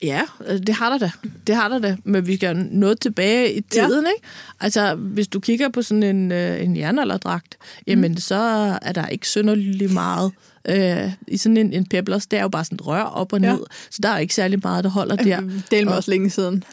Ja, 0.02 0.22
øh, 0.46 0.58
det 0.58 0.74
har 0.74 0.90
der 0.90 0.98
da. 0.98 1.10
Det 1.46 1.54
har 1.54 1.68
der 1.68 1.78
da. 1.78 1.96
Men 2.04 2.26
vi 2.26 2.36
skal 2.36 2.56
noget 2.56 3.00
tilbage 3.00 3.54
i 3.54 3.60
tiden, 3.60 4.04
ja. 4.04 4.10
ikke? 4.10 4.26
Altså, 4.60 4.94
hvis 4.94 5.28
du 5.28 5.40
kigger 5.40 5.68
på 5.68 5.82
sådan 5.82 6.02
en, 6.02 6.32
øh, 6.32 6.62
en 6.62 6.76
jernalderdragt, 6.76 7.58
jamen, 7.86 8.10
mm. 8.10 8.16
så 8.16 8.34
er 8.82 8.92
der 8.92 9.06
ikke 9.06 9.28
synderligt 9.28 9.92
meget 9.92 10.32
øh, 10.68 11.12
i 11.28 11.36
sådan 11.36 11.56
en, 11.56 11.72
en 11.72 11.86
peplers. 11.86 12.26
Det 12.26 12.38
er 12.38 12.42
jo 12.42 12.48
bare 12.48 12.64
sådan 12.64 12.76
et 12.76 12.86
rør 12.86 13.02
op 13.02 13.32
og 13.32 13.40
ned, 13.40 13.58
ja. 13.58 13.76
så 13.90 13.98
der 14.02 14.08
er 14.08 14.18
ikke 14.18 14.34
særlig 14.34 14.60
meget, 14.62 14.84
der 14.84 14.90
holder 14.90 15.16
der. 15.16 15.40
Det 15.70 15.80
er 15.80 15.90
også 15.90 16.10
længe 16.10 16.30
siden. 16.30 16.64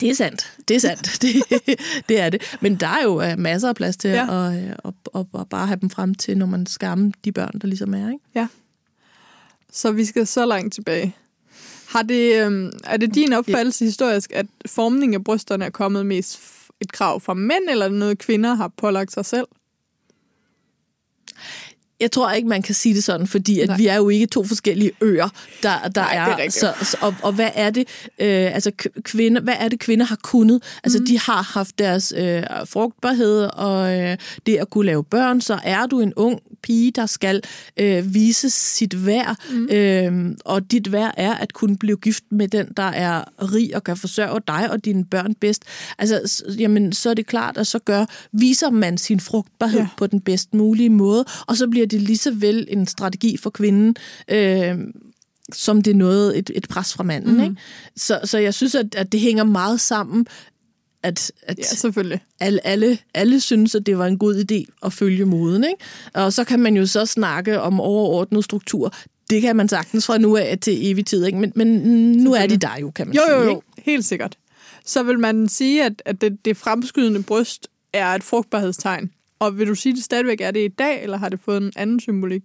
Det 0.00 0.10
er 0.10 0.14
sandt. 0.14 0.52
Det 0.68 0.76
er 0.76 0.80
sandt. 0.80 1.18
det, 1.22 1.34
det 2.08 2.20
er 2.20 2.30
det. 2.30 2.56
Men 2.60 2.74
der 2.74 2.86
er 2.86 3.02
jo 3.04 3.22
øh, 3.22 3.38
masser 3.38 3.68
af 3.68 3.74
plads 3.74 3.96
til 3.96 4.10
ja. 4.10 4.48
at, 4.48 4.56
at, 4.84 4.92
at, 5.14 5.26
at 5.40 5.48
bare 5.48 5.66
have 5.66 5.78
dem 5.80 5.90
frem 5.90 6.14
til, 6.14 6.38
når 6.38 6.46
man 6.46 6.66
skammer 6.66 7.10
de 7.24 7.32
børn, 7.32 7.58
der 7.60 7.68
ligesom 7.68 7.94
er. 7.94 8.08
Ikke? 8.08 8.24
Ja. 8.34 8.46
Så 9.72 9.92
vi 9.92 10.04
skal 10.04 10.26
så 10.26 10.46
langt 10.46 10.74
tilbage. 10.74 11.16
Har 11.88 12.02
det, 12.02 12.46
øh, 12.46 12.72
er 12.84 12.96
det 12.96 13.14
din 13.14 13.32
opfattelse 13.32 13.84
historisk, 13.84 14.32
at 14.34 14.46
formning 14.66 15.14
af 15.14 15.24
brysterne 15.24 15.64
er 15.64 15.70
kommet 15.70 16.06
mest 16.06 16.40
et 16.80 16.92
krav 16.92 17.20
fra 17.20 17.34
mænd, 17.34 17.70
eller 17.70 17.84
er 17.84 17.88
det 17.88 17.98
noget, 17.98 18.18
kvinder 18.18 18.54
har 18.54 18.68
pålagt 18.76 19.12
sig 19.12 19.24
selv? 19.24 19.46
Jeg 22.00 22.12
tror 22.12 22.32
ikke, 22.32 22.48
man 22.48 22.62
kan 22.62 22.74
sige 22.74 22.94
det 22.94 23.04
sådan, 23.04 23.26
fordi 23.26 23.60
at 23.60 23.78
vi 23.78 23.86
er 23.86 23.96
jo 23.96 24.08
ikke 24.08 24.26
to 24.26 24.44
forskellige 24.44 24.92
øer, 25.00 25.28
der, 25.62 25.88
der 25.88 26.00
Nej, 26.00 26.14
er. 26.14 26.44
er 26.44 26.50
så, 26.50 26.72
så, 26.82 26.96
og, 27.00 27.14
og 27.22 27.32
hvad 27.32 27.50
er 27.54 27.70
det, 27.70 27.88
øh, 28.18 28.54
altså 28.54 28.72
kvinder, 29.02 29.40
hvad 29.40 29.54
er 29.58 29.68
det, 29.68 29.80
kvinder 29.80 30.06
har 30.06 30.18
kunnet? 30.22 30.62
Altså, 30.84 30.98
mm. 30.98 31.06
de 31.06 31.18
har 31.18 31.42
haft 31.42 31.78
deres 31.78 32.14
øh, 32.16 32.42
frugtbarhed 32.64 33.50
og 33.54 33.98
øh, 34.00 34.16
det 34.46 34.56
at 34.56 34.70
kunne 34.70 34.86
lave 34.86 35.04
børn, 35.04 35.40
så 35.40 35.58
er 35.64 35.86
du 35.86 36.00
en 36.00 36.14
ung 36.14 36.40
pige, 36.62 36.90
der 36.90 37.06
skal 37.06 37.42
øh, 37.76 38.14
vise 38.14 38.50
sit 38.50 39.06
værd, 39.06 39.36
mm. 39.50 39.68
øh, 39.70 40.36
og 40.44 40.70
dit 40.70 40.92
værd 40.92 41.14
er 41.16 41.34
at 41.34 41.52
kunne 41.52 41.76
blive 41.76 41.96
gift 41.96 42.24
med 42.30 42.48
den, 42.48 42.68
der 42.76 42.82
er 42.82 43.24
rig 43.52 43.76
og 43.76 43.84
kan 43.84 43.96
forsørge 43.96 44.40
dig 44.46 44.70
og 44.70 44.84
dine 44.84 45.04
børn 45.04 45.34
bedst. 45.34 45.62
Altså, 45.98 46.44
jamen, 46.58 46.92
så 46.92 47.10
er 47.10 47.14
det 47.14 47.26
klart, 47.26 47.56
at 47.56 47.66
så 47.66 47.78
gør, 47.78 48.04
viser 48.32 48.70
man 48.70 48.98
sin 48.98 49.20
frugtbarhed 49.20 49.80
ja. 49.80 49.88
på 49.96 50.06
den 50.06 50.20
bedst 50.20 50.54
mulige 50.54 50.90
måde, 50.90 51.24
og 51.46 51.56
så 51.56 51.68
bliver 51.68 51.86
det 51.86 52.02
lige 52.02 52.18
så 52.18 52.30
vel 52.30 52.66
en 52.70 52.86
strategi 52.86 53.36
for 53.36 53.50
kvinden, 53.50 53.96
øh, 54.28 54.74
som 55.52 55.82
det 55.82 55.90
er 55.90 55.94
noget, 55.94 56.38
et, 56.38 56.50
et 56.54 56.68
pres 56.68 56.94
fra 56.94 57.02
manden. 57.02 57.36
Mm. 57.36 57.42
Ikke? 57.42 57.56
Så, 57.96 58.20
så 58.24 58.38
jeg 58.38 58.54
synes, 58.54 58.74
at, 58.74 58.94
at 58.94 59.12
det 59.12 59.20
hænger 59.20 59.44
meget 59.44 59.80
sammen, 59.80 60.26
at, 61.08 61.32
at 61.42 61.58
ja, 61.58 61.62
selvfølgelig. 61.62 62.20
Alle, 62.40 62.66
alle, 62.66 62.98
alle 63.14 63.40
synes, 63.40 63.74
at 63.74 63.86
det 63.86 63.98
var 63.98 64.06
en 64.06 64.18
god 64.18 64.44
idé 64.52 64.72
at 64.82 64.92
følge 64.92 65.24
moden. 65.24 65.64
Ikke? 65.64 65.84
Og 66.14 66.32
så 66.32 66.44
kan 66.44 66.60
man 66.60 66.76
jo 66.76 66.86
så 66.86 67.06
snakke 67.06 67.60
om 67.60 67.80
overordnet 67.80 68.44
struktur. 68.44 68.94
Det 69.30 69.42
kan 69.42 69.56
man 69.56 69.68
sagtens 69.68 70.06
fra 70.06 70.18
nu 70.18 70.36
af 70.36 70.58
til 70.60 70.90
evig 70.90 71.06
tid. 71.06 71.26
Ikke? 71.26 71.38
Men, 71.38 71.52
men 71.54 71.68
nu 72.12 72.32
er 72.32 72.46
de 72.46 72.56
der 72.56 72.76
jo, 72.80 72.90
kan 72.90 73.06
man 73.06 73.16
jo, 73.16 73.22
sige. 73.26 73.36
Jo, 73.36 73.44
jo, 73.44 73.50
ikke? 73.50 73.62
helt 73.90 74.04
sikkert. 74.04 74.38
Så 74.84 75.02
vil 75.02 75.18
man 75.18 75.48
sige, 75.48 75.84
at, 75.84 76.02
at 76.04 76.20
det, 76.20 76.44
det 76.44 76.56
fremskydende 76.56 77.22
bryst 77.22 77.68
er 77.92 78.06
et 78.06 78.22
frugtbarhedstegn. 78.22 79.10
Og 79.38 79.58
vil 79.58 79.66
du 79.66 79.74
sige, 79.74 79.92
at 79.92 79.96
det 79.96 80.04
stadigvæk 80.04 80.40
er 80.40 80.50
det 80.50 80.64
i 80.64 80.68
dag, 80.68 81.02
eller 81.02 81.16
har 81.16 81.28
det 81.28 81.40
fået 81.44 81.62
en 81.62 81.72
anden 81.76 82.00
symbolik? 82.00 82.42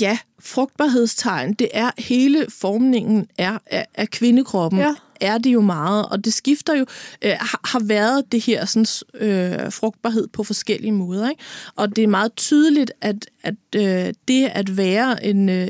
Ja, 0.00 0.18
frugtbarhedstegn, 0.40 1.52
det 1.52 1.68
er 1.72 1.90
hele 1.98 2.46
formningen 2.48 3.26
er, 3.38 3.58
af, 3.66 3.86
af 3.94 4.10
kvindekroppen. 4.10 4.80
Ja 4.80 4.94
er 5.20 5.38
det 5.38 5.50
jo 5.52 5.60
meget, 5.60 6.06
og 6.06 6.24
det 6.24 6.32
skifter 6.32 6.74
jo, 6.78 6.86
øh, 7.22 7.32
har 7.64 7.84
været 7.84 8.32
det 8.32 8.40
her 8.40 8.64
sådan, 8.64 8.86
øh, 9.26 9.72
frugtbarhed 9.72 10.26
på 10.26 10.44
forskellige 10.44 10.92
måder. 10.92 11.30
Ikke? 11.30 11.42
Og 11.76 11.96
det 11.96 12.04
er 12.04 12.08
meget 12.08 12.34
tydeligt, 12.36 12.92
at, 13.00 13.26
at 13.42 13.54
øh, 13.76 14.14
det 14.28 14.44
at 14.44 14.76
være 14.76 15.24
en, 15.24 15.48
øh, 15.48 15.68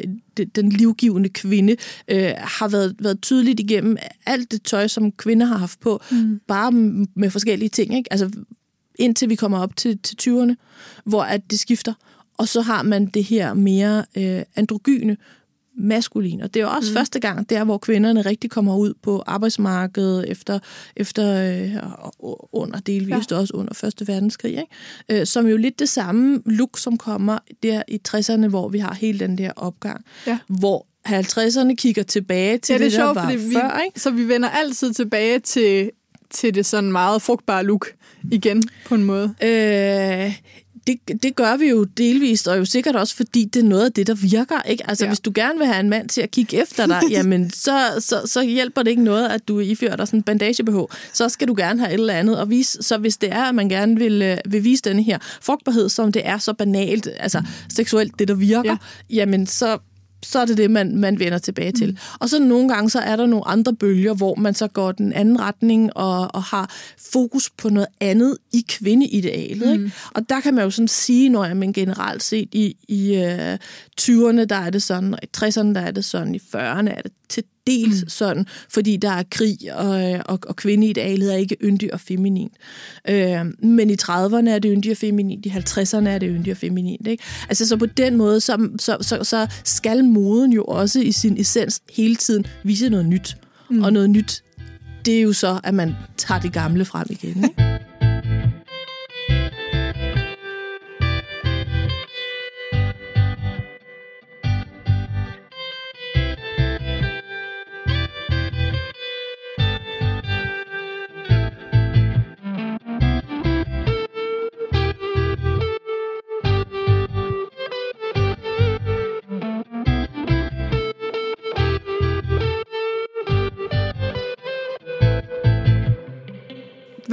den 0.54 0.68
livgivende 0.68 1.28
kvinde 1.28 1.76
øh, 2.09 2.33
har 2.38 2.68
været, 2.68 2.96
været 2.98 3.22
tydeligt 3.22 3.61
igennem 3.61 3.96
alt 4.26 4.52
det 4.52 4.62
tøj, 4.62 4.88
som 4.88 5.12
kvinder 5.12 5.46
har 5.46 5.57
haft 5.57 5.80
på, 5.80 6.00
mm. 6.11 6.40
bare 6.48 6.72
med 7.14 7.30
forskellige 7.30 7.68
ting. 7.68 7.96
Ikke? 7.96 8.12
Altså 8.12 8.30
indtil 8.98 9.28
vi 9.28 9.35
kommer 9.35 9.59
op 9.59 9.76
til, 9.76 9.98
til 9.98 10.16
20'erne, 10.30 10.54
hvor 11.04 11.22
at 11.22 11.50
det 11.50 11.61
skifter. 11.61 11.92
Og 12.38 12.48
så 12.48 12.61
har 12.61 12.83
man 12.83 13.07
det 13.07 13.24
her 13.24 13.54
mere 13.54 14.04
øh, 14.16 14.42
androgyne, 14.57 15.16
maskulin. 15.77 16.41
Og 16.41 16.55
det 16.55 16.61
er 16.61 16.65
jo 16.65 16.71
også 16.71 16.91
mm. 16.91 16.97
første 16.97 17.21
gang, 17.21 17.51
der 17.51 17.65
hvor 17.65 17.79
kvinderne 17.79 18.23
rigtig 18.23 18.51
kommer 18.51 18.77
ud 18.77 18.95
på 19.03 19.23
arbejdsmarkedet 19.27 20.31
efter, 20.31 20.59
efter 20.97 21.27
øh, 21.43 21.77
under 22.53 22.81
delvist 22.81 23.31
ja. 23.31 23.37
også 23.37 23.55
under 23.57 23.75
Første 23.75 24.09
Verdenskrig, 24.09 24.51
ikke? 24.51 25.21
Øh, 25.21 25.27
som 25.27 25.47
jo 25.47 25.57
lidt 25.57 25.79
det 25.79 25.89
samme 25.89 26.43
look, 26.47 26.79
som 26.79 26.99
kommer 26.99 27.39
der 27.63 27.83
i 27.89 28.01
60'erne, 28.09 28.49
hvor 28.49 28.69
vi 28.69 28.79
har 28.79 28.95
hele 28.95 29.19
den 29.19 29.39
der 29.39 29.53
opgang, 29.57 30.05
ja. 30.27 30.39
hvor 30.49 30.87
50'erne 31.09 31.75
kigger 31.75 32.03
tilbage 32.03 32.59
til 32.59 32.73
ja, 32.73 32.79
det, 32.79 32.85
det, 32.85 32.93
sjovt, 32.93 33.17
der 33.17 33.23
var 33.23 33.31
fordi 33.31 33.53
før. 33.53 33.81
Vi, 33.95 34.01
så 34.01 34.11
vi 34.11 34.29
vender 34.29 34.49
altid 34.49 34.95
tilbage 34.95 35.39
til, 35.39 35.91
til 36.31 36.55
det 36.55 36.67
sådan 36.67 36.93
meget 36.93 37.23
frugtbare 37.23 37.65
look 37.65 37.87
igen, 38.33 38.63
på 38.87 38.95
en 38.95 39.05
måde. 39.05 39.35
Øh, 39.43 40.39
det, 40.87 41.23
det 41.23 41.37
gør 41.37 41.57
vi 41.57 41.68
jo 41.68 41.85
delvist, 41.85 42.49
og 42.49 42.59
jo 42.59 42.64
sikkert 42.64 42.97
også, 42.97 43.16
fordi 43.16 43.44
det 43.44 43.61
er 43.61 43.68
noget 43.68 43.85
af 43.85 43.92
det, 43.92 44.07
der 44.07 44.14
virker. 44.14 44.62
Ikke? 44.62 44.88
Altså, 44.88 45.05
ja. 45.05 45.11
hvis 45.11 45.20
du 45.20 45.33
gerne 45.35 45.59
vil 45.59 45.66
have 45.66 45.81
en 45.81 45.88
mand 45.88 46.09
til 46.09 46.20
at 46.20 46.31
kigge 46.31 46.62
efter 46.62 46.87
dig, 46.87 47.01
jamen, 47.11 47.51
så, 47.51 47.79
så, 47.99 48.23
så 48.25 48.42
hjælper 48.42 48.83
det 48.83 48.90
ikke 48.90 49.03
noget, 49.03 49.29
at 49.29 49.49
du 49.49 49.61
ifører 49.61 49.97
dig 49.97 50.07
sådan 50.07 50.18
en 50.18 50.23
bandage 50.23 50.88
Så 51.12 51.29
skal 51.29 51.49
du 51.49 51.55
gerne 51.57 51.81
have 51.81 51.90
et 51.90 52.01
eller 52.01 52.14
andet. 52.14 52.40
Og 52.40 52.51
vise, 52.51 52.83
så 52.83 52.99
hvis 52.99 53.16
det 53.16 53.33
er, 53.33 53.42
at 53.42 53.55
man 53.55 53.68
gerne 53.68 53.97
vil, 53.97 54.23
øh, 54.23 54.37
vil 54.53 54.64
vise 54.64 54.83
denne 54.83 55.03
her 55.03 55.18
frugtbarhed, 55.42 55.88
som 55.88 56.12
det 56.12 56.23
er 56.25 56.38
så 56.38 56.53
banalt, 56.53 57.09
altså 57.20 57.42
seksuelt, 57.75 58.18
det 58.18 58.29
der 58.29 58.35
virker, 58.35 58.77
ja. 59.11 59.16
jamen, 59.16 59.47
så 59.47 59.79
så 60.25 60.39
er 60.39 60.45
det 60.45 60.57
det, 60.57 60.71
man, 60.71 60.97
man 60.97 61.19
vender 61.19 61.39
tilbage 61.39 61.73
til. 61.73 61.91
Mm. 61.91 61.97
Og 62.21 62.29
så 62.29 62.39
nogle 62.39 62.69
gange, 62.69 62.91
så 62.91 62.99
er 62.99 63.17
der 63.17 63.27
nogle 63.27 63.49
andre 63.49 63.75
bølger, 63.75 64.15
hvor 64.15 64.35
man 64.35 64.55
så 64.55 64.69
går 64.69 64.93
den 64.93 65.13
anden 65.13 65.41
retning 65.41 65.97
og, 65.97 66.35
og 66.35 66.43
har 66.43 66.71
fokus 67.13 67.51
på 67.51 67.69
noget 67.69 67.89
andet 68.01 68.39
i 68.53 68.65
kvindeidealet. 68.69 69.79
Mm. 69.79 69.85
Ikke? 69.85 69.97
Og 70.15 70.29
der 70.29 70.41
kan 70.41 70.55
man 70.55 70.65
jo 70.65 70.71
sådan 70.71 70.89
sige, 70.89 71.29
når 71.29 71.45
jeg 71.45 71.57
men 71.57 71.73
generelt 71.73 72.23
set 72.23 72.49
i, 72.53 72.77
i 72.89 73.17
uh, 73.17 73.55
20'erne, 74.01 74.45
der 74.45 74.57
er 74.57 74.71
det 74.71 74.83
sådan, 74.83 75.15
og 75.15 75.21
i 75.23 75.29
60'erne, 75.37 75.75
der 75.75 75.81
er 75.81 75.91
det 75.91 76.05
sådan, 76.05 76.35
i 76.35 76.39
40'erne 76.39 76.91
er 76.91 77.03
det 77.03 77.13
til 77.29 77.45
dels 77.66 78.03
mm. 78.03 78.09
sådan, 78.09 78.46
fordi 78.68 78.96
der 78.96 79.11
er 79.11 79.22
krig, 79.31 79.59
og, 79.74 80.20
og, 80.27 80.38
og 80.48 80.57
kvindeidealet 80.57 81.33
er 81.33 81.37
ikke 81.37 81.57
yndig 81.62 81.94
og 81.94 82.00
feminin. 82.00 82.50
Øh, 83.09 83.44
men 83.59 83.90
i 83.90 83.96
30'erne 84.03 84.48
er 84.48 84.59
det 84.59 84.70
yndig 84.74 84.90
og 84.90 84.96
feminin, 84.96 85.40
i 85.44 85.48
50'erne 85.48 86.09
er 86.09 86.18
det 86.18 86.29
yndig 86.29 86.50
og 86.50 86.57
feminin. 86.57 87.07
Ikke? 87.07 87.24
Altså 87.48 87.68
så 87.68 87.77
på 87.77 87.87
den 87.87 88.16
måde, 88.16 88.40
så, 88.40 88.68
så, 88.79 88.96
så, 89.00 89.24
så 89.24 89.46
skal 89.64 90.05
moden 90.05 90.53
jo 90.53 90.64
også 90.64 91.00
i 91.00 91.12
sin 91.12 91.40
essens 91.40 91.83
hele 91.92 92.16
tiden 92.16 92.46
vise 92.64 92.88
noget 92.88 93.07
nyt. 93.07 93.37
Mm. 93.70 93.83
Og 93.83 93.92
noget 93.92 94.11
nyt, 94.11 94.42
det 95.05 95.18
er 95.18 95.22
jo 95.22 95.33
så, 95.33 95.61
at 95.64 95.74
man 95.74 95.94
tager 96.16 96.40
det 96.40 96.53
gamle 96.53 96.85
frem 96.85 97.07
igen. 97.11 97.44
Ikke? 97.44 97.85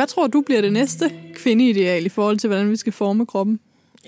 Hvad 0.02 0.08
tror 0.08 0.28
du 0.28 0.42
bliver 0.42 0.62
det 0.62 0.74
næste 0.74 1.12
kvindeideal 1.36 2.06
i 2.06 2.10
forhold 2.10 2.38
til, 2.38 2.48
hvordan 2.48 2.70
vi 2.70 2.76
skal 2.76 2.94
forme 2.94 3.26
kroppen? 3.26 3.60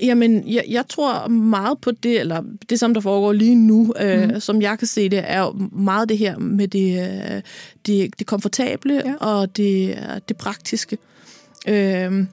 Jamen, 0.01 0.47
jeg, 0.47 0.63
jeg 0.69 0.87
tror 0.89 1.27
meget 1.27 1.77
på 1.81 1.91
det, 1.91 2.19
eller 2.19 2.43
det, 2.69 2.79
som 2.79 2.93
der 2.93 3.01
foregår 3.01 3.33
lige 3.33 3.55
nu, 3.55 3.93
øh, 3.99 4.29
mm. 4.29 4.39
som 4.39 4.61
jeg 4.61 4.79
kan 4.79 4.87
se 4.87 5.09
det, 5.09 5.23
er 5.27 5.39
jo 5.39 5.51
meget 5.71 6.09
det 6.09 6.17
her 6.17 6.37
med 6.37 6.67
det, 6.67 6.99
øh, 6.99 7.41
det, 7.85 8.19
det 8.19 8.27
komfortable 8.27 9.01
ja. 9.05 9.15
og 9.15 9.57
det, 9.57 9.97
det 10.27 10.37
praktiske. 10.37 10.97
Øh, 11.67 12.25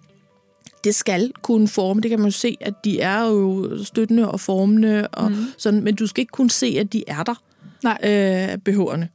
det 0.84 0.94
skal 0.94 1.32
kunne 1.42 1.68
forme. 1.68 2.00
Det 2.00 2.10
kan 2.10 2.18
man 2.18 2.28
jo 2.28 2.36
se, 2.36 2.56
at 2.60 2.84
de 2.84 3.00
er 3.00 3.26
jo 3.26 3.70
støttende 3.84 4.30
og 4.30 4.40
formende, 4.40 5.08
og 5.08 5.30
mm. 5.30 5.36
sådan, 5.58 5.82
men 5.82 5.94
du 5.94 6.06
skal 6.06 6.20
ikke 6.20 6.32
kunne 6.32 6.50
se, 6.50 6.76
at 6.80 6.92
de 6.92 7.04
er 7.06 7.22
der, 7.22 7.42
Nej. 7.82 7.98
Øh, 8.52 8.58
behårene 8.58 9.08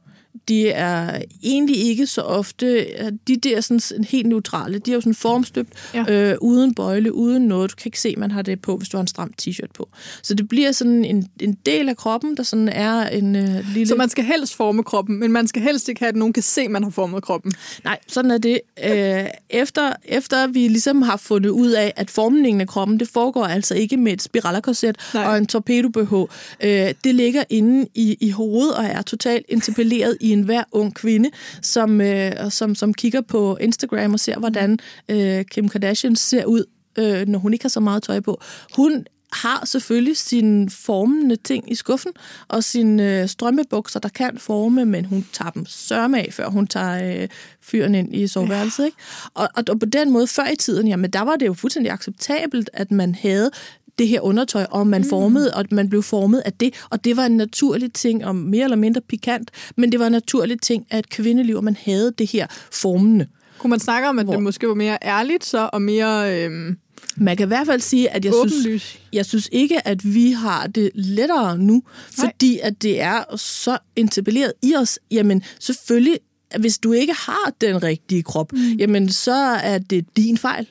de 0.48 0.68
er 0.68 1.22
egentlig 1.42 1.76
ikke 1.76 2.06
så 2.06 2.20
ofte, 2.20 2.86
de 3.28 3.36
der 3.36 3.60
sådan 3.60 4.04
helt 4.04 4.26
neutrale, 4.26 4.78
de 4.78 4.90
er 4.90 4.94
jo 4.94 5.00
sådan 5.00 5.14
formstøbt, 5.14 5.72
ja. 5.94 6.30
øh, 6.32 6.36
uden 6.40 6.74
bøjle, 6.74 7.14
uden 7.14 7.42
noget. 7.42 7.70
Du 7.70 7.76
kan 7.76 7.88
ikke 7.88 8.00
se, 8.00 8.14
man 8.16 8.30
har 8.30 8.42
det 8.42 8.62
på, 8.62 8.76
hvis 8.76 8.88
du 8.88 8.96
har 8.96 9.02
en 9.02 9.08
stram 9.08 9.32
t-shirt 9.42 9.72
på. 9.74 9.88
Så 10.22 10.34
det 10.34 10.48
bliver 10.48 10.72
sådan 10.72 11.04
en, 11.04 11.28
en 11.40 11.58
del 11.66 11.88
af 11.88 11.96
kroppen, 11.96 12.36
der 12.36 12.42
sådan 12.42 12.68
er 12.68 13.08
en 13.08 13.36
øh, 13.36 13.74
lille... 13.74 13.86
Så 13.86 13.94
man 13.94 14.08
skal 14.08 14.24
helst 14.24 14.54
forme 14.54 14.82
kroppen, 14.82 15.18
men 15.18 15.32
man 15.32 15.48
skal 15.48 15.62
helst 15.62 15.88
ikke 15.88 15.98
have, 15.98 16.08
at 16.08 16.16
nogen 16.16 16.32
kan 16.32 16.42
se, 16.42 16.60
at 16.60 16.70
man 16.70 16.82
har 16.82 16.90
formet 16.90 17.22
kroppen. 17.22 17.52
Nej, 17.84 17.98
sådan 18.06 18.30
er 18.30 18.38
det. 18.38 18.60
Øh, 18.84 19.24
efter, 19.50 19.92
efter 20.04 20.46
vi 20.46 20.68
ligesom 20.68 21.02
har 21.02 21.16
fundet 21.16 21.50
ud 21.50 21.70
af, 21.70 21.92
at 21.96 22.10
formningen 22.10 22.60
af 22.60 22.68
kroppen, 22.68 23.00
det 23.00 23.08
foregår 23.08 23.44
altså 23.44 23.74
ikke 23.74 23.96
med 23.96 24.12
et 24.12 24.22
spiralkorset 24.22 24.96
og 25.14 25.38
en 25.38 25.46
torpedo-BH. 25.46 26.14
Øh, 26.60 26.94
det 27.04 27.14
ligger 27.14 27.44
inde 27.50 27.88
i, 27.94 28.16
i 28.20 28.30
hovedet 28.30 28.74
og 28.74 28.84
er 28.84 29.02
totalt 29.02 29.46
interpelleret 29.48 30.16
i 30.20 30.32
enhver 30.36 30.64
ung 30.72 30.94
kvinde, 30.94 31.30
som, 31.62 32.00
øh, 32.00 32.32
som, 32.50 32.74
som 32.74 32.94
kigger 32.94 33.20
på 33.20 33.56
Instagram 33.60 34.12
og 34.12 34.20
ser, 34.20 34.38
hvordan 34.38 34.78
øh, 35.08 35.44
Kim 35.44 35.68
Kardashian 35.68 36.16
ser 36.16 36.44
ud, 36.44 36.64
øh, 36.98 37.28
når 37.28 37.38
hun 37.38 37.52
ikke 37.52 37.64
har 37.64 37.68
så 37.68 37.80
meget 37.80 38.02
tøj 38.02 38.20
på. 38.20 38.40
Hun 38.76 39.06
har 39.32 39.64
selvfølgelig 39.64 40.16
sine 40.16 40.70
formende 40.70 41.36
ting 41.36 41.72
i 41.72 41.74
skuffen, 41.74 42.12
og 42.48 42.64
sine 42.64 43.20
øh, 43.20 43.28
strømmebukser, 43.28 44.00
der 44.00 44.08
kan 44.08 44.38
forme, 44.38 44.84
men 44.84 45.04
hun 45.04 45.26
tager 45.32 45.50
dem 45.50 45.66
sørme 45.66 46.18
af, 46.18 46.28
før 46.32 46.48
hun 46.48 46.66
tager 46.66 47.22
øh, 47.22 47.28
fyren 47.60 47.94
ind 47.94 48.16
i 48.16 48.26
soveværelset. 48.26 48.84
Ikke? 48.84 48.96
Og, 49.34 49.48
og, 49.54 49.64
og 49.68 49.80
på 49.80 49.86
den 49.86 50.10
måde, 50.10 50.26
før 50.26 50.48
i 50.52 50.56
tiden, 50.56 50.88
jamen 50.88 51.10
der 51.10 51.22
var 51.22 51.36
det 51.36 51.46
jo 51.46 51.54
fuldstændig 51.54 51.92
acceptabelt, 51.92 52.70
at 52.72 52.90
man 52.90 53.14
havde 53.14 53.50
det 53.98 54.08
her 54.08 54.20
undertøj, 54.20 54.66
og 54.70 54.86
man 54.86 55.04
formede, 55.04 55.54
og 55.54 55.64
man 55.70 55.88
blev 55.88 56.02
formet 56.02 56.42
af 56.44 56.52
det, 56.52 56.74
og 56.90 57.04
det 57.04 57.16
var 57.16 57.26
en 57.26 57.36
naturlig 57.36 57.92
ting, 57.92 58.24
og 58.24 58.36
mere 58.36 58.64
eller 58.64 58.76
mindre 58.76 59.00
pikant, 59.00 59.50
men 59.76 59.92
det 59.92 60.00
var 60.00 60.06
en 60.06 60.12
naturlig 60.12 60.60
ting 60.60 60.86
af 60.90 60.98
et 60.98 61.08
kvindeliv, 61.08 61.56
og 61.56 61.64
man 61.64 61.76
havde 61.84 62.12
det 62.18 62.30
her 62.30 62.46
formende. 62.72 63.26
Kunne 63.58 63.70
man 63.70 63.80
snakke 63.80 64.08
om, 64.08 64.18
at 64.18 64.24
Hvor- 64.26 64.34
det 64.34 64.42
måske 64.42 64.68
var 64.68 64.74
mere 64.74 64.98
ærligt 65.02 65.44
så, 65.44 65.70
og 65.72 65.82
mere... 65.82 66.44
Øhm, 66.44 66.76
Man 67.16 67.36
kan 67.36 67.46
i 67.46 67.48
hvert 67.48 67.66
fald 67.66 67.80
sige, 67.80 68.10
at 68.10 68.24
jeg 68.24 68.32
synes, 68.48 68.98
jeg 69.12 69.26
synes 69.26 69.48
ikke, 69.52 69.88
at 69.88 70.14
vi 70.14 70.30
har 70.30 70.66
det 70.66 70.90
lettere 70.94 71.58
nu, 71.58 71.82
fordi 72.20 72.58
at 72.62 72.82
det 72.82 73.00
er 73.00 73.36
så 73.36 73.78
etableret 73.96 74.52
i 74.62 74.74
os. 74.74 74.98
Jamen, 75.10 75.42
selvfølgelig, 75.60 76.18
hvis 76.58 76.78
du 76.78 76.92
ikke 76.92 77.12
har 77.12 77.52
den 77.60 77.82
rigtige 77.82 78.22
krop, 78.22 78.52
mm. 78.52 78.58
jamen, 78.78 79.08
så 79.12 79.34
er 79.62 79.78
det 79.78 80.04
din 80.16 80.38
fejl. 80.38 80.66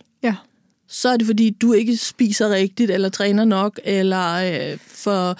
Så 0.88 1.10
er 1.10 1.18
det, 1.18 1.26
fordi 1.28 1.50
du 1.50 1.74
ikke 1.74 1.98
spiser 1.98 2.50
rigtigt, 2.50 2.92
eller 2.92 3.10
træner 3.10 3.46
nok, 3.46 3.80
eller 3.84 4.34
øh, 4.34 4.78
for, 4.88 5.40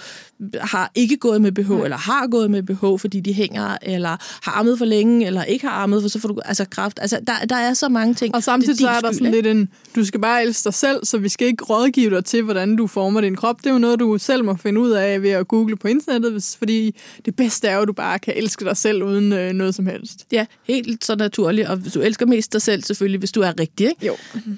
har 0.62 0.92
ikke 0.96 1.18
gået 1.18 1.42
med 1.42 1.52
BH, 1.52 1.72
eller 1.84 1.98
har 1.98 2.28
gået 2.28 2.52
med 2.52 2.64
BH, 2.64 3.02
fordi 3.02 3.20
de 3.20 3.34
hænger, 3.34 3.78
eller 3.82 4.10
har 4.44 4.52
armet 4.52 4.78
for 4.78 4.86
længe, 4.86 5.26
eller 5.28 5.44
ikke 5.44 5.68
har 5.68 5.74
armet, 5.74 6.02
for 6.02 6.10
så 6.10 6.20
får 6.20 6.28
du 6.30 6.40
altså 6.46 6.66
kraft. 6.66 7.00
Altså, 7.02 7.20
der, 7.28 7.34
der 7.50 7.56
er 7.56 7.74
så 7.74 7.90
mange 7.90 8.14
ting. 8.14 8.36
Og 8.36 8.44
samtidig 8.44 8.78
så 8.80 8.88
er 8.90 9.00
der 9.00 9.12
skyld, 9.12 9.14
sådan 9.20 9.32
lidt 9.34 9.48
en, 9.48 9.70
du 9.96 10.06
skal 10.06 10.20
bare 10.22 10.44
elske 10.44 10.64
dig 10.64 10.74
selv, 10.74 11.06
så 11.06 11.18
vi 11.18 11.30
skal 11.30 11.48
ikke 11.48 11.64
rådgive 11.64 12.10
dig 12.16 12.26
til, 12.26 12.44
hvordan 12.44 12.76
du 12.76 12.88
former 12.88 13.22
din 13.22 13.36
krop. 13.36 13.58
Det 13.58 13.66
er 13.66 13.72
jo 13.74 13.78
noget, 13.80 14.00
du 14.00 14.18
selv 14.18 14.44
må 14.44 14.56
finde 14.56 14.82
ud 14.82 14.92
af 14.92 15.22
ved 15.22 15.30
at 15.30 15.48
google 15.48 15.76
på 15.78 15.88
internettet, 15.88 16.32
hvis- 16.32 16.56
fordi 16.58 16.96
det 17.26 17.36
bedste 17.36 17.68
er 17.68 17.76
jo, 17.76 17.82
at 17.82 17.88
du 17.88 17.94
bare 17.94 18.20
kan 18.20 18.34
elske 18.38 18.66
dig 18.66 18.78
selv 18.78 19.04
uden 19.04 19.34
øh, 19.34 19.54
noget 19.54 19.76
som 19.76 19.86
helst. 19.86 20.26
Ja, 20.32 20.46
helt 20.64 21.06
så 21.06 21.16
naturligt. 21.16 21.68
Og 21.68 21.82
du 21.94 22.00
elsker 22.02 22.26
mest 22.26 22.54
dig 22.54 22.62
selv 22.62 22.84
selvfølgelig, 22.84 23.20
hvis 23.20 23.32
du 23.32 23.42
er 23.42 23.60
rigtig, 23.60 23.88
ikke? 23.90 24.06
Jo. 24.06 24.16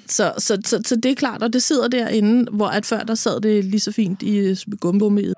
Så, 0.08 0.32
så, 0.38 0.58
så, 0.64 0.80
så 0.86 0.96
det 0.96 1.10
er 1.10 1.14
klart, 1.14 1.42
og 1.42 1.52
det 1.52 1.62
sidder 1.62 1.88
derinde, 1.88 2.50
hvor 2.52 2.66
at 2.66 2.86
før 2.86 2.98
der 3.00 3.14
sad 3.14 3.40
det 3.40 3.64
lige 3.64 3.80
så 3.80 3.92
fint 3.92 4.22
i 4.22 4.56
gumbomiet. 4.80 5.34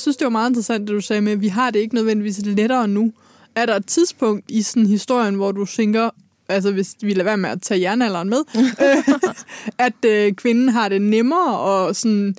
Jeg 0.00 0.02
synes, 0.02 0.16
det 0.16 0.24
var 0.24 0.30
meget 0.30 0.50
interessant, 0.50 0.88
det 0.88 0.94
du 0.94 1.00
sagde 1.00 1.22
med, 1.22 1.32
at 1.32 1.40
vi 1.40 1.48
har 1.48 1.70
det 1.70 1.78
ikke 1.78 1.94
nødvendigvis 1.94 2.40
lettere 2.44 2.88
nu. 2.88 3.12
Er 3.54 3.66
der 3.66 3.76
et 3.76 3.86
tidspunkt 3.86 4.50
i 4.50 4.62
sådan 4.62 4.86
historien, 4.86 5.34
hvor 5.34 5.52
du 5.52 5.66
tænker, 5.66 6.10
altså 6.48 6.72
hvis 6.72 6.96
vi 7.00 7.12
lader 7.12 7.24
være 7.24 7.36
med 7.36 7.50
at 7.50 7.62
tage 7.62 7.80
jernalderen 7.80 8.28
med, 8.28 8.38
at 9.86 10.04
øh, 10.06 10.32
kvinden 10.32 10.68
har 10.68 10.88
det 10.88 11.02
nemmere 11.02 11.58
og 11.58 11.96
sådan 11.96 12.34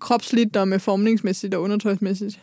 kropsligt 0.00 0.56
og 0.56 0.68
med 0.68 0.78
formningsmæssigt 0.78 1.54
og 1.54 1.62
undertøjsmæssigt? 1.62 2.40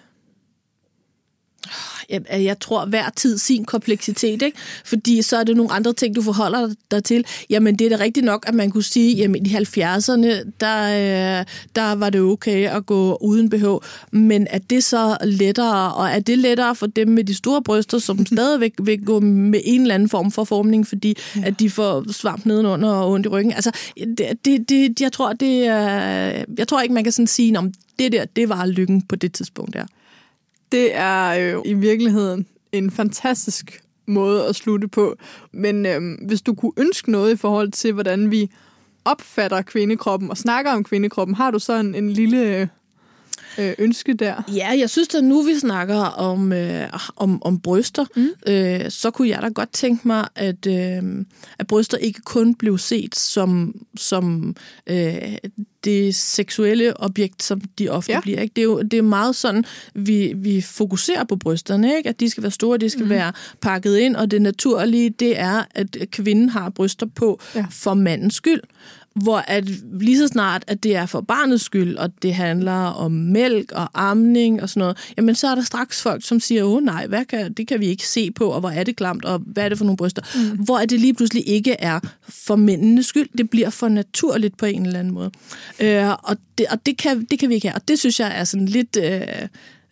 Jeg, 2.10 2.22
jeg 2.43 2.60
tror, 2.60 2.86
hver 2.86 3.10
tid 3.16 3.38
sin 3.38 3.66
kompleksitet, 3.66 4.41
ikke? 4.41 4.57
Fordi 4.86 5.22
så 5.22 5.38
er 5.38 5.43
det 5.43 5.57
nogle 5.57 5.72
andre 5.72 5.93
ting, 5.93 6.16
du 6.16 6.22
forholder 6.22 6.74
dig 6.91 7.03
til. 7.03 7.26
Jamen, 7.49 7.76
det 7.76 7.91
er 7.91 7.97
da 7.97 8.03
rigtigt 8.03 8.26
nok, 8.26 8.43
at 8.47 8.53
man 8.53 8.72
kunne 8.72 8.84
sige, 8.84 9.16
jamen 9.16 9.45
i 9.45 9.49
70'erne, 9.49 10.51
der, 10.60 11.39
øh, 11.39 11.45
der 11.76 11.95
var 11.95 12.10
det 12.10 12.22
okay 12.22 12.70
at 12.70 12.86
gå 12.86 13.18
uden 13.22 13.49
BH. 13.49 13.66
Men 14.12 14.47
er 14.49 14.57
det 14.57 14.84
så 14.84 15.18
lettere, 15.24 15.93
og 15.93 16.10
er 16.10 16.20
det 16.20 16.38
lettere 16.38 16.76
for 16.76 16.88
dem 16.88 17.07
med 17.07 17.24
de 17.24 17.36
store 17.36 17.62
bryster, 17.64 17.97
som 17.99 18.26
stadigvæk 18.34 18.74
vil 18.84 19.05
gå 19.05 19.20
med 19.20 19.62
en 19.64 19.82
eller 19.82 19.95
anden 19.95 20.10
form 20.10 20.32
for 20.32 20.43
formning, 20.43 20.88
fordi 20.88 21.18
ja. 21.36 21.41
at 21.45 21.60
de 21.60 21.70
får 21.70 22.12
svamp 22.12 22.45
nedenunder 22.45 22.89
og 22.89 23.12
ondt 23.12 23.26
i 23.26 23.30
ryggen? 23.30 23.53
Altså, 23.53 23.72
det, 24.18 24.45
det, 24.45 24.70
det, 24.70 25.01
jeg, 25.01 25.12
tror, 25.12 25.34
det, 25.34 25.66
er- 25.66 26.43
jeg 26.57 26.68
tror 26.68 26.82
ikke, 26.82 26.93
man 26.93 27.03
kan 27.03 27.14
sådan 27.14 27.28
sige, 27.28 27.57
om 27.57 27.72
det 27.99 28.12
der, 28.12 28.26
det 28.36 28.49
var 28.49 28.66
lykken 28.66 29.01
på 29.01 29.16
det 29.16 29.34
tidspunkt 29.34 29.74
der. 29.74 29.86
Det 30.72 30.95
er 30.95 31.34
jo 31.34 31.63
i 31.65 31.74
virkeligheden 31.74 32.45
en 32.72 32.91
fantastisk 32.91 33.82
måde 34.07 34.47
at 34.47 34.55
slutte 34.55 34.88
på. 34.88 35.15
Men 35.51 35.86
øhm, 35.86 36.13
hvis 36.13 36.41
du 36.41 36.53
kunne 36.53 36.72
ønske 36.78 37.11
noget 37.11 37.34
i 37.34 37.36
forhold 37.36 37.72
til, 37.72 37.93
hvordan 37.93 38.32
vi 38.32 38.51
opfatter 39.05 39.61
kvindekroppen 39.61 40.30
og 40.30 40.38
snakker 40.38 40.72
om 40.72 40.84
kvindekroppen, 40.84 41.36
har 41.36 41.51
du 41.51 41.59
så 41.59 41.80
en, 41.80 41.95
en 41.95 42.09
lille 42.09 42.61
øh, 42.61 42.67
øh, 43.60 43.74
ønske 43.78 44.14
der? 44.14 44.43
Ja, 44.55 44.70
jeg 44.80 44.89
synes 44.89 45.16
at 45.16 45.24
nu 45.24 45.41
vi 45.41 45.60
snakker 45.60 45.95
om, 45.95 46.53
øh, 46.53 46.88
om, 47.16 47.43
om 47.43 47.60
bryster, 47.60 48.05
mm. 48.16 48.30
øh, 48.47 48.91
så 48.91 49.12
kunne 49.12 49.30
jeg 49.30 49.41
da 49.41 49.47
godt 49.47 49.72
tænke 49.74 50.07
mig, 50.07 50.28
at, 50.36 50.68
øh, 50.68 51.26
at 51.60 51.68
bryster 51.68 51.97
ikke 51.97 52.22
kun 52.22 52.55
blev 52.55 52.78
set 52.78 53.16
som, 53.16 53.76
som 53.97 54.55
øh, 54.88 55.38
det 55.84 56.16
seksuelle 56.16 56.99
objekt, 56.99 57.43
som 57.43 57.62
de 57.62 57.89
ofte 57.89 58.12
Ja. 58.12 58.20
bliver. 58.22 58.41
Ikke? 58.41 58.53
Det, 58.55 58.62
er 58.62 58.66
jo, 58.66 58.82
det 58.82 58.97
er 58.97 59.01
meget 59.01 59.36
sådan, 59.36 59.66
vi, 59.93 60.34
vi 60.36 60.62
fokuserer 60.62 61.24
på 61.24 61.36
brysterne, 61.36 61.97
ikke? 61.97 62.10
at 62.10 62.20
de 62.20 62.30
skal 62.30 62.43
være 62.43 62.51
store, 62.51 62.78
de 62.78 62.89
skal 62.89 63.03
mm. 63.03 63.10
være 63.10 63.34
pakket 63.62 63.97
ind, 63.97 64.16
og 64.16 64.32
det 64.32 64.41
naturlige, 64.41 65.10
det 65.10 65.39
er, 65.39 65.64
at 65.76 65.97
kvinden 66.12 66.49
har 66.49 66.70
bryster 66.70 67.05
på 67.16 67.39
ja. 67.55 67.66
for 67.72 67.93
mandens 67.93 68.36
skyld 68.36 68.62
hvor 69.24 69.38
at 69.38 69.63
lige 69.99 70.17
så 70.17 70.28
snart, 70.28 70.63
at 70.67 70.84
det 70.84 70.95
er 70.95 71.05
for 71.05 71.22
barnets 71.22 71.63
skyld, 71.63 71.95
og 71.97 72.09
det 72.22 72.34
handler 72.34 72.72
om 72.74 73.11
mælk 73.11 73.72
og 73.72 73.89
amning 73.93 74.61
og 74.61 74.70
sådan 74.70 74.80
noget, 74.80 74.97
jamen 75.17 75.36
så 75.36 75.47
er 75.47 75.55
der 75.55 75.61
straks 75.61 76.01
folk, 76.01 76.26
som 76.28 76.39
siger, 76.39 76.63
åh 76.63 76.84
nej, 76.84 77.07
hvad 77.07 77.26
kan, 77.26 77.53
det 77.53 77.67
kan 77.67 77.80
vi 77.80 77.86
ikke 77.86 78.07
se 78.07 78.32
på, 78.32 78.45
og 78.49 78.59
hvor 78.59 78.70
er 78.70 78.84
det 78.84 78.95
klamt, 78.95 79.26
og 79.26 79.39
hvad 79.45 79.63
er 79.65 79.70
det 79.70 79.78
for 79.78 79.86
nogle 79.86 79.97
bryster? 79.97 80.22
Mm. 80.51 80.57
Hvor 80.57 80.78
er 80.78 80.86
det 80.86 80.99
lige 80.99 81.13
pludselig 81.13 81.47
ikke 81.47 81.72
er 81.80 81.99
for 82.30 82.55
mændenes 82.55 83.05
skyld, 83.05 83.30
det 83.38 83.49
bliver 83.49 83.70
for 83.70 83.89
naturligt 83.89 84.57
på 84.57 84.65
en 84.65 84.86
eller 84.86 84.99
anden 84.99 85.13
måde. 85.13 85.32
Øh, 85.80 86.09
og 86.09 86.38
det, 86.57 86.65
og 86.70 86.86
det, 86.86 86.97
kan, 86.97 87.26
det 87.32 87.39
kan 87.39 87.49
vi 87.49 87.53
ikke 87.55 87.67
have, 87.67 87.76
og 87.76 87.88
det 87.88 87.99
synes 87.99 88.20
jeg 88.20 88.39
er 88.39 88.43
sådan 88.43 88.65
lidt... 88.65 88.97
Øh, 89.03 89.22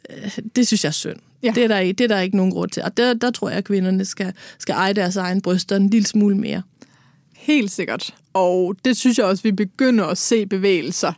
øh, 0.09 0.38
det 0.55 0.67
synes 0.67 0.84
jeg 0.84 0.89
er 0.89 0.93
synd. 0.93 1.15
Ja. 1.43 1.51
Det, 1.55 1.63
er 1.63 1.67
der, 1.67 1.80
ikke- 1.80 1.93
det 1.97 2.03
er 2.03 2.07
der 2.15 2.19
ikke 2.21 2.38
nogen 2.38 2.51
grund 2.51 2.69
til. 2.69 2.84
Og 2.84 2.97
der, 2.97 3.13
der 3.13 3.32
tror 3.32 3.49
jeg, 3.49 3.57
at 3.57 3.63
kvinderne 3.63 4.05
skal, 4.05 4.34
skal 4.59 4.73
eje 4.73 4.93
deres 4.93 5.15
egen 5.15 5.41
bryster 5.41 5.75
en 5.75 5.89
lille 5.89 6.07
smule 6.07 6.38
mere. 6.38 6.61
Helt 7.47 7.71
sikkert. 7.71 8.15
Og 8.33 8.75
det 8.85 8.97
synes 8.97 9.17
jeg 9.17 9.25
også, 9.25 9.43
vi 9.43 9.51
begynder 9.51 10.05
at 10.05 10.17
se 10.17 10.45
bevægelser 10.45 11.13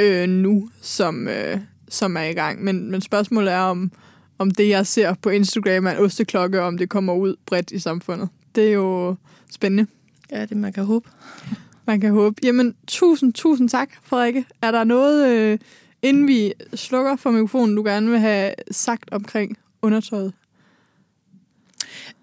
øh, 0.00 0.28
nu, 0.28 0.70
som, 0.80 1.28
øh, 1.28 1.58
som 1.88 2.16
er 2.16 2.22
i 2.22 2.32
gang. 2.32 2.64
Men, 2.64 2.90
men 2.90 3.00
spørgsmålet 3.00 3.52
er, 3.52 3.60
om, 3.60 3.92
om 4.38 4.50
det, 4.50 4.68
jeg 4.68 4.86
ser 4.86 5.14
på 5.14 5.30
Instagram, 5.30 5.86
er 5.86 5.90
en 5.90 5.98
osteklokke, 5.98 6.60
og 6.60 6.66
om 6.66 6.78
det 6.78 6.88
kommer 6.88 7.14
ud 7.14 7.36
bredt 7.46 7.70
i 7.70 7.78
samfundet. 7.78 8.28
Det 8.54 8.68
er 8.68 8.72
jo 8.72 9.14
spændende. 9.52 9.86
Ja, 10.30 10.44
det 10.44 10.56
man 10.56 10.72
kan 10.72 10.84
håbe. 10.84 11.08
Man 11.86 12.00
kan 12.00 12.10
håbe. 12.10 12.36
Jamen, 12.42 12.74
tusind, 12.86 13.32
tusind 13.32 13.68
tak, 13.68 13.90
Frederikke. 14.02 14.44
Er 14.62 14.70
der 14.70 14.84
noget, 14.84 15.28
øh, 15.28 15.58
inden 16.02 16.28
vi 16.28 16.52
slukker 16.74 17.16
for 17.16 17.30
mikrofonen, 17.30 17.76
du 17.76 17.82
gerne 17.82 18.10
vil 18.10 18.18
have 18.18 18.54
sagt 18.70 19.12
omkring 19.12 19.58
undertøjet? 19.82 20.32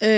Øh, 0.03 0.09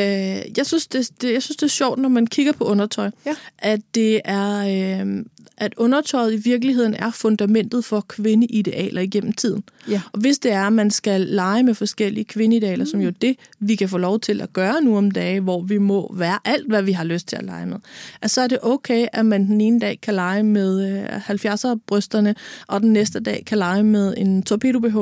jeg, 0.57 0.65
synes, 0.65 0.87
det, 0.87 1.09
det, 1.21 1.33
jeg 1.33 1.43
synes, 1.43 1.57
det 1.57 1.63
er 1.63 1.67
sjovt, 1.69 1.99
når 1.99 2.09
man 2.09 2.27
kigger 2.27 2.51
på 2.51 2.63
undertøj, 2.63 3.09
Ja. 3.25 3.35
at 3.59 3.79
det 3.95 4.21
er, 4.25 4.59
øh, 5.05 5.25
at 5.57 5.73
undertøjet 5.77 6.33
i 6.33 6.37
virkeligheden 6.37 6.93
er 6.93 7.11
fundamentet 7.11 7.85
for 7.85 8.05
kvindeidealer 8.07 9.01
igennem 9.01 9.33
tiden. 9.33 9.63
Ja. 9.89 10.01
Og 10.11 10.19
hvis 10.19 10.39
det 10.39 10.51
er, 10.51 10.63
at 10.67 10.73
man 10.73 10.91
skal 10.91 11.21
lege 11.21 11.63
med 11.63 11.73
forskellige 11.73 12.25
kvindeidealer, 12.25 12.85
mm. 12.85 12.89
som 12.91 13.01
jo 13.01 13.09
det, 13.09 13.35
vi 13.59 13.75
kan 13.75 13.89
få 13.89 13.97
lov 13.97 14.19
til 14.19 14.41
at 14.41 14.53
gøre 14.53 14.81
nu 14.81 14.97
om 14.97 15.11
dagen, 15.11 15.43
hvor 15.43 15.61
vi 15.61 15.77
må 15.77 16.13
være 16.15 16.39
alt, 16.45 16.67
hvad 16.67 16.81
vi 16.83 16.91
har 16.91 17.03
lyst 17.03 17.27
til 17.27 17.35
at 17.35 17.45
lege 17.45 17.65
med, 17.65 17.77
at 18.21 18.31
så 18.31 18.41
er 18.41 18.47
det 18.47 18.57
okay, 18.61 19.07
at 19.13 19.25
man 19.25 19.47
den 19.47 19.61
ene 19.61 19.79
dag 19.79 19.99
kan 20.01 20.13
lege 20.13 20.43
med 20.43 20.91
øh, 20.91 21.29
70'er-brysterne, 21.29 22.33
og 22.67 22.81
den 22.81 22.93
næste 22.93 23.19
dag 23.19 23.43
kan 23.45 23.57
lege 23.57 23.83
med 23.83 24.13
en 24.17 24.43
torpedo-BH, 24.49 24.97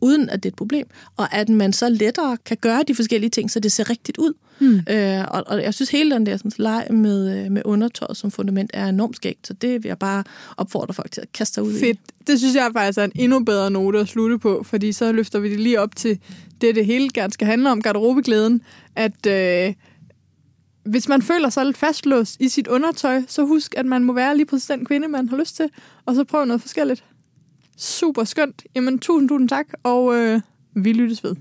uden 0.00 0.30
at 0.30 0.42
det 0.42 0.48
er 0.48 0.52
et 0.52 0.56
problem, 0.56 0.86
og 1.16 1.34
at 1.34 1.48
man 1.48 1.72
så 1.72 1.88
lettere 1.88 2.36
kan 2.44 2.56
gøre 2.60 2.82
de 2.88 2.94
forskellige 2.94 3.30
ting, 3.30 3.50
så 3.50 3.60
det 3.60 3.72
ser 3.72 3.90
rigtig 3.90 3.98
rigtigt 3.98 4.18
ud. 4.18 4.32
Hmm. 4.58 4.80
Øh, 4.90 5.24
og, 5.28 5.44
og 5.46 5.62
jeg 5.62 5.74
synes 5.74 5.90
hele 5.90 6.14
den 6.14 6.26
der 6.26 6.36
sådan, 6.36 6.52
leg 6.56 6.86
med, 6.90 7.44
øh, 7.44 7.52
med 7.52 7.62
undertøjet 7.64 8.16
som 8.16 8.30
fundament 8.30 8.70
er 8.74 8.86
enormt 8.86 9.16
skægt, 9.16 9.46
så 9.46 9.52
det 9.52 9.70
vil 9.70 9.88
jeg 9.88 9.98
bare 9.98 10.24
opfordre 10.56 10.94
folk 10.94 11.10
til 11.10 11.20
at 11.20 11.32
kaste 11.32 11.54
sig 11.54 11.62
ud 11.62 11.74
i. 11.74 11.80
Fedt. 11.80 11.98
Det 12.26 12.38
synes 12.38 12.54
jeg 12.54 12.70
faktisk 12.72 12.98
er 12.98 13.04
en 13.04 13.12
endnu 13.14 13.44
bedre 13.44 13.70
note 13.70 13.98
at 13.98 14.08
slutte 14.08 14.38
på, 14.38 14.62
fordi 14.62 14.92
så 14.92 15.12
løfter 15.12 15.38
vi 15.38 15.50
det 15.50 15.60
lige 15.60 15.80
op 15.80 15.96
til 15.96 16.18
det, 16.60 16.74
det 16.74 16.86
hele 16.86 17.08
gerne 17.14 17.32
skal 17.32 17.46
handle 17.46 17.70
om, 17.70 17.82
garderobeglæden, 17.82 18.62
at 18.96 19.26
øh, 19.26 19.74
hvis 20.84 21.08
man 21.08 21.22
føler 21.22 21.48
sig 21.48 21.66
lidt 21.66 21.76
fastlåst 21.76 22.36
i 22.40 22.48
sit 22.48 22.66
undertøj, 22.66 23.22
så 23.28 23.42
husk, 23.44 23.74
at 23.76 23.86
man 23.86 24.04
må 24.04 24.12
være 24.12 24.36
lige 24.36 24.46
præcis 24.46 24.66
den 24.66 24.84
kvinde, 24.84 25.08
man 25.08 25.28
har 25.28 25.36
lyst 25.36 25.56
til, 25.56 25.70
og 26.06 26.14
så 26.14 26.24
prøv 26.24 26.44
noget 26.44 26.60
forskelligt. 26.60 27.04
Super 27.80 28.24
skønt. 28.24 28.62
Jamen, 28.74 28.98
tusind, 28.98 29.28
tusind 29.28 29.48
tak, 29.48 29.66
og 29.82 30.14
øh, 30.14 30.40
vi 30.74 30.92
lyttes 30.92 31.24
ved. 31.24 31.36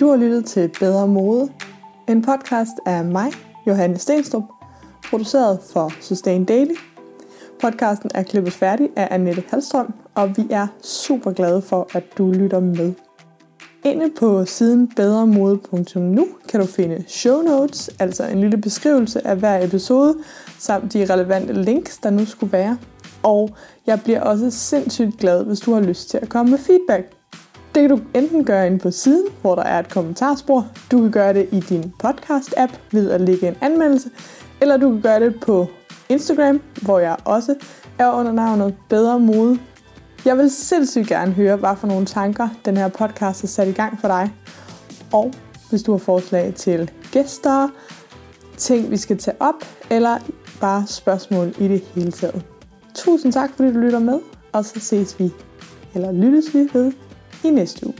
Du 0.00 0.08
har 0.08 0.16
lyttet 0.16 0.44
til 0.44 0.70
Bedre 0.80 1.08
Mode, 1.08 1.48
en 2.08 2.22
podcast 2.22 2.72
af 2.86 3.04
mig, 3.04 3.32
Johanne 3.66 3.98
Stenstrup, 3.98 4.42
produceret 5.10 5.58
for 5.72 5.92
Sustain 6.00 6.44
Daily. 6.44 6.74
Podcasten 7.60 8.10
er 8.14 8.22
klippet 8.22 8.52
færdig 8.52 8.88
af 8.96 9.08
Annette 9.10 9.42
Halstrøm, 9.50 9.94
og 10.14 10.36
vi 10.36 10.46
er 10.50 10.66
super 10.82 11.32
glade 11.32 11.62
for, 11.62 11.88
at 11.94 12.04
du 12.18 12.32
lytter 12.32 12.60
med. 12.60 12.92
Inde 13.84 14.10
på 14.18 14.44
siden 14.44 14.88
bedremode.nu 14.88 16.28
kan 16.48 16.60
du 16.60 16.66
finde 16.66 17.04
show 17.08 17.42
notes, 17.42 17.90
altså 17.98 18.26
en 18.26 18.40
lille 18.40 18.56
beskrivelse 18.56 19.26
af 19.26 19.36
hver 19.36 19.64
episode, 19.64 20.16
samt 20.58 20.92
de 20.92 21.12
relevante 21.12 21.52
links, 21.52 21.98
der 21.98 22.10
nu 22.10 22.24
skulle 22.24 22.52
være. 22.52 22.78
Og 23.28 23.50
jeg 23.86 24.00
bliver 24.04 24.20
også 24.20 24.50
sindssygt 24.50 25.18
glad, 25.18 25.44
hvis 25.44 25.60
du 25.60 25.74
har 25.74 25.80
lyst 25.80 26.10
til 26.10 26.18
at 26.18 26.28
komme 26.28 26.50
med 26.50 26.58
feedback. 26.58 27.12
Det 27.74 27.88
kan 27.88 27.90
du 27.90 28.00
enten 28.14 28.44
gøre 28.44 28.66
inde 28.66 28.78
på 28.78 28.90
siden, 28.90 29.26
hvor 29.40 29.54
der 29.54 29.62
er 29.62 29.78
et 29.78 29.88
kommentarspor. 29.88 30.66
Du 30.92 31.00
kan 31.00 31.10
gøre 31.10 31.34
det 31.34 31.48
i 31.52 31.60
din 31.60 31.92
podcast-app 32.04 32.78
ved 32.92 33.10
at 33.10 33.20
lægge 33.20 33.48
en 33.48 33.56
anmeldelse. 33.60 34.10
Eller 34.60 34.76
du 34.76 34.90
kan 34.90 35.00
gøre 35.00 35.20
det 35.20 35.40
på 35.40 35.66
Instagram, 36.08 36.60
hvor 36.82 36.98
jeg 36.98 37.16
også 37.24 37.54
er 37.98 38.10
under 38.10 38.32
navnet 38.32 38.74
Bedre 38.88 39.20
Mode. 39.20 39.58
Jeg 40.24 40.38
vil 40.38 40.50
sindssygt 40.50 41.08
gerne 41.08 41.32
høre, 41.32 41.56
hvad 41.56 41.76
for 41.76 41.86
nogle 41.86 42.06
tanker 42.06 42.48
den 42.64 42.76
her 42.76 42.88
podcast 42.88 43.40
har 43.40 43.48
sat 43.48 43.68
i 43.68 43.72
gang 43.72 44.00
for 44.00 44.08
dig. 44.08 44.32
Og 45.12 45.32
hvis 45.70 45.82
du 45.82 45.92
har 45.92 45.98
forslag 45.98 46.54
til 46.54 46.90
gæster, 47.12 47.68
ting 48.56 48.90
vi 48.90 48.96
skal 48.96 49.18
tage 49.18 49.36
op, 49.40 49.64
eller 49.90 50.18
bare 50.60 50.86
spørgsmål 50.86 51.54
i 51.58 51.68
det 51.68 51.80
hele 51.94 52.12
taget. 52.12 52.57
Tusind 52.94 53.32
tak, 53.32 53.50
fordi 53.56 53.72
du 53.72 53.78
lytter 53.78 53.98
med, 53.98 54.18
og 54.52 54.64
så 54.64 54.80
ses 54.80 55.20
vi, 55.20 55.30
eller 55.94 56.12
lyttes 56.12 56.54
vi 56.54 56.68
ved 56.72 56.92
i 57.44 57.50
næste 57.50 57.86
uge. 57.86 57.94